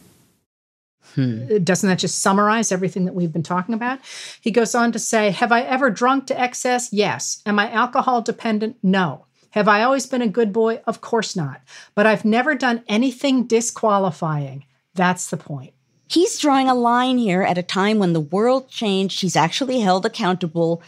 Hmm. 1.16 1.58
Doesn't 1.64 1.88
that 1.88 2.00
just 2.00 2.20
summarize 2.20 2.72
everything 2.72 3.06
that 3.06 3.14
we've 3.14 3.32
been 3.32 3.44
talking 3.44 3.76
about? 3.76 4.00
He 4.42 4.50
goes 4.50 4.74
on 4.74 4.92
to 4.94 5.00
say, 5.00 5.30
Have 5.30 5.52
I 5.52 5.62
ever 5.62 5.92
drunk 5.92 6.28
to 6.28 6.40
excess? 6.40 6.92
Yes. 6.92 7.42
Am 7.46 7.60
I 7.60 7.72
alcohol 7.72 8.22
dependent? 8.22 8.78
No. 8.82 9.26
Have 9.54 9.68
I 9.68 9.84
always 9.84 10.08
been 10.08 10.24
a 10.24 10.28
good 10.28 10.52
boy? 10.52 10.82
Of 10.88 11.02
course 11.02 11.36
not. 11.36 11.62
But 11.94 12.08
I've 12.08 12.26
never 12.26 12.56
done 12.56 12.84
anything 12.88 13.46
disqualifying. 13.46 14.66
That's 14.96 15.30
the 15.30 15.38
point. 15.38 15.74
He's 16.10 16.40
drawing 16.40 16.68
a 16.68 16.74
line 16.74 17.20
here 17.20 17.44
at 17.44 17.60
a 17.60 17.64
time 17.64 18.00
when 18.00 18.14
the 18.14 18.20
world 18.20 18.68
changed. 18.68 19.22
He's 19.22 19.36
actually 19.36 19.80
held 19.80 20.08
accountable. 20.08 20.82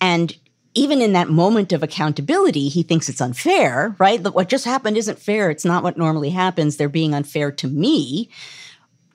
And 0.00 0.36
even 0.74 1.00
in 1.00 1.12
that 1.12 1.30
moment 1.30 1.72
of 1.72 1.84
accountability, 1.84 2.68
he 2.68 2.82
thinks 2.82 3.08
it's 3.08 3.20
unfair, 3.20 3.94
right? 4.00 4.20
What 4.20 4.48
just 4.48 4.64
happened 4.64 4.96
isn't 4.96 5.20
fair. 5.20 5.48
It's 5.48 5.64
not 5.64 5.84
what 5.84 5.96
normally 5.96 6.30
happens. 6.30 6.76
They're 6.76 6.88
being 6.88 7.14
unfair 7.14 7.52
to 7.52 7.68
me. 7.68 8.30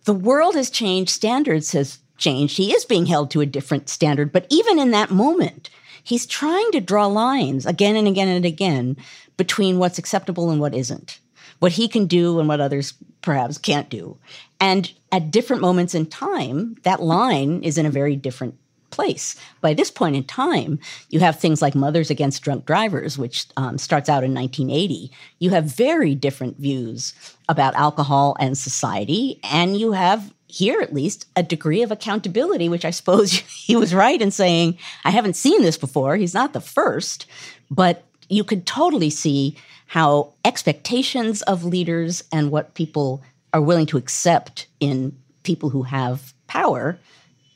The 0.05 0.13
world 0.13 0.55
has 0.55 0.69
changed. 0.69 1.11
Standards 1.11 1.73
has 1.73 1.99
changed. 2.17 2.55
He 2.55 2.73
is 2.73 2.85
being 2.85 3.05
held 3.05 3.31
to 3.31 3.41
a 3.41 3.45
different 3.45 3.89
standard. 3.89 4.31
But 4.31 4.47
even 4.49 4.79
in 4.79 4.91
that 4.91 5.11
moment, 5.11 5.69
he's 6.03 6.25
trying 6.25 6.71
to 6.71 6.81
draw 6.81 7.07
lines 7.07 7.65
again 7.65 7.95
and 7.95 8.07
again 8.07 8.27
and 8.27 8.45
again 8.45 8.97
between 9.37 9.79
what's 9.79 9.97
acceptable 9.97 10.51
and 10.51 10.59
what 10.59 10.75
isn't, 10.75 11.19
what 11.59 11.73
he 11.73 11.87
can 11.87 12.05
do 12.05 12.39
and 12.39 12.47
what 12.47 12.61
others 12.61 12.93
perhaps 13.21 13.57
can't 13.57 13.89
do. 13.89 14.17
And 14.59 14.91
at 15.11 15.31
different 15.31 15.61
moments 15.61 15.95
in 15.95 16.05
time, 16.05 16.75
that 16.83 17.01
line 17.01 17.63
is 17.63 17.77
in 17.77 17.85
a 17.85 17.91
very 17.91 18.15
different 18.15 18.55
place. 18.91 19.35
By 19.59 19.73
this 19.73 19.89
point 19.89 20.15
in 20.15 20.23
time, 20.23 20.79
you 21.09 21.19
have 21.19 21.39
things 21.39 21.61
like 21.61 21.73
Mothers 21.73 22.11
Against 22.11 22.43
Drunk 22.43 22.65
Drivers, 22.65 23.17
which 23.17 23.47
um, 23.57 23.79
starts 23.79 24.07
out 24.07 24.23
in 24.23 24.35
1980. 24.35 25.11
You 25.39 25.49
have 25.49 25.65
very 25.65 26.13
different 26.13 26.57
views 26.57 27.13
about 27.49 27.73
alcohol 27.73 28.37
and 28.39 28.55
society, 28.55 29.39
and 29.43 29.75
you 29.77 29.93
have 29.93 30.31
here 30.53 30.81
at 30.81 30.93
least 30.93 31.25
a 31.35 31.41
degree 31.41 31.81
of 31.81 31.91
accountability, 31.91 32.69
which 32.69 32.85
I 32.85 32.91
suppose 32.91 33.31
he 33.33 33.75
was 33.75 33.93
right 33.93 34.21
in 34.21 34.29
saying, 34.29 34.77
I 35.03 35.09
haven't 35.09 35.35
seen 35.35 35.63
this 35.63 35.77
before. 35.77 36.15
He's 36.15 36.35
not 36.35 36.53
the 36.53 36.61
first, 36.61 37.25
but 37.71 38.03
you 38.29 38.43
could 38.43 38.67
totally 38.67 39.09
see 39.09 39.57
how 39.87 40.33
expectations 40.45 41.41
of 41.43 41.63
leaders 41.63 42.23
and 42.31 42.51
what 42.51 42.75
people 42.75 43.23
are 43.51 43.61
willing 43.61 43.87
to 43.87 43.97
accept 43.97 44.67
in 44.79 45.17
people 45.41 45.71
who 45.71 45.83
have 45.83 46.33
power 46.45 46.99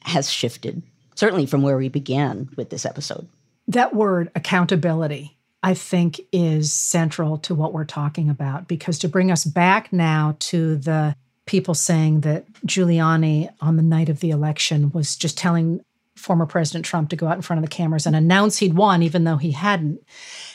has 0.01 0.31
shifted, 0.31 0.81
certainly 1.13 1.45
from 1.45 1.61
where 1.61 1.77
we 1.77 1.89
began 1.89 2.49
with 2.57 2.71
this 2.71 2.85
episode. 2.85 3.27
That 3.67 3.93
word, 3.93 4.31
accountability, 4.33 5.37
I 5.61 5.75
think 5.75 6.19
is 6.31 6.73
central 6.73 7.37
to 7.39 7.53
what 7.53 7.73
we're 7.73 7.85
talking 7.85 8.29
about 8.29 8.67
because 8.67 8.97
to 8.99 9.07
bring 9.07 9.31
us 9.31 9.45
back 9.45 9.93
now 9.93 10.35
to 10.39 10.77
the 10.77 11.15
people 11.47 11.73
saying 11.73 12.21
that 12.21 12.51
Giuliani 12.65 13.49
on 13.61 13.75
the 13.75 13.83
night 13.83 14.09
of 14.09 14.19
the 14.19 14.29
election 14.29 14.91
was 14.91 15.15
just 15.15 15.37
telling 15.37 15.81
former 16.15 16.45
President 16.45 16.85
Trump 16.85 17.09
to 17.09 17.15
go 17.15 17.27
out 17.27 17.35
in 17.35 17.41
front 17.41 17.63
of 17.63 17.69
the 17.69 17.75
cameras 17.75 18.05
and 18.05 18.15
announce 18.15 18.57
he'd 18.57 18.75
won, 18.75 19.01
even 19.03 19.23
though 19.23 19.37
he 19.37 19.51
hadn't. 19.51 20.01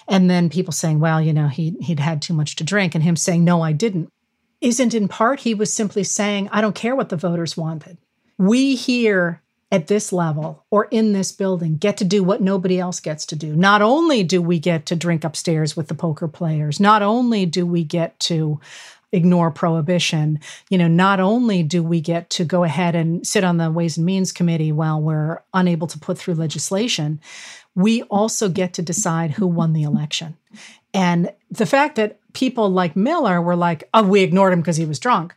And 0.08 0.28
then 0.28 0.50
people 0.50 0.72
saying, 0.72 1.00
well, 1.00 1.20
you 1.20 1.32
know, 1.32 1.48
he, 1.48 1.76
he'd 1.80 2.00
had 2.00 2.20
too 2.20 2.34
much 2.34 2.56
to 2.56 2.64
drink, 2.64 2.94
and 2.94 3.02
him 3.02 3.16
saying, 3.16 3.44
no, 3.44 3.62
I 3.62 3.72
didn't. 3.72 4.08
Isn't 4.60 4.94
in 4.94 5.08
part 5.08 5.40
he 5.40 5.54
was 5.54 5.72
simply 5.72 6.04
saying, 6.04 6.48
I 6.52 6.60
don't 6.60 6.74
care 6.74 6.94
what 6.94 7.08
the 7.08 7.16
voters 7.16 7.56
wanted. 7.56 7.98
We 8.38 8.76
here 8.76 9.42
at 9.72 9.86
this 9.86 10.12
level 10.12 10.64
or 10.70 10.84
in 10.90 11.14
this 11.14 11.32
building 11.32 11.76
get 11.76 11.96
to 11.96 12.04
do 12.04 12.22
what 12.22 12.42
nobody 12.42 12.78
else 12.78 13.00
gets 13.00 13.24
to 13.26 13.36
do. 13.36 13.56
Not 13.56 13.80
only 13.80 14.22
do 14.22 14.42
we 14.42 14.58
get 14.58 14.86
to 14.86 14.96
drink 14.96 15.24
upstairs 15.24 15.76
with 15.76 15.88
the 15.88 15.94
poker 15.94 16.28
players, 16.28 16.78
not 16.78 17.02
only 17.02 17.46
do 17.46 17.66
we 17.66 17.82
get 17.82 18.20
to 18.20 18.60
ignore 19.12 19.50
prohibition. 19.50 20.40
You 20.70 20.78
know, 20.78 20.88
not 20.88 21.20
only 21.20 21.62
do 21.62 21.82
we 21.82 22.00
get 22.00 22.30
to 22.30 22.44
go 22.44 22.64
ahead 22.64 22.94
and 22.94 23.26
sit 23.26 23.44
on 23.44 23.58
the 23.58 23.70
Ways 23.70 23.96
and 23.96 24.06
Means 24.06 24.32
Committee 24.32 24.72
while 24.72 25.00
we're 25.00 25.42
unable 25.54 25.86
to 25.88 25.98
put 25.98 26.18
through 26.18 26.34
legislation, 26.34 27.20
we 27.74 28.02
also 28.04 28.48
get 28.48 28.74
to 28.74 28.82
decide 28.82 29.32
who 29.32 29.46
won 29.46 29.72
the 29.72 29.82
election. 29.82 30.36
And 30.94 31.32
the 31.50 31.66
fact 31.66 31.96
that 31.96 32.18
people 32.32 32.70
like 32.70 32.96
Miller 32.96 33.40
were 33.40 33.56
like, 33.56 33.88
oh, 33.94 34.02
we 34.02 34.22
ignored 34.22 34.52
him 34.52 34.60
because 34.60 34.76
he 34.76 34.84
was 34.84 34.98
drunk, 34.98 35.34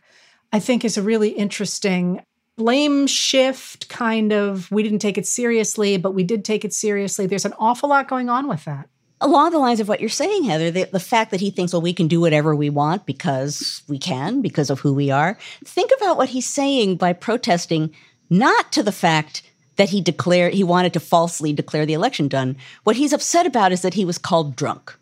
I 0.52 0.60
think 0.60 0.84
is 0.84 0.98
a 0.98 1.02
really 1.02 1.30
interesting 1.30 2.22
blame 2.56 3.06
shift 3.06 3.88
kind 3.88 4.32
of. 4.32 4.70
We 4.70 4.82
didn't 4.82 5.00
take 5.00 5.18
it 5.18 5.26
seriously, 5.26 5.98
but 5.98 6.12
we 6.12 6.24
did 6.24 6.44
take 6.44 6.64
it 6.64 6.72
seriously. 6.72 7.26
There's 7.26 7.44
an 7.44 7.54
awful 7.58 7.88
lot 7.88 8.08
going 8.08 8.28
on 8.28 8.48
with 8.48 8.64
that 8.64 8.88
along 9.20 9.50
the 9.50 9.58
lines 9.58 9.80
of 9.80 9.88
what 9.88 10.00
you're 10.00 10.08
saying, 10.08 10.44
Heather, 10.44 10.70
the, 10.70 10.84
the, 10.84 11.00
fact 11.00 11.30
that 11.30 11.40
he 11.40 11.50
thinks, 11.50 11.72
well, 11.72 11.82
we 11.82 11.92
can 11.92 12.08
do 12.08 12.20
whatever 12.20 12.54
we 12.54 12.70
want 12.70 13.06
because 13.06 13.82
we 13.88 13.98
can, 13.98 14.42
because 14.42 14.70
of 14.70 14.80
who 14.80 14.92
we 14.92 15.10
are. 15.10 15.38
Think 15.64 15.90
about 15.96 16.16
what 16.16 16.30
he's 16.30 16.46
saying 16.46 16.96
by 16.96 17.12
protesting 17.12 17.94
not 18.28 18.72
to 18.72 18.82
the 18.82 18.92
fact 18.92 19.42
that 19.76 19.90
he 19.90 20.00
declared 20.00 20.54
he 20.54 20.64
wanted 20.64 20.92
to 20.94 21.00
falsely 21.00 21.52
declare 21.52 21.86
the 21.86 21.92
election 21.92 22.28
done. 22.28 22.56
What 22.84 22.96
he's 22.96 23.12
upset 23.12 23.46
about 23.46 23.72
is 23.72 23.82
that 23.82 23.94
he 23.94 24.04
was 24.04 24.18
called 24.18 24.56
drunk. 24.56 24.96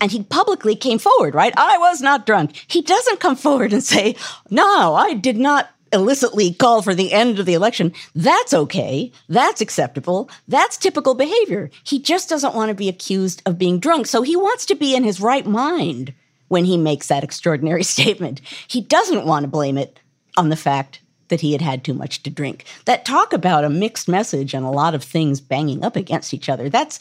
And 0.00 0.12
he 0.12 0.22
publicly 0.24 0.76
came 0.76 0.98
forward, 0.98 1.34
right? 1.34 1.54
I 1.56 1.78
was 1.78 2.02
not 2.02 2.26
drunk. 2.26 2.64
He 2.66 2.82
doesn't 2.82 3.20
come 3.20 3.36
forward 3.36 3.72
and 3.72 3.82
say, 3.82 4.14
no, 4.50 4.94
I 4.94 5.14
did 5.14 5.38
not 5.38 5.70
illicitly 5.92 6.52
call 6.52 6.82
for 6.82 6.94
the 6.94 7.12
end 7.12 7.38
of 7.38 7.46
the 7.46 7.54
election, 7.54 7.92
that's 8.14 8.52
okay. 8.52 9.12
That's 9.28 9.60
acceptable. 9.60 10.30
That's 10.48 10.76
typical 10.76 11.14
behavior. 11.14 11.70
He 11.84 11.98
just 11.98 12.28
doesn't 12.28 12.54
want 12.54 12.70
to 12.70 12.74
be 12.74 12.88
accused 12.88 13.42
of 13.46 13.58
being 13.58 13.78
drunk. 13.78 14.06
So 14.06 14.22
he 14.22 14.36
wants 14.36 14.66
to 14.66 14.74
be 14.74 14.94
in 14.94 15.04
his 15.04 15.20
right 15.20 15.46
mind 15.46 16.12
when 16.48 16.64
he 16.64 16.76
makes 16.76 17.08
that 17.08 17.24
extraordinary 17.24 17.82
statement. 17.84 18.40
He 18.68 18.80
doesn't 18.80 19.26
want 19.26 19.44
to 19.44 19.48
blame 19.48 19.78
it 19.78 20.00
on 20.36 20.48
the 20.48 20.56
fact 20.56 21.00
that 21.28 21.40
he 21.40 21.52
had 21.52 21.60
had 21.60 21.84
too 21.84 21.94
much 21.94 22.22
to 22.22 22.30
drink. 22.30 22.64
That 22.84 23.04
talk 23.04 23.32
about 23.32 23.64
a 23.64 23.70
mixed 23.70 24.08
message 24.08 24.54
and 24.54 24.64
a 24.64 24.70
lot 24.70 24.94
of 24.94 25.02
things 25.02 25.40
banging 25.40 25.84
up 25.84 25.96
against 25.96 26.32
each 26.32 26.48
other, 26.48 26.68
that's 26.68 27.00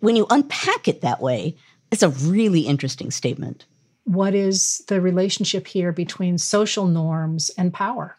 when 0.00 0.16
you 0.16 0.26
unpack 0.30 0.88
it 0.88 1.02
that 1.02 1.20
way, 1.20 1.54
it's 1.90 2.02
a 2.02 2.08
really 2.08 2.62
interesting 2.62 3.10
statement 3.10 3.66
what 4.08 4.34
is 4.34 4.82
the 4.88 5.02
relationship 5.02 5.66
here 5.66 5.92
between 5.92 6.38
social 6.38 6.86
norms 6.86 7.50
and 7.58 7.74
power 7.74 8.16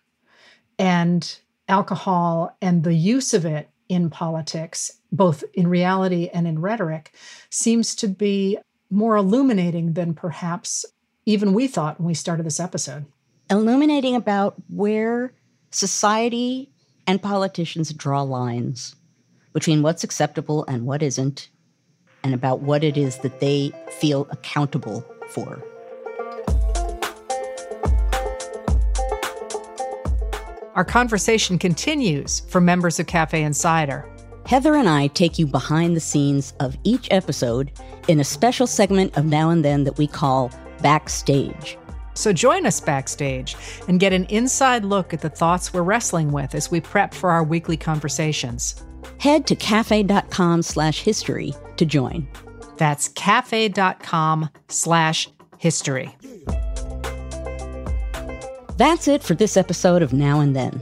and 0.77 1.39
alcohol 1.67 2.55
and 2.61 2.83
the 2.83 2.93
use 2.93 3.33
of 3.33 3.43
it 3.43 3.69
in 3.89 4.11
politics, 4.11 4.91
both 5.11 5.43
in 5.55 5.67
reality 5.67 6.29
and 6.31 6.47
in 6.47 6.61
rhetoric, 6.61 7.15
seems 7.49 7.95
to 7.95 8.07
be 8.07 8.55
more 8.91 9.15
illuminating 9.15 9.93
than 9.93 10.13
perhaps 10.13 10.85
even 11.25 11.53
we 11.53 11.67
thought 11.67 11.99
when 11.99 12.07
we 12.07 12.13
started 12.13 12.45
this 12.45 12.59
episode. 12.59 13.05
Illuminating 13.49 14.15
about 14.15 14.53
where 14.67 15.33
society 15.71 16.69
and 17.07 17.19
politicians 17.19 17.91
draw 17.93 18.21
lines 18.21 18.95
between 19.53 19.81
what's 19.81 20.03
acceptable 20.03 20.63
and 20.67 20.85
what 20.85 21.01
isn't, 21.01 21.49
and 22.23 22.35
about 22.35 22.59
what 22.59 22.83
it 22.83 22.95
is 22.95 23.17
that 23.17 23.39
they 23.39 23.71
feel 23.89 24.27
accountable 24.29 25.03
for. 25.29 25.63
Our 30.79 30.85
conversation 30.85 31.59
continues 31.59 32.39
for 32.47 32.61
members 32.61 33.01
of 33.01 33.05
Cafe 33.05 33.43
Insider. 33.43 34.09
Heather 34.45 34.75
and 34.75 34.87
I 34.87 35.07
take 35.07 35.37
you 35.37 35.45
behind 35.45 35.93
the 35.93 35.99
scenes 35.99 36.53
of 36.61 36.77
each 36.85 37.09
episode 37.11 37.73
in 38.07 38.21
a 38.21 38.23
special 38.23 38.65
segment 38.65 39.17
of 39.17 39.25
Now 39.25 39.49
and 39.49 39.65
Then 39.65 39.83
that 39.83 39.97
we 39.97 40.07
call 40.07 40.53
Backstage. 40.81 41.77
So 42.13 42.31
join 42.31 42.65
us 42.65 42.79
backstage 42.79 43.57
and 43.89 43.99
get 43.99 44.13
an 44.13 44.23
inside 44.27 44.85
look 44.85 45.13
at 45.13 45.19
the 45.19 45.29
thoughts 45.29 45.73
we're 45.73 45.81
wrestling 45.81 46.31
with 46.31 46.55
as 46.55 46.71
we 46.71 46.79
prep 46.79 47.13
for 47.13 47.29
our 47.29 47.43
weekly 47.43 47.75
conversations. 47.75 48.81
Head 49.17 49.47
to 49.47 49.57
cafe.com 49.57 50.61
slash 50.61 51.01
history 51.01 51.53
to 51.75 51.85
join. 51.85 52.25
That's 52.77 53.09
cafe.com 53.09 54.47
slash 54.69 55.27
history. 55.57 56.15
That's 58.79 59.09
it 59.09 59.21
for 59.21 59.33
this 59.35 59.57
episode 59.57 60.01
of 60.01 60.13
Now 60.13 60.39
and 60.39 60.55
Then. 60.55 60.81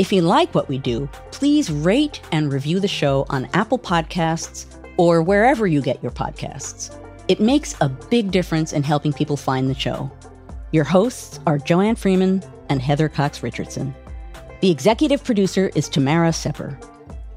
If 0.00 0.12
you 0.12 0.22
like 0.22 0.52
what 0.56 0.68
we 0.68 0.76
do, 0.76 1.08
please 1.30 1.70
rate 1.70 2.20
and 2.32 2.52
review 2.52 2.80
the 2.80 2.88
show 2.88 3.26
on 3.30 3.48
Apple 3.54 3.78
Podcasts 3.78 4.66
or 4.96 5.22
wherever 5.22 5.64
you 5.64 5.80
get 5.80 6.02
your 6.02 6.10
podcasts. 6.10 6.92
It 7.28 7.38
makes 7.38 7.76
a 7.80 7.88
big 7.88 8.32
difference 8.32 8.72
in 8.72 8.82
helping 8.82 9.12
people 9.12 9.36
find 9.36 9.70
the 9.70 9.78
show. 9.78 10.10
Your 10.72 10.82
hosts 10.82 11.38
are 11.46 11.58
Joanne 11.58 11.94
Freeman 11.94 12.42
and 12.70 12.82
Heather 12.82 13.08
Cox 13.08 13.40
Richardson. 13.40 13.94
The 14.60 14.72
executive 14.72 15.22
producer 15.22 15.70
is 15.76 15.88
Tamara 15.88 16.32
Sepper. 16.32 16.76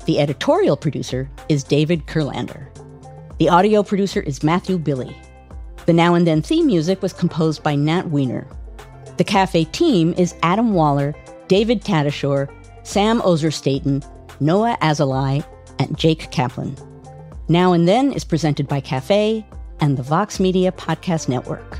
The 0.07 0.19
editorial 0.19 0.77
producer 0.77 1.29
is 1.47 1.63
David 1.63 2.07
Kurlander. 2.07 2.65
The 3.37 3.49
audio 3.49 3.83
producer 3.83 4.21
is 4.21 4.41
Matthew 4.41 4.79
Billy. 4.79 5.15
The 5.85 5.93
Now 5.93 6.15
and 6.15 6.25
Then 6.25 6.41
theme 6.41 6.65
music 6.65 7.03
was 7.03 7.13
composed 7.13 7.61
by 7.61 7.75
Nat 7.75 8.07
Weiner 8.07 8.47
the 9.21 9.25
cafe 9.25 9.65
team 9.65 10.15
is 10.17 10.33
Adam 10.41 10.73
Waller, 10.73 11.13
David 11.47 11.83
Tatasciore, 11.83 12.51
Sam 12.81 13.21
Ozer-Staton, 13.23 14.01
Noah 14.39 14.75
Azulai, 14.81 15.45
and 15.77 15.95
Jake 15.95 16.31
Kaplan. 16.31 16.75
Now 17.47 17.71
and 17.73 17.87
Then 17.87 18.13
is 18.13 18.23
presented 18.23 18.67
by 18.67 18.79
Cafe 18.79 19.45
and 19.79 19.95
the 19.95 20.01
Vox 20.01 20.39
Media 20.39 20.71
Podcast 20.71 21.29
Network. 21.29 21.79